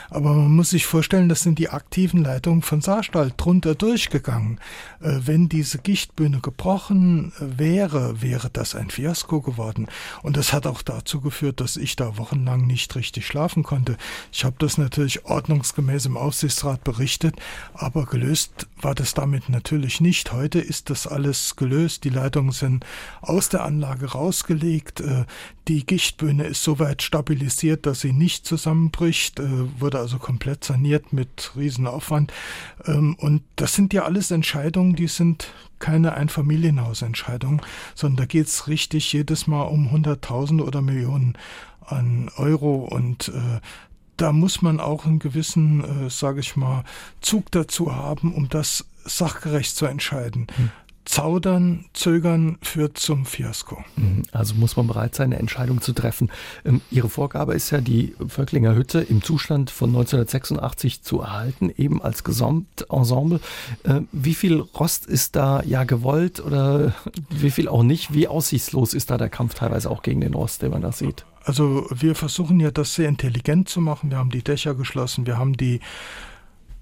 Aber 0.09 0.33
man 0.33 0.55
muss 0.55 0.71
sich 0.71 0.85
vorstellen, 0.85 1.29
das 1.29 1.41
sind 1.41 1.59
die 1.59 1.69
aktiven 1.69 2.23
Leitungen 2.23 2.61
von 2.61 2.81
Saarstahl 2.81 3.31
drunter 3.35 3.75
durchgegangen. 3.75 4.59
Äh, 5.01 5.19
wenn 5.25 5.49
diese 5.49 5.77
Gichtbühne 5.77 6.39
gebrochen 6.39 7.31
äh, 7.39 7.59
wäre, 7.59 8.21
wäre 8.21 8.49
das 8.51 8.75
ein 8.75 8.89
Fiasko 8.89 9.41
geworden. 9.41 9.87
Und 10.21 10.37
das 10.37 10.53
hat 10.53 10.67
auch 10.67 10.81
dazu 10.81 11.21
geführt, 11.21 11.59
dass 11.59 11.77
ich 11.77 11.95
da 11.95 12.17
wochenlang 12.17 12.65
nicht 12.67 12.95
richtig 12.95 13.25
schlafen 13.25 13.63
konnte. 13.63 13.97
Ich 14.31 14.45
habe 14.45 14.55
das 14.59 14.77
natürlich 14.77 15.25
ordnungsgemäß 15.25 16.05
im 16.05 16.17
Aufsichtsrat 16.17 16.83
berichtet, 16.83 17.35
aber 17.73 18.05
gelöst 18.05 18.67
war 18.81 18.95
das 18.95 19.13
damit 19.13 19.49
natürlich 19.49 20.01
nicht. 20.01 20.31
Heute 20.31 20.59
ist 20.59 20.89
das 20.89 21.07
alles 21.07 21.55
gelöst. 21.55 22.03
Die 22.03 22.09
Leitungen 22.09 22.51
sind 22.51 22.85
aus 23.21 23.49
der 23.49 23.63
Anlage 23.63 24.11
rausgelegt. 24.11 25.01
Äh, 25.01 25.25
die 25.67 25.85
Gichtbühne 25.85 26.45
ist 26.45 26.63
soweit 26.63 27.01
stabilisiert, 27.01 27.85
dass 27.85 28.01
sie 28.01 28.13
nicht 28.13 28.45
zusammenbricht, 28.45 29.39
äh, 29.39 29.79
wurde 29.79 29.99
also 29.99 30.19
komplett 30.19 30.63
saniert 30.63 31.13
mit 31.13 31.51
Riesenaufwand. 31.55 32.33
Ähm, 32.85 33.15
und 33.19 33.43
das 33.55 33.73
sind 33.73 33.93
ja 33.93 34.03
alles 34.03 34.31
Entscheidungen, 34.31 34.95
die 34.95 35.07
sind 35.07 35.47
keine 35.79 36.13
Einfamilienhausentscheidung, 36.13 37.61
sondern 37.95 38.17
da 38.17 38.25
geht 38.25 38.47
es 38.47 38.67
richtig 38.67 39.11
jedes 39.11 39.47
Mal 39.47 39.63
um 39.63 39.91
Hunderttausende 39.91 40.63
oder 40.63 40.81
Millionen 40.81 41.37
an 41.85 42.29
Euro 42.37 42.75
und 42.85 43.29
äh, 43.29 43.59
da 44.17 44.31
muss 44.31 44.61
man 44.61 44.79
auch 44.79 45.05
einen 45.05 45.19
gewissen, 45.19 46.05
äh, 46.05 46.09
sage 46.09 46.39
ich 46.39 46.55
mal, 46.55 46.83
Zug 47.21 47.51
dazu 47.51 47.95
haben, 47.95 48.33
um 48.33 48.47
das 48.47 48.85
sachgerecht 49.05 49.75
zu 49.75 49.85
entscheiden. 49.85 50.47
Hm. 50.55 50.71
Zaudern, 51.05 51.85
Zögern 51.93 52.57
führt 52.61 52.97
zum 52.97 53.25
Fiasko. 53.25 53.83
Mhm. 53.95 54.23
Also 54.31 54.55
muss 54.55 54.77
man 54.77 54.87
bereit 54.87 55.15
sein, 55.15 55.25
eine 55.25 55.39
Entscheidung 55.39 55.81
zu 55.81 55.93
treffen. 55.93 56.31
Ähm, 56.65 56.81
Ihre 56.91 57.09
Vorgabe 57.09 57.53
ist 57.53 57.71
ja, 57.71 57.81
die 57.81 58.15
Völklinger 58.27 58.75
Hütte 58.75 59.01
im 59.01 59.21
Zustand 59.21 59.69
von 59.69 59.89
1986 59.89 61.01
zu 61.01 61.21
erhalten, 61.21 61.71
eben 61.77 62.01
als 62.01 62.23
Gesamtensemble. 62.23 63.39
Ähm, 63.85 64.07
wie 64.11 64.33
viel 64.33 64.59
Rost 64.59 65.05
ist 65.05 65.35
da 65.35 65.61
ja 65.63 65.83
gewollt 65.83 66.39
oder 66.39 66.93
wie 67.29 67.51
viel 67.51 67.67
auch 67.67 67.83
nicht? 67.83 68.13
Wie 68.13 68.27
aussichtslos 68.27 68.93
ist 68.93 69.09
da 69.09 69.17
der 69.17 69.29
Kampf 69.29 69.55
teilweise 69.55 69.89
auch 69.89 70.03
gegen 70.03 70.21
den 70.21 70.33
Rost, 70.33 70.61
den 70.61 70.71
man 70.71 70.81
da 70.81 70.91
sieht? 70.91 71.25
Also 71.43 71.87
wir 71.91 72.15
versuchen 72.15 72.59
ja 72.59 72.71
das 72.71 72.95
sehr 72.95 73.09
intelligent 73.09 73.67
zu 73.67 73.81
machen. 73.81 74.09
Wir 74.09 74.17
haben 74.17 74.29
die 74.29 74.43
Dächer 74.43 74.75
geschlossen, 74.75 75.25
wir 75.25 75.37
haben 75.37 75.57
die 75.57 75.81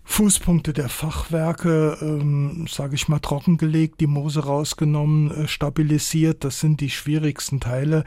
Fußpunkte 0.04 0.74
der 0.74 0.90
Fachwerke, 0.90 1.98
ähm, 2.02 2.66
sage 2.70 2.96
ich 2.96 3.08
mal, 3.08 3.20
trockengelegt, 3.20 4.02
die 4.02 4.08
Moose 4.08 4.44
rausgenommen, 4.44 5.32
äh, 5.32 5.48
stabilisiert. 5.48 6.44
Das 6.44 6.60
sind 6.60 6.82
die 6.82 6.90
schwierigsten 6.90 7.60
Teile. 7.60 8.04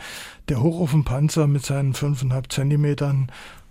Der 0.48 0.62
Hochofenpanzer 0.62 1.46
mit 1.46 1.64
seinen 1.64 1.94
fünfeinhalb 1.94 2.52
Zentimetern 2.52 3.30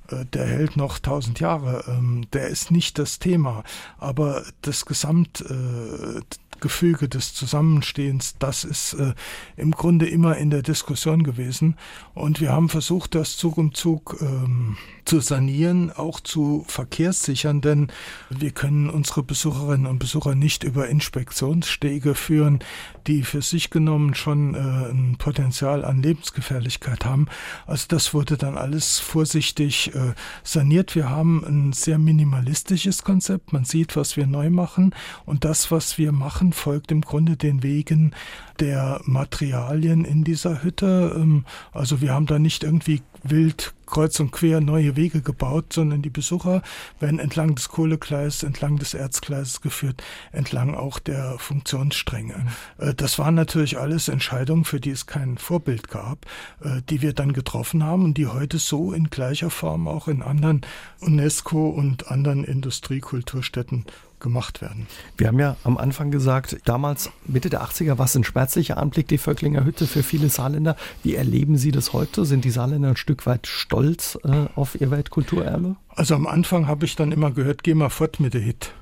äh, 0.09 0.25
der 0.25 0.45
hält 0.45 0.77
noch 0.77 0.99
tausend 0.99 1.39
Jahre. 1.39 1.83
Ähm, 1.87 2.25
der 2.33 2.47
ist 2.47 2.71
nicht 2.71 2.99
das 2.99 3.19
Thema. 3.19 3.63
Aber 3.97 4.43
das 4.61 4.85
Gesamt, 4.85 5.41
äh, 5.41 6.21
Gefüge 6.59 7.09
des 7.09 7.33
Zusammenstehens, 7.33 8.35
das 8.39 8.63
ist 8.63 8.93
äh, 8.93 9.13
im 9.57 9.71
Grunde 9.71 10.07
immer 10.07 10.37
in 10.37 10.49
der 10.49 10.61
Diskussion 10.61 11.23
gewesen. 11.23 11.75
Und 12.13 12.39
wir 12.39 12.53
haben 12.53 12.69
versucht, 12.69 13.15
das 13.15 13.35
Zug 13.35 13.57
um 13.57 13.73
Zug 13.73 14.17
ähm, 14.21 14.77
zu 15.05 15.19
sanieren, 15.19 15.91
auch 15.91 16.19
zu 16.19 16.63
verkehrssichern, 16.67 17.61
denn 17.61 17.87
wir 18.29 18.51
können 18.51 18.89
unsere 18.89 19.23
Besucherinnen 19.23 19.87
und 19.87 19.99
Besucher 19.99 20.35
nicht 20.35 20.63
über 20.63 20.87
Inspektionsstege 20.87 22.15
führen, 22.15 22.59
die 23.07 23.23
für 23.23 23.41
sich 23.41 23.69
genommen 23.69 24.15
schon 24.15 24.55
äh, 24.55 24.57
ein 24.57 25.15
Potenzial 25.17 25.83
an 25.83 26.01
Lebensgefährlichkeit 26.01 27.05
haben. 27.05 27.27
Also 27.65 27.85
das 27.89 28.13
wurde 28.13 28.37
dann 28.37 28.57
alles 28.57 28.99
vorsichtig 28.99 29.93
äh, 29.93 30.13
saniert. 30.43 30.95
Wir 30.95 31.09
haben 31.09 31.43
ein 31.45 31.73
sehr 31.73 31.97
minimalistisches 31.97 33.03
Konzept. 33.03 33.53
Man 33.53 33.65
sieht, 33.65 33.95
was 33.95 34.17
wir 34.17 34.27
neu 34.27 34.49
machen 34.49 34.95
und 35.25 35.45
das, 35.45 35.71
was 35.71 35.97
wir 35.97 36.11
machen, 36.11 36.53
folgt 36.53 36.91
im 36.91 37.01
Grunde 37.01 37.37
den 37.37 37.63
Wegen 37.63 38.13
der 38.59 39.01
Materialien 39.05 40.05
in 40.05 40.23
dieser 40.23 40.63
Hütte. 40.63 41.13
Ähm, 41.15 41.45
also 41.71 42.01
wir 42.01 42.13
haben 42.13 42.25
da 42.25 42.39
nicht 42.39 42.63
irgendwie 42.63 43.01
wild 43.23 43.73
kreuz 43.85 44.19
und 44.19 44.31
quer 44.31 44.59
neue 44.59 44.95
Wege 44.95 45.21
gebaut, 45.21 45.73
sondern 45.73 46.01
die 46.01 46.09
Besucher 46.09 46.61
werden 46.99 47.19
entlang 47.19 47.55
des 47.55 47.69
Kohlegleises, 47.69 48.43
entlang 48.43 48.77
des 48.77 48.93
Erzgleises 48.93 49.61
geführt, 49.61 50.03
entlang 50.31 50.73
auch 50.73 50.99
der 50.99 51.37
Funktionsstränge. 51.37 52.47
Äh, 52.77 52.93
das 52.95 53.19
waren 53.19 53.35
natürlich 53.35 53.77
alles 53.77 54.07
Entscheidungen, 54.07 54.65
für 54.65 54.79
die 54.79 54.91
es 54.91 55.05
kein 55.05 55.37
Vorbild 55.37 55.89
gab, 55.89 56.25
äh, 56.63 56.81
die 56.89 57.01
wir 57.01 57.13
dann 57.13 57.33
getroffen 57.33 57.83
haben 57.83 58.03
und 58.03 58.17
die 58.17 58.27
heute 58.27 58.57
so 58.57 58.93
in 58.93 59.09
gleicher 59.09 59.49
Form 59.49 59.87
auch 59.87 60.07
in 60.07 60.21
anderen 60.21 60.61
UNESCO 60.99 61.69
und 61.69 62.09
anderen 62.09 62.43
Industriekulturstätten 62.43 63.85
gemacht 64.23 64.61
werden. 64.61 64.87
Wir 65.15 65.27
haben 65.27 65.37
ja 65.37 65.55
am 65.63 65.77
Anfang 65.77 66.09
gesagt, 66.09 66.57
damals 66.65 67.11
Mitte 67.27 67.51
der 67.51 67.61
80er 67.61 67.99
war 67.99 68.05
es 68.05 68.15
ein 68.15 68.23
schmerzlicher 68.23 68.77
Anblick, 68.77 69.07
die 69.07 69.19
Völklinger 69.19 69.63
Hütte 69.63 69.85
für 69.85 70.01
viele 70.01 70.29
Saarländer. 70.29 70.75
Wie 71.03 71.13
erleben 71.13 71.57
Sie 71.57 71.71
das 71.71 71.93
heute? 71.93 72.25
Sind 72.25 72.45
die 72.45 72.49
Saarländer 72.49 72.89
ein 72.89 72.97
Stück 72.97 73.27
weit 73.27 73.45
stolz 73.45 74.17
äh, 74.23 74.47
auf 74.55 74.81
ihr 74.81 74.89
Weltkulturerbe? 74.89 75.75
Also 75.89 76.15
am 76.15 76.25
Anfang 76.25 76.65
habe 76.65 76.85
ich 76.85 76.95
dann 76.95 77.11
immer 77.11 77.29
gehört, 77.29 77.63
geh 77.63 77.75
mal 77.75 77.89
fort 77.89 78.19
mit 78.19 78.33
der 78.33 78.41
Hit. 78.41 78.73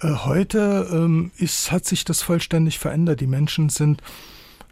Äh, 0.00 0.12
heute 0.24 0.88
ähm, 0.92 1.32
ist, 1.36 1.72
hat 1.72 1.84
sich 1.84 2.04
das 2.04 2.22
vollständig 2.22 2.78
verändert. 2.78 3.20
Die 3.20 3.26
Menschen 3.26 3.70
sind 3.70 4.02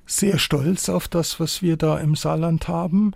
sehr 0.06 0.38
stolz 0.38 0.88
auf 0.88 1.08
das, 1.08 1.40
was 1.40 1.62
wir 1.62 1.76
da 1.76 1.98
im 1.98 2.14
Saarland 2.14 2.68
haben. 2.68 3.12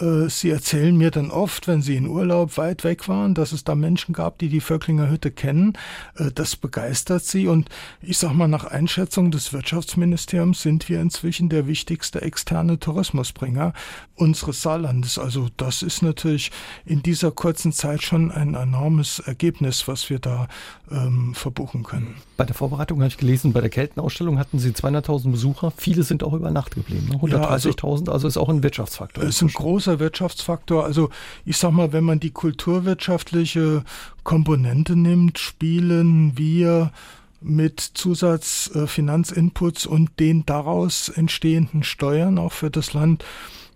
Äh, 0.00 0.28
sie 0.28 0.50
erzählen 0.50 0.96
mir 0.96 1.10
dann 1.10 1.30
oft, 1.30 1.68
wenn 1.68 1.82
Sie 1.82 1.96
in 1.96 2.06
Urlaub 2.06 2.56
weit 2.56 2.84
weg 2.84 3.08
waren, 3.08 3.34
dass 3.34 3.52
es 3.52 3.64
da 3.64 3.74
Menschen 3.74 4.12
gab, 4.12 4.38
die 4.38 4.48
die 4.48 4.60
Völklinger 4.60 5.10
Hütte 5.10 5.30
kennen. 5.30 5.74
Äh, 6.16 6.30
das 6.34 6.56
begeistert 6.56 7.24
Sie. 7.24 7.46
Und 7.46 7.68
ich 8.00 8.18
sag 8.18 8.32
mal, 8.34 8.48
nach 8.48 8.64
Einschätzung 8.64 9.30
des 9.30 9.52
Wirtschaftsministeriums 9.52 10.62
sind 10.62 10.88
wir 10.88 11.00
inzwischen 11.00 11.48
der 11.48 11.66
wichtigste 11.66 12.22
externe 12.22 12.78
Tourismusbringer 12.78 13.72
unseres 14.14 14.62
Saarlandes. 14.62 15.18
Also 15.18 15.48
das 15.56 15.82
ist 15.82 16.02
natürlich 16.02 16.50
in 16.84 17.02
dieser 17.02 17.30
kurzen 17.30 17.72
Zeit 17.72 18.02
schon 18.02 18.30
ein 18.30 18.54
enormes 18.54 19.18
Ergebnis, 19.20 19.88
was 19.88 20.10
wir 20.10 20.18
da 20.18 20.48
ähm, 20.90 21.34
verbuchen 21.34 21.82
können. 21.82 22.16
Bei 22.36 22.44
der 22.44 22.54
Vorbereitung 22.54 22.98
habe 22.98 23.08
ich 23.08 23.16
gelesen, 23.16 23.52
bei 23.52 23.60
der 23.60 23.70
Keltenausstellung 23.70 24.38
hatten 24.38 24.58
Sie 24.58 24.70
200.000 24.70 25.30
Besucher. 25.30 25.72
Viele 25.76 26.02
sind 26.02 26.22
auch 26.22 26.32
über 26.32 26.50
Nacht 26.50 26.74
geblieben. 26.74 27.08
Ne? 27.10 27.16
130.000, 27.16 27.30
ja, 27.30 27.48
also, 27.48 28.12
also, 28.12 28.28
ist 28.28 28.36
auch 28.36 28.48
ein 28.48 28.62
Wirtschaftsfaktor. 28.62 29.24
Ist 29.24 29.42
ein 29.42 29.48
großer 29.48 29.89
Wirtschaftsfaktor. 29.98 30.84
Also 30.84 31.10
ich 31.44 31.56
sag 31.56 31.72
mal, 31.72 31.92
wenn 31.92 32.04
man 32.04 32.20
die 32.20 32.30
kulturwirtschaftliche 32.30 33.84
Komponente 34.22 34.96
nimmt, 34.96 35.38
spielen 35.38 36.38
wir 36.38 36.92
mit 37.40 37.80
Zusatzfinanzinputs 37.80 39.86
äh, 39.86 39.88
und 39.88 40.20
den 40.20 40.46
daraus 40.46 41.08
entstehenden 41.08 41.82
Steuern 41.82 42.38
auch 42.38 42.52
für 42.52 42.70
das 42.70 42.92
Land 42.92 43.24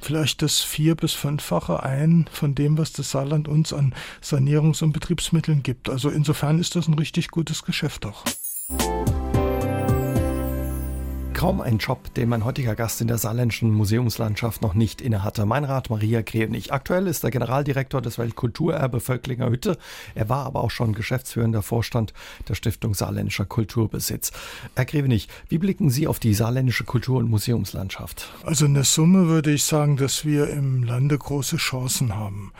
vielleicht 0.00 0.42
das 0.42 0.60
vier- 0.60 0.94
bis 0.94 1.14
fünffache 1.14 1.82
ein 1.82 2.26
von 2.30 2.54
dem, 2.54 2.78
was 2.78 2.92
das 2.92 3.10
Saarland 3.10 3.48
uns 3.48 3.72
an 3.72 3.94
Sanierungs- 4.22 4.82
und 4.82 4.92
Betriebsmitteln 4.92 5.62
gibt. 5.62 5.88
Also 5.88 6.10
insofern 6.10 6.60
ist 6.60 6.76
das 6.76 6.88
ein 6.88 6.94
richtig 6.94 7.30
gutes 7.30 7.64
Geschäft 7.64 8.04
auch. 8.04 8.24
Kaum 11.34 11.60
ein 11.60 11.78
Job, 11.78 12.14
den 12.14 12.28
mein 12.28 12.44
heutiger 12.44 12.76
Gast 12.76 13.00
in 13.00 13.08
der 13.08 13.18
saarländischen 13.18 13.72
Museumslandschaft 13.72 14.62
noch 14.62 14.74
nicht 14.74 15.00
innehatte. 15.00 15.44
Mein 15.46 15.64
Rat 15.64 15.90
Maria 15.90 16.22
Grevenich. 16.22 16.72
Aktuell 16.72 17.08
ist 17.08 17.24
er 17.24 17.32
Generaldirektor 17.32 18.00
des 18.00 18.18
Weltkulturerbe 18.18 19.00
Völklinger 19.00 19.50
Hütte. 19.50 19.76
Er 20.14 20.28
war 20.28 20.46
aber 20.46 20.62
auch 20.62 20.70
schon 20.70 20.92
geschäftsführender 20.92 21.62
Vorstand 21.62 22.14
der 22.48 22.54
Stiftung 22.54 22.94
Saarländischer 22.94 23.46
Kulturbesitz. 23.46 24.30
Herr 24.76 24.84
Grevenich, 24.84 25.28
wie 25.48 25.58
blicken 25.58 25.90
Sie 25.90 26.06
auf 26.06 26.20
die 26.20 26.34
saarländische 26.34 26.84
Kultur- 26.84 27.18
und 27.18 27.28
Museumslandschaft? 27.28 28.32
Also 28.44 28.66
in 28.66 28.74
der 28.74 28.84
Summe 28.84 29.26
würde 29.26 29.50
ich 29.50 29.64
sagen, 29.64 29.96
dass 29.96 30.24
wir 30.24 30.48
im 30.48 30.84
Lande 30.84 31.18
große 31.18 31.56
Chancen 31.56 32.14
haben. 32.14 32.52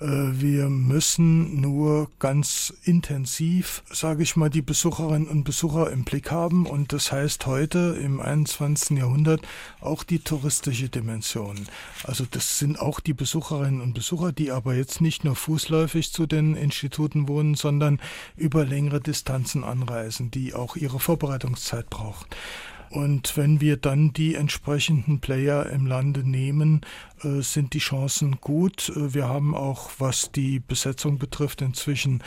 Äh, 0.00 0.06
wir 0.06 0.68
müssen 0.68 1.60
nur 1.60 2.10
ganz 2.18 2.72
intensiv, 2.84 3.82
sage 3.90 4.22
ich 4.22 4.36
mal, 4.36 4.50
die 4.50 4.62
Besucherinnen 4.62 5.28
und 5.28 5.44
Besucher 5.44 5.90
im 5.90 6.04
Blick 6.04 6.30
haben. 6.30 6.66
Und 6.66 6.92
das 6.92 7.12
heißt 7.12 7.46
heute 7.46 7.98
im 8.02 8.20
21. 8.20 8.98
Jahrhundert 8.98 9.42
auch 9.80 10.04
die 10.04 10.20
touristische 10.20 10.88
Dimension. 10.88 11.68
Also 12.04 12.24
das 12.30 12.58
sind 12.58 12.78
auch 12.78 13.00
die 13.00 13.14
Besucherinnen 13.14 13.80
und 13.80 13.94
Besucher, 13.94 14.32
die 14.32 14.50
aber 14.50 14.74
jetzt 14.74 15.00
nicht 15.00 15.24
nur 15.24 15.36
fußläufig 15.36 16.12
zu 16.12 16.26
den 16.26 16.54
Instituten 16.54 17.28
wohnen, 17.28 17.54
sondern 17.54 18.00
über 18.36 18.64
längere 18.64 19.00
Distanzen 19.00 19.64
anreisen, 19.64 20.30
die 20.30 20.54
auch 20.54 20.76
ihre 20.76 21.00
Vorbereitungszeit 21.00 21.90
brauchen. 21.90 22.26
Und 22.90 23.36
wenn 23.36 23.60
wir 23.60 23.76
dann 23.76 24.12
die 24.12 24.34
entsprechenden 24.34 25.20
Player 25.20 25.66
im 25.66 25.86
Lande 25.86 26.28
nehmen, 26.28 26.80
äh, 27.22 27.40
sind 27.42 27.74
die 27.74 27.80
Chancen 27.80 28.38
gut. 28.40 28.90
Äh, 28.90 29.14
wir 29.14 29.28
haben 29.28 29.54
auch, 29.54 29.90
was 29.98 30.32
die 30.32 30.60
Besetzung 30.60 31.18
betrifft, 31.18 31.62
inzwischen 31.62 32.22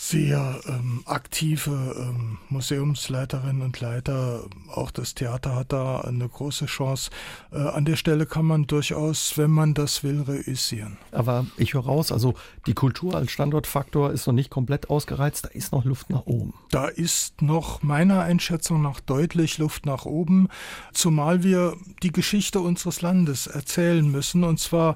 sehr 0.00 0.60
ähm, 0.68 1.02
aktive 1.06 1.72
ähm, 1.98 2.38
Museumsleiterinnen 2.50 3.62
und 3.62 3.80
Leiter. 3.80 4.44
Auch 4.72 4.92
das 4.92 5.16
Theater 5.16 5.56
hat 5.56 5.72
da 5.72 6.02
eine 6.02 6.28
große 6.28 6.66
Chance. 6.66 7.10
Äh, 7.50 7.58
an 7.58 7.84
der 7.84 7.96
Stelle 7.96 8.24
kann 8.24 8.44
man 8.44 8.68
durchaus, 8.68 9.36
wenn 9.36 9.50
man 9.50 9.74
das 9.74 10.04
will, 10.04 10.22
reüssieren. 10.22 10.98
Aber 11.10 11.46
ich 11.56 11.74
höre 11.74 11.82
raus, 11.82 12.12
also 12.12 12.34
die 12.68 12.74
Kultur 12.74 13.16
als 13.16 13.32
Standortfaktor 13.32 14.12
ist 14.12 14.28
noch 14.28 14.34
nicht 14.34 14.50
komplett 14.50 14.88
ausgereizt, 14.88 15.46
da 15.46 15.48
ist 15.48 15.72
noch 15.72 15.84
Luft 15.84 16.10
nach 16.10 16.26
oben. 16.26 16.54
Da 16.70 16.86
ist 16.86 17.42
noch 17.42 17.82
meiner 17.82 18.20
Einschätzung 18.20 18.80
nach 18.80 19.00
deutlich 19.00 19.58
Luft 19.58 19.84
nach 19.84 20.04
oben, 20.04 20.46
zumal 20.92 21.42
wir 21.42 21.76
die 22.04 22.12
Geschichte 22.12 22.60
unseres 22.60 23.02
Landes 23.02 23.48
erzählen 23.48 24.08
müssen, 24.08 24.44
und 24.44 24.60
zwar 24.60 24.94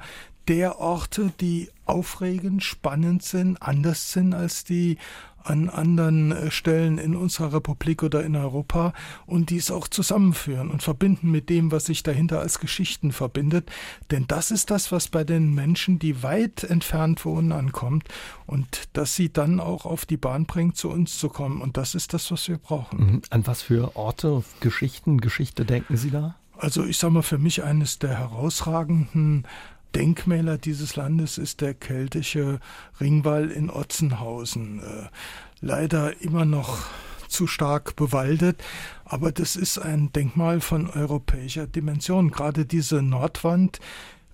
der 0.49 0.78
Orte, 0.78 1.32
die 1.40 1.70
aufregend, 1.84 2.62
spannend 2.62 3.22
sind, 3.22 3.61
anders 3.61 4.12
sind 4.12 4.34
als 4.34 4.64
die 4.64 4.99
an 5.45 5.68
anderen 5.68 6.32
äh, 6.32 6.51
Stellen 6.51 6.99
in 6.99 7.16
unserer 7.16 7.55
Republik 7.55 8.03
oder 8.03 8.22
in 8.24 8.36
Europa 8.36 8.93
und 9.26 9.51
dies 9.51 9.70
auch 9.70 9.88
zusammenführen 9.88 10.70
und 10.70 10.82
verbinden 10.82 11.30
mit 11.30 11.49
dem, 11.49 11.72
was 11.72 11.86
sich 11.86 12.03
dahinter 12.03 12.40
als 12.40 12.61
Geschichten 12.61 13.12
verbindet. 13.12 13.70
Denn 14.11 14.26
das 14.28 14.51
ist 14.51 14.70
das, 14.70 14.93
was 14.93 15.09
bei 15.09 15.24
den 15.24 15.55
Menschen, 15.55 15.99
die 15.99 16.22
weit 16.22 16.64
entfernt 16.64 17.24
wohnen, 17.24 17.53
ankommt 17.53 18.09
und 18.47 18.88
das 18.93 19.16
sie 19.16 19.32
dann 19.32 19.61
auch 19.61 19.84
auf 19.84 20.07
die 20.07 20.16
Bahn 20.16 20.47
bringt, 20.47 20.76
zu 20.76 20.90
uns 20.90 21.18
zu 21.18 21.28
kommen. 21.28 21.61
Und 21.61 21.76
das 21.76 21.95
ist 21.95 22.14
das, 22.14 22.30
was 22.30 22.49
wir 22.49 22.59
brauchen. 22.59 22.99
Mhm. 22.99 23.22
An 23.30 23.47
was 23.47 23.62
für 23.62 23.97
Orte, 23.97 24.45
Geschichten, 24.61 25.20
Geschichte 25.20 25.64
denken 25.64 25.97
Sie 25.97 26.11
da? 26.11 26.36
Also 26.57 26.84
ich 26.84 26.99
sage 26.99 27.14
mal, 27.14 27.22
für 27.22 27.38
mich 27.38 27.64
eines 27.64 27.99
der 27.99 28.16
herausragenden 28.16 29.47
Denkmäler 29.95 30.59
dieses 30.59 30.97
Landes 30.97 31.38
ist 31.38 31.61
der 31.61 31.74
keltische 31.74 32.61
Ringwall 33.01 33.51
in 33.51 33.70
Otzenhausen. 33.70 34.80
Äh, 34.80 35.09
leider 35.61 36.20
immer 36.20 36.45
noch 36.45 36.86
zu 37.28 37.47
stark 37.47 37.97
bewaldet, 37.97 38.62
aber 39.05 39.32
das 39.32 39.57
ist 39.57 39.78
ein 39.78 40.12
Denkmal 40.12 40.61
von 40.61 40.88
europäischer 40.88 41.66
Dimension. 41.66 42.30
Gerade 42.30 42.66
diese 42.66 43.01
Nordwand, 43.01 43.80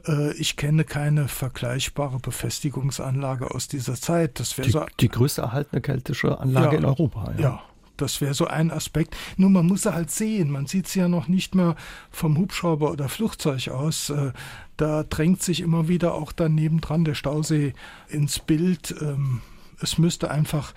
äh, 0.07 0.33
ich 0.33 0.57
kenne 0.57 0.85
keine 0.85 1.29
vergleichbare 1.29 2.19
Befestigungsanlage 2.19 3.55
aus 3.55 3.69
dieser 3.69 3.95
Zeit. 3.95 4.41
Das 4.41 4.57
die, 4.57 4.71
so 4.71 4.85
die 5.01 5.09
größte 5.09 5.43
erhaltene 5.43 5.81
keltische 5.81 6.39
Anlage 6.41 6.73
ja, 6.73 6.79
in 6.79 6.85
Europa. 6.85 7.33
Ja. 7.37 7.41
ja. 7.41 7.63
Das 8.01 8.21
wäre 8.21 8.35
so 8.35 8.47
ein 8.47 8.71
Aspekt. 8.71 9.17
Nur 9.37 9.51
man 9.51 9.67
muss 9.67 9.83
sie 9.83 9.95
halt 9.95 10.11
sehen. 10.11 10.51
Man 10.51 10.67
sieht 10.67 10.89
sie 10.89 11.01
ja 11.01 11.09
noch 11.09 11.29
nicht 11.29 11.55
mehr 11.55 11.77
vom 12.11 12.37
Hubschrauber 12.39 12.91
oder 12.91 13.09
Flugzeug 13.09 13.69
aus. 13.69 14.11
Äh, 14.11 14.33
da 14.77 15.03
drängt 15.03 15.43
sich 15.43 15.61
immer 15.61 15.89
wieder 15.89 16.15
auch 16.15 16.33
daneben 16.33 16.81
dran 16.81 17.05
der 17.05 17.15
Stausee 17.15 17.75
ins 18.09 18.39
Bild. 18.39 18.95
Ähm, 19.01 19.43
es 19.81 19.99
müsste 19.99 20.31
einfach 20.31 20.75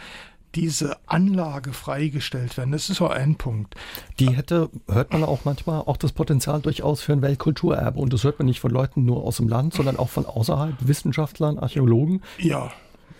diese 0.55 0.97
Anlage 1.07 1.73
freigestellt 1.73 2.57
werden. 2.57 2.71
Das 2.71 2.89
ist 2.89 2.97
so 2.97 3.07
ein 3.07 3.35
Punkt. 3.35 3.75
Die 4.19 4.35
hätte, 4.35 4.69
hört 4.87 5.13
man 5.13 5.23
auch 5.23 5.45
manchmal, 5.45 5.81
auch 5.81 5.97
das 5.97 6.11
Potenzial 6.11 6.61
durchaus 6.61 7.01
für 7.01 7.13
ein 7.13 7.21
Weltkulturerbe. 7.21 7.99
Und 7.99 8.11
das 8.11 8.23
hört 8.23 8.39
man 8.39 8.47
nicht 8.47 8.59
von 8.59 8.71
Leuten 8.71 9.05
nur 9.05 9.23
aus 9.23 9.37
dem 9.37 9.47
Land, 9.47 9.73
sondern 9.73 9.97
auch 9.97 10.09
von 10.09 10.25
außerhalb, 10.25 10.75
Wissenschaftlern, 10.81 11.57
Archäologen. 11.57 12.21
Ja, 12.37 12.71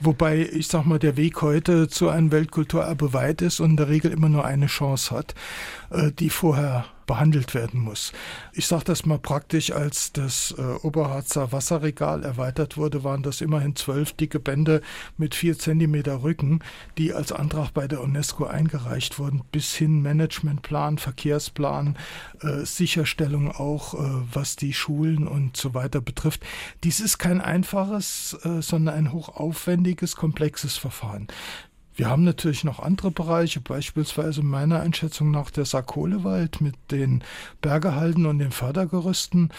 Wobei, 0.04 0.50
ich 0.52 0.68
sag 0.68 0.86
mal, 0.86 0.98
der 0.98 1.16
Weg 1.16 1.44
heute 1.44 1.88
zu 1.88 2.10
einem 2.10 2.32
Weltkulturerbe 2.32 3.14
weit 3.14 3.44
ist 3.44 3.60
und 3.60 3.72
in 3.72 3.78
der 3.78 3.88
Regel 3.88 4.12
immer 4.12 4.30
nur 4.30 4.44
eine 4.44 4.66
Chance 4.66 5.16
hat, 5.16 5.36
äh, 5.92 6.12
die 6.12 6.32
vorher 6.32 6.86
behandelt 7.06 7.54
werden 7.54 7.80
muss. 7.80 8.12
Ich 8.54 8.68
sage 8.68 8.86
das 8.86 9.06
mal 9.06 9.20
praktisch, 9.20 9.72
als 9.72 10.12
das 10.14 10.54
äh, 10.58 10.62
Oberharzer 10.62 11.52
Wasserregal 11.52 12.24
erweitert 12.24 12.78
wurde, 12.78 13.04
waren 13.04 13.24
das 13.24 13.42
immerhin 13.42 13.76
zwölf 13.76 14.14
dicke 14.14 14.40
Bände 14.40 14.82
mit 15.18 15.36
vier 15.36 15.58
Zentimeter 15.58 16.24
Rücken, 16.24 16.60
die 16.98 17.14
als 17.14 17.32
Antrag 17.32 17.74
bei 17.74 17.88
der 17.88 18.02
UNESCO 18.02 18.46
eingereicht 18.46 19.20
wurden, 19.20 19.42
bis 19.52 19.74
hin 19.74 20.02
Managementplan, 20.02 20.98
Verkehrsplan, 20.98 21.98
äh, 22.42 22.66
Sicherstellung 22.66 23.52
auch, 23.52 23.94
äh, 23.94 23.98
was 24.34 24.56
die 24.56 24.74
Schulen 24.74 25.28
und 25.28 25.58
so 25.58 25.74
weiter 25.74 26.02
betrifft. 26.02 26.44
Dies 26.84 27.00
ist 27.00 27.18
kein 27.18 27.42
einfaches, 27.42 28.38
äh, 28.44 28.62
sondern 28.62 28.96
ein 28.96 29.12
hochaufwendiges, 29.12 30.16
komplexes 30.16 30.78
Verfahren. 30.78 31.28
Wir 31.96 32.10
haben 32.10 32.24
natürlich 32.24 32.64
noch 32.64 32.80
andere 32.80 33.12
Bereiche, 33.12 33.60
beispielsweise 33.60 34.44
meiner 34.44 34.80
Einschätzung 34.80 35.32
nach 35.32 35.52
der 35.52 35.66
Sarkolewald 35.66 36.62
mit 36.62 36.76
den 36.90 37.24
Bergehalden 37.62 38.26
und 38.26 38.40
den 38.40 38.52
Fördergerüsten. 38.52 39.52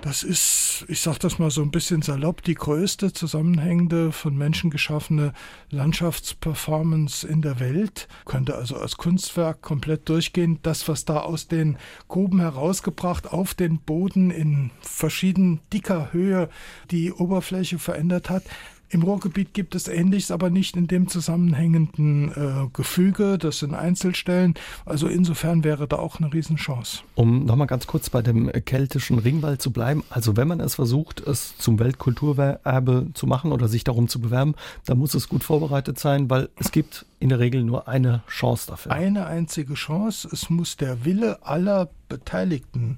Das 0.00 0.22
ist, 0.22 0.86
ich 0.88 1.02
sage 1.02 1.18
das 1.18 1.38
mal 1.38 1.50
so 1.50 1.60
ein 1.60 1.70
bisschen 1.70 2.00
salopp, 2.00 2.42
die 2.42 2.54
größte 2.54 3.12
zusammenhängende 3.12 4.12
von 4.12 4.34
Menschen 4.34 4.70
geschaffene 4.70 5.34
Landschaftsperformance 5.68 7.26
in 7.26 7.42
der 7.42 7.60
Welt. 7.60 8.08
Könnte 8.24 8.54
also 8.54 8.76
als 8.76 8.96
Kunstwerk 8.96 9.60
komplett 9.60 10.08
durchgehen. 10.08 10.58
Das, 10.62 10.88
was 10.88 11.04
da 11.04 11.20
aus 11.20 11.48
den 11.48 11.76
Gruben 12.08 12.40
herausgebracht 12.40 13.30
auf 13.30 13.52
den 13.52 13.78
Boden 13.78 14.30
in 14.30 14.70
verschieden 14.80 15.60
dicker 15.70 16.14
Höhe 16.14 16.48
die 16.90 17.12
Oberfläche 17.12 17.78
verändert 17.78 18.30
hat, 18.30 18.44
im 18.90 19.02
Ruhrgebiet 19.02 19.54
gibt 19.54 19.76
es 19.76 19.86
Ähnliches, 19.86 20.32
aber 20.32 20.50
nicht 20.50 20.76
in 20.76 20.88
dem 20.88 21.06
zusammenhängenden 21.06 22.32
äh, 22.32 22.68
Gefüge. 22.72 23.38
Das 23.38 23.60
sind 23.60 23.72
Einzelstellen. 23.74 24.54
Also 24.84 25.06
insofern 25.06 25.62
wäre 25.62 25.86
da 25.86 25.96
auch 25.96 26.18
eine 26.18 26.32
Riesenchance. 26.32 27.02
Um 27.14 27.44
nochmal 27.44 27.68
ganz 27.68 27.86
kurz 27.86 28.10
bei 28.10 28.20
dem 28.20 28.50
keltischen 28.64 29.20
Ringwald 29.20 29.62
zu 29.62 29.70
bleiben. 29.70 30.02
Also 30.10 30.36
wenn 30.36 30.48
man 30.48 30.58
es 30.58 30.74
versucht, 30.74 31.20
es 31.20 31.56
zum 31.56 31.78
Weltkulturerbe 31.78 33.08
zu 33.14 33.26
machen 33.28 33.52
oder 33.52 33.68
sich 33.68 33.84
darum 33.84 34.08
zu 34.08 34.20
bewerben, 34.20 34.54
dann 34.86 34.98
muss 34.98 35.14
es 35.14 35.28
gut 35.28 35.44
vorbereitet 35.44 36.00
sein, 36.00 36.28
weil 36.28 36.48
es 36.56 36.72
gibt 36.72 37.06
in 37.20 37.28
der 37.28 37.38
Regel 37.38 37.62
nur 37.62 37.86
eine 37.86 38.22
Chance 38.28 38.66
dafür. 38.66 38.90
Eine 38.90 39.26
einzige 39.26 39.74
Chance. 39.74 40.28
Es 40.32 40.50
muss 40.50 40.76
der 40.76 41.04
Wille 41.04 41.46
aller 41.46 41.90
Beteiligten 42.08 42.96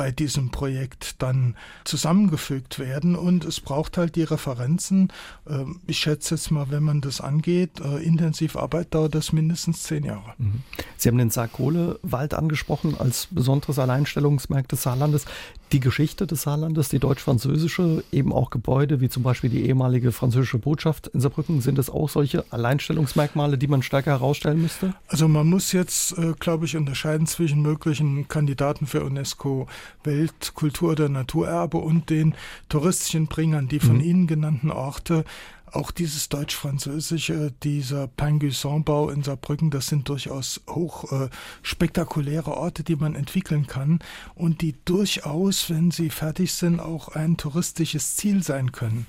bei 0.00 0.12
diesem 0.12 0.48
Projekt 0.48 1.20
dann 1.20 1.56
zusammengefügt 1.84 2.78
werden 2.78 3.16
und 3.16 3.44
es 3.44 3.60
braucht 3.60 3.98
halt 3.98 4.16
die 4.16 4.22
Referenzen. 4.22 5.12
Ähm, 5.46 5.80
ich 5.86 5.98
schätze 5.98 6.36
jetzt 6.36 6.50
mal, 6.50 6.70
wenn 6.70 6.82
man 6.82 7.02
das 7.02 7.20
angeht, 7.20 7.80
äh, 7.80 8.02
intensiv 8.02 8.56
Arbeit 8.56 8.94
dauert 8.94 9.14
das 9.14 9.34
mindestens 9.34 9.82
zehn 9.82 10.04
Jahre. 10.04 10.32
Mhm. 10.38 10.62
Sie 10.96 11.10
haben 11.10 11.18
den 11.18 11.28
Sarkohlewald 11.28 12.32
angesprochen 12.32 12.96
als 12.98 13.28
besonderes 13.30 13.78
Alleinstellungsmerk 13.78 14.68
des 14.68 14.84
Saarlandes. 14.84 15.26
Die 15.72 15.78
Geschichte 15.78 16.26
des 16.26 16.42
Saarlandes, 16.42 16.88
die 16.88 16.98
deutsch-französische, 16.98 18.02
eben 18.10 18.32
auch 18.32 18.50
Gebäude 18.50 19.00
wie 19.00 19.08
zum 19.08 19.22
Beispiel 19.22 19.50
die 19.50 19.66
ehemalige 19.66 20.10
französische 20.10 20.58
Botschaft 20.58 21.06
in 21.08 21.20
Saarbrücken, 21.20 21.60
sind 21.60 21.78
es 21.78 21.88
auch 21.88 22.08
solche 22.08 22.44
Alleinstellungsmerkmale, 22.50 23.56
die 23.56 23.68
man 23.68 23.82
stärker 23.82 24.10
herausstellen 24.10 24.62
müsste? 24.62 24.94
Also 25.06 25.28
man 25.28 25.48
muss 25.48 25.70
jetzt, 25.70 26.18
äh, 26.18 26.32
glaube 26.40 26.66
ich, 26.66 26.76
unterscheiden 26.76 27.28
zwischen 27.28 27.62
möglichen 27.62 28.26
Kandidaten 28.26 28.86
für 28.86 29.04
UNESCO 29.04 29.68
Weltkultur- 30.02 30.90
oder 30.90 31.08
Naturerbe 31.08 31.78
und 31.78 32.10
den 32.10 32.34
touristischen 32.68 33.28
Bringern, 33.28 33.68
die 33.68 33.78
von 33.78 33.98
mhm. 33.98 34.02
Ihnen 34.02 34.26
genannten 34.26 34.72
Orte 34.72 35.24
auch 35.72 35.90
dieses 35.90 36.28
deutsch-französische, 36.28 37.52
dieser 37.62 38.06
Pingüisson-Bau 38.08 39.10
in 39.10 39.22
Saarbrücken, 39.22 39.70
das 39.70 39.88
sind 39.88 40.08
durchaus 40.08 40.60
hoch 40.68 41.10
äh, 41.12 41.28
spektakuläre 41.62 42.56
Orte, 42.56 42.82
die 42.82 42.96
man 42.96 43.14
entwickeln 43.14 43.66
kann 43.66 44.00
und 44.34 44.60
die 44.62 44.74
durchaus, 44.84 45.70
wenn 45.70 45.90
sie 45.90 46.10
fertig 46.10 46.52
sind, 46.54 46.80
auch 46.80 47.08
ein 47.08 47.36
touristisches 47.36 48.16
Ziel 48.16 48.42
sein 48.42 48.72
können. 48.72 49.06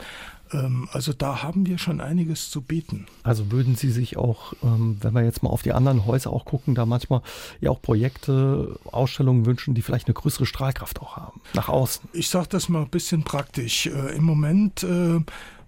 Ähm, 0.54 0.88
also 0.92 1.14
da 1.14 1.44
haben 1.44 1.66
wir 1.66 1.78
schon 1.78 2.02
einiges 2.02 2.50
zu 2.50 2.62
bieten. 2.62 3.06
Also 3.24 3.52
würden 3.52 3.76
Sie 3.76 3.92
sich 3.92 4.18
auch, 4.18 4.54
ähm, 4.64 4.98
wenn 5.02 5.14
wir 5.14 5.24
jetzt 5.24 5.44
mal 5.44 5.50
auf 5.50 5.62
die 5.62 5.74
anderen 5.74 6.06
Häuser 6.06 6.32
auch 6.32 6.46
gucken, 6.46 6.76
da 6.76 6.86
manchmal 6.86 7.22
ja 7.60 7.70
auch 7.70 7.82
Projekte, 7.82 8.80
Ausstellungen 8.86 9.46
wünschen, 9.46 9.74
die 9.74 9.82
vielleicht 9.82 10.08
eine 10.08 10.14
größere 10.14 10.46
Strahlkraft 10.46 11.02
auch 11.02 11.18
haben, 11.18 11.42
nach 11.54 11.70
außen? 11.70 12.10
Ich 12.14 12.30
sage 12.30 12.48
das 12.50 12.70
mal 12.70 12.82
ein 12.82 12.90
bisschen 12.90 13.24
praktisch. 13.24 13.88
Äh, 13.88 14.16
Im 14.16 14.24
Moment 14.24 14.84
äh, 14.84 15.20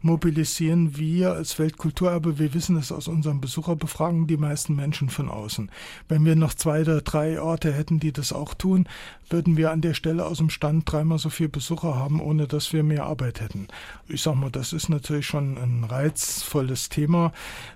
mobilisieren 0.03 0.97
wir 0.97 1.33
als 1.33 1.57
Weltkulturerbe, 1.57 2.37
wir 2.37 2.53
wissen 2.53 2.75
es 2.75 2.91
aus 2.91 3.07
unseren 3.07 3.41
Besucherbefragungen, 3.41 4.27
die 4.27 4.37
meisten 4.37 4.75
Menschen 4.75 5.09
von 5.09 5.29
außen. 5.29 5.71
Wenn 6.07 6.25
wir 6.25 6.35
noch 6.35 6.53
zwei 6.53 6.81
oder 6.81 7.01
drei 7.01 7.41
Orte 7.41 7.73
hätten, 7.73 7.99
die 7.99 8.11
das 8.11 8.33
auch 8.33 8.53
tun, 8.53 8.87
würden 9.29 9.57
wir 9.57 9.71
an 9.71 9.81
der 9.81 9.93
Stelle 9.93 10.25
aus 10.25 10.37
dem 10.37 10.49
Stand 10.49 10.91
dreimal 10.91 11.17
so 11.17 11.29
viele 11.29 11.49
Besucher 11.49 11.95
haben, 11.95 12.21
ohne 12.21 12.47
dass 12.47 12.73
wir 12.73 12.83
mehr 12.83 13.05
Arbeit 13.05 13.41
hätten. 13.41 13.67
Ich 14.07 14.21
sag 14.21 14.35
mal, 14.35 14.51
das 14.51 14.73
ist 14.73 14.89
natürlich 14.89 15.25
schon 15.25 15.57
ein 15.57 15.85
reizvolles 15.85 16.89
Thema. 16.89 17.31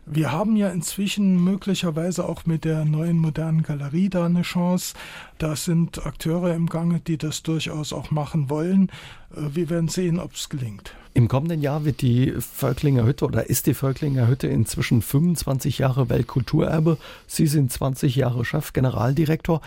Wir 0.05 0.31
haben 0.31 0.55
ja 0.55 0.69
inzwischen 0.69 1.43
möglicherweise 1.43 2.27
auch 2.27 2.45
mit 2.45 2.65
der 2.65 2.85
neuen 2.85 3.17
modernen 3.17 3.63
Galerie 3.63 4.09
da 4.09 4.25
eine 4.25 4.41
Chance. 4.43 4.93
Da 5.37 5.55
sind 5.55 6.05
Akteure 6.05 6.53
im 6.55 6.67
Gange, 6.67 6.99
die 6.99 7.17
das 7.17 7.43
durchaus 7.43 7.93
auch 7.93 8.11
machen 8.11 8.49
wollen. 8.49 8.89
Äh, 9.35 9.55
wir 9.55 9.69
werden 9.69 9.87
sehen, 9.87 10.19
ob 10.19 10.33
es 10.33 10.49
gelingt. 10.49 10.93
Im 11.13 11.27
kommenden 11.27 11.61
Jahr 11.61 11.83
wird 11.83 12.01
die 12.01 12.31
Völklinger 12.37 13.03
Hütte 13.03 13.25
oder 13.25 13.49
ist 13.49 13.65
die 13.65 13.73
Völklinger 13.73 14.27
Hütte 14.27 14.45
inzwischen 14.45 15.01
25 15.01 15.79
Jahre 15.79 16.09
Weltkulturerbe. 16.09 16.99
Sie 17.25 17.47
sind 17.47 17.71
20 17.71 18.15
Jahre 18.15 18.45
Chef-Generaldirektor. 18.45 19.61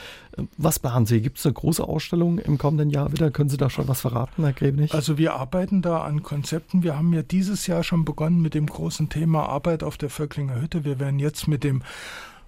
Was 0.57 0.79
planen 0.79 1.07
Sie? 1.07 1.21
Gibt 1.21 1.39
es 1.39 1.47
eine 1.47 1.55
große 1.55 1.83
Ausstellung 1.83 2.39
im 2.39 2.57
kommenden 2.57 2.91
Jahr 2.91 3.11
wieder? 3.11 3.33
Können 3.33 3.51
Sie 3.51 3.57
da 3.57 3.69
schon 3.69 3.89
was 3.89 4.01
verraten, 4.03 4.45
Herr 4.45 4.53
Grebnich? 4.53 4.95
Also 4.95 5.19
wir 5.19 5.35
arbeiten 5.35 5.83
da 5.83 6.03
an 6.03 6.23
Konzepten. 6.23 6.85
Wir 6.85 6.97
haben 6.97 7.13
ja 7.13 7.23
dieses 7.23 7.67
Jahr 7.67 7.83
schon 7.83 8.05
begonnen 8.05 8.41
mit 8.41 8.55
dem 8.55 8.67
großen 8.67 9.09
Thema 9.09 9.49
Arbeit 9.49 9.83
auf 9.83 9.99
der 9.99 10.09
Völklinger 10.09 10.61
Hütte. 10.61 10.85
Wir 10.85 11.01
werden 11.01 11.19
jetzt 11.19 11.49
mit 11.49 11.65
dem 11.65 11.83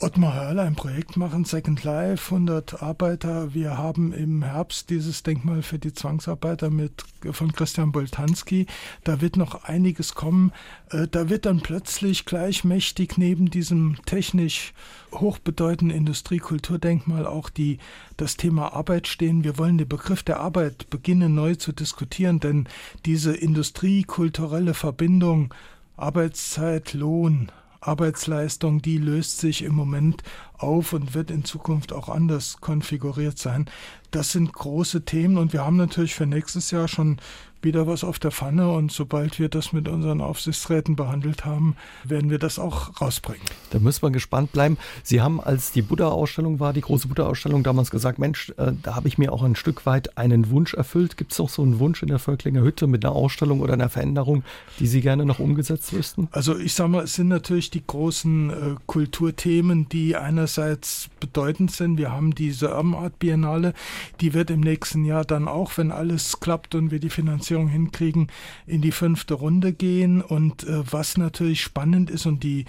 Ottmar 0.03 0.35
Hörler 0.35 0.65
ein 0.65 0.75
Projekt 0.75 1.17
machen, 1.17 1.45
Second 1.45 1.85
Life, 1.85 2.35
100 2.35 2.83
Arbeiter. 2.83 3.55
Wir 3.55 3.79
haben 3.79 4.13
im 4.13 4.43
Herbst 4.43 4.91
dieses 4.91 5.23
Denkmal 5.23 5.63
für 5.63 5.79
die 5.79 5.93
Zwangsarbeiter 5.93 6.71
mit, 6.71 7.05
von 7.31 7.53
Christian 7.53 7.93
Boltanski. 7.93 8.67
Da 9.05 9.21
wird 9.21 9.37
noch 9.37 9.63
einiges 9.63 10.17
kommen. 10.17 10.51
Äh, 10.91 11.07
da 11.07 11.29
wird 11.29 11.47
dann 11.47 11.61
plötzlich 11.61 12.25
gleichmächtig 12.25 13.17
neben 13.17 13.49
diesem 13.49 13.95
technisch 14.05 14.75
hochbedeutenden 15.15 15.97
Industriekulturdenkmal 15.97 17.25
auch 17.25 17.49
die, 17.49 17.79
das 18.17 18.37
Thema 18.37 18.73
Arbeit 18.73 19.07
stehen. 19.07 19.45
Wir 19.45 19.57
wollen 19.57 19.79
den 19.79 19.89
Begriff 19.89 20.25
der 20.25 20.41
Arbeit 20.41 20.91
beginnen 20.91 21.37
neu 21.37 21.55
zu 21.55 21.71
diskutieren, 21.71 22.41
denn 22.41 22.69
diese 23.07 23.37
industriekulturelle 23.37 24.75
Verbindung 24.75 25.55
Arbeitszeit, 25.97 26.93
Lohn, 26.95 27.53
Arbeitsleistung, 27.83 28.81
die 28.81 28.99
löst 28.99 29.39
sich 29.39 29.63
im 29.63 29.75
Moment 29.75 30.23
auf 30.57 30.93
und 30.93 31.15
wird 31.15 31.31
in 31.31 31.45
Zukunft 31.45 31.93
auch 31.93 32.09
anders 32.09 32.59
konfiguriert 32.61 33.39
sein. 33.39 33.69
Das 34.11 34.33
sind 34.33 34.53
große 34.53 35.05
Themen 35.05 35.37
und 35.37 35.53
wir 35.53 35.65
haben 35.65 35.77
natürlich 35.77 36.15
für 36.15 36.27
nächstes 36.27 36.71
Jahr 36.71 36.89
schon 36.89 37.19
wieder 37.65 37.87
was 37.87 38.05
auf 38.05 38.19
der 38.19 38.31
Pfanne 38.31 38.71
und 38.71 38.93
sobald 38.93 39.39
wir 39.39 39.49
das 39.49 39.73
mit 39.73 39.89
unseren 39.89 40.21
Aufsichtsräten 40.21 40.97
behandelt 40.97 41.45
haben, 41.45 41.77
werden 42.05 42.31
wir 42.31 42.39
das 42.39 42.59
auch 42.59 43.01
rausbringen. 43.01 43.43
Da 43.71 43.79
müssen 43.79 44.03
wir 44.03 44.11
gespannt 44.11 44.53
bleiben. 44.53 44.79
Sie 45.03 45.21
haben, 45.21 45.41
als 45.41 45.73
die 45.73 45.83
Buddha-Ausstellung 45.83 46.61
war, 46.61 46.73
die 46.73 46.81
große 46.81 47.09
Buddha-Ausstellung, 47.09 47.63
damals 47.63 47.91
gesagt, 47.91 48.19
Mensch, 48.19 48.51
äh, 48.57 48.73
da 48.83 48.97
habe 48.97 49.09
ich 49.09 49.19
mir 49.19 49.33
auch 49.33 49.43
ein 49.43 49.57
Stück 49.57 49.87
weit 49.87 50.19
einen 50.19 50.51
Wunsch 50.51 50.75
erfüllt. 50.75 51.17
Gibt 51.17 51.33
es 51.33 51.39
noch 51.39 51.49
so 51.49 51.63
einen 51.63 51.79
Wunsch 51.79 52.03
in 52.03 52.09
der 52.09 52.19
Völklinger 52.19 52.63
Hütte 52.63 52.87
mit 52.87 53.05
einer 53.05 53.15
Ausstellung 53.15 53.61
oder 53.61 53.75
einer 53.75 53.89
Veränderung, 53.89 54.43
die 54.79 54.87
Sie 54.87 55.01
gerne 55.01 55.25
noch 55.25 55.39
umgesetzt 55.39 55.93
wüssten? 55.93 56.29
Also 56.33 56.59
ich 56.59 56.75
sage 56.75 56.91
mal, 56.91 57.05
es 57.05 57.15
sind 57.15 57.29
natürlich 57.29 57.71
die 57.71 57.83
großen 57.87 58.51
äh, 58.51 58.55
Kulturthemen, 58.87 59.89
die 59.89 60.17
einerseits 60.17 61.09
bedeutend 61.21 61.71
sind. 61.71 61.99
Wir 61.99 62.11
haben 62.11 62.35
diese 62.35 62.75
Urban 62.75 63.13
Biennale, 63.19 63.75
die 64.21 64.35
wird 64.35 64.51
im 64.51 64.61
nächsten 64.61 65.05
Jahr 65.05 65.25
dann 65.25 65.49
auch, 65.49 65.77
wenn 65.77 65.93
alles 65.93 66.41
klappt 66.41 66.75
und 66.75 66.91
wir 66.91 66.99
die 66.99 67.11
Finanzierung 67.11 67.52
Platzierung 67.53 67.69
hinkriegen, 67.69 68.29
in 68.67 68.81
die 68.81 68.93
fünfte 68.93 69.35
Runde 69.35 69.73
gehen. 69.75 70.23
Und 70.23 70.65
äh, 70.65 70.83
was 70.91 71.19
natürlich 71.19 71.61
spannend 71.61 72.09
ist 72.11 72.25
und 72.25 72.43
die 72.43 72.65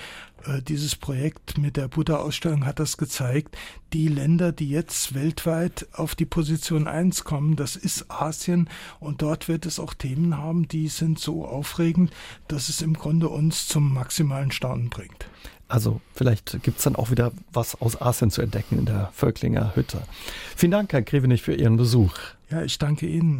äh, 0.46 0.62
dieses 0.62 0.98
Projekt 0.98 1.58
mit 1.58 1.78
der 1.78 1.88
Buddha-Ausstellung 1.88 2.66
hat 2.66 2.80
das 2.80 2.98
gezeigt. 2.98 3.56
Die 3.94 4.10
Länder, 4.10 4.52
die 4.52 4.70
jetzt 4.70 5.14
weltweit 5.14 5.88
auf 5.94 6.16
die 6.16 6.26
Position 6.26 6.88
1 6.88 7.24
kommen, 7.24 7.56
das 7.56 7.78
ist 7.78 8.12
Asien 8.12 8.70
und 9.00 9.22
dort 9.22 9.48
wird 9.48 9.66
es 9.66 9.80
auch 9.80 9.94
Themen 9.94 10.38
haben, 10.38 10.68
die 10.68 10.90
sind 10.90 11.18
so 11.18 11.46
aufregend, 11.46 12.12
dass 12.50 12.68
es 12.68 12.82
im 12.82 12.94
Grunde 12.94 13.30
uns 13.30 13.68
zum 13.68 13.94
maximalen 13.94 14.52
Staunen 14.52 14.90
bringt. 14.90 15.28
Also 15.70 16.02
vielleicht 16.14 16.62
gibt 16.62 16.80
es 16.80 16.84
dann 16.84 16.96
auch 16.96 17.10
wieder 17.10 17.32
was 17.52 17.82
aus 17.82 18.00
Asien 18.02 18.32
zu 18.32 18.42
entdecken 18.42 18.78
in 18.80 18.86
der 18.86 19.12
Völklinger 19.14 19.76
Hütte. 19.76 20.04
Vielen 20.56 20.72
Dank, 20.72 20.92
Herr 20.92 21.02
Grevenich, 21.02 21.42
für 21.42 21.56
Ihren 21.56 21.78
Besuch. 21.78 22.14
Ja, 22.52 22.64
ich 22.64 22.78
danke 22.78 23.08
Ihnen. 23.08 23.40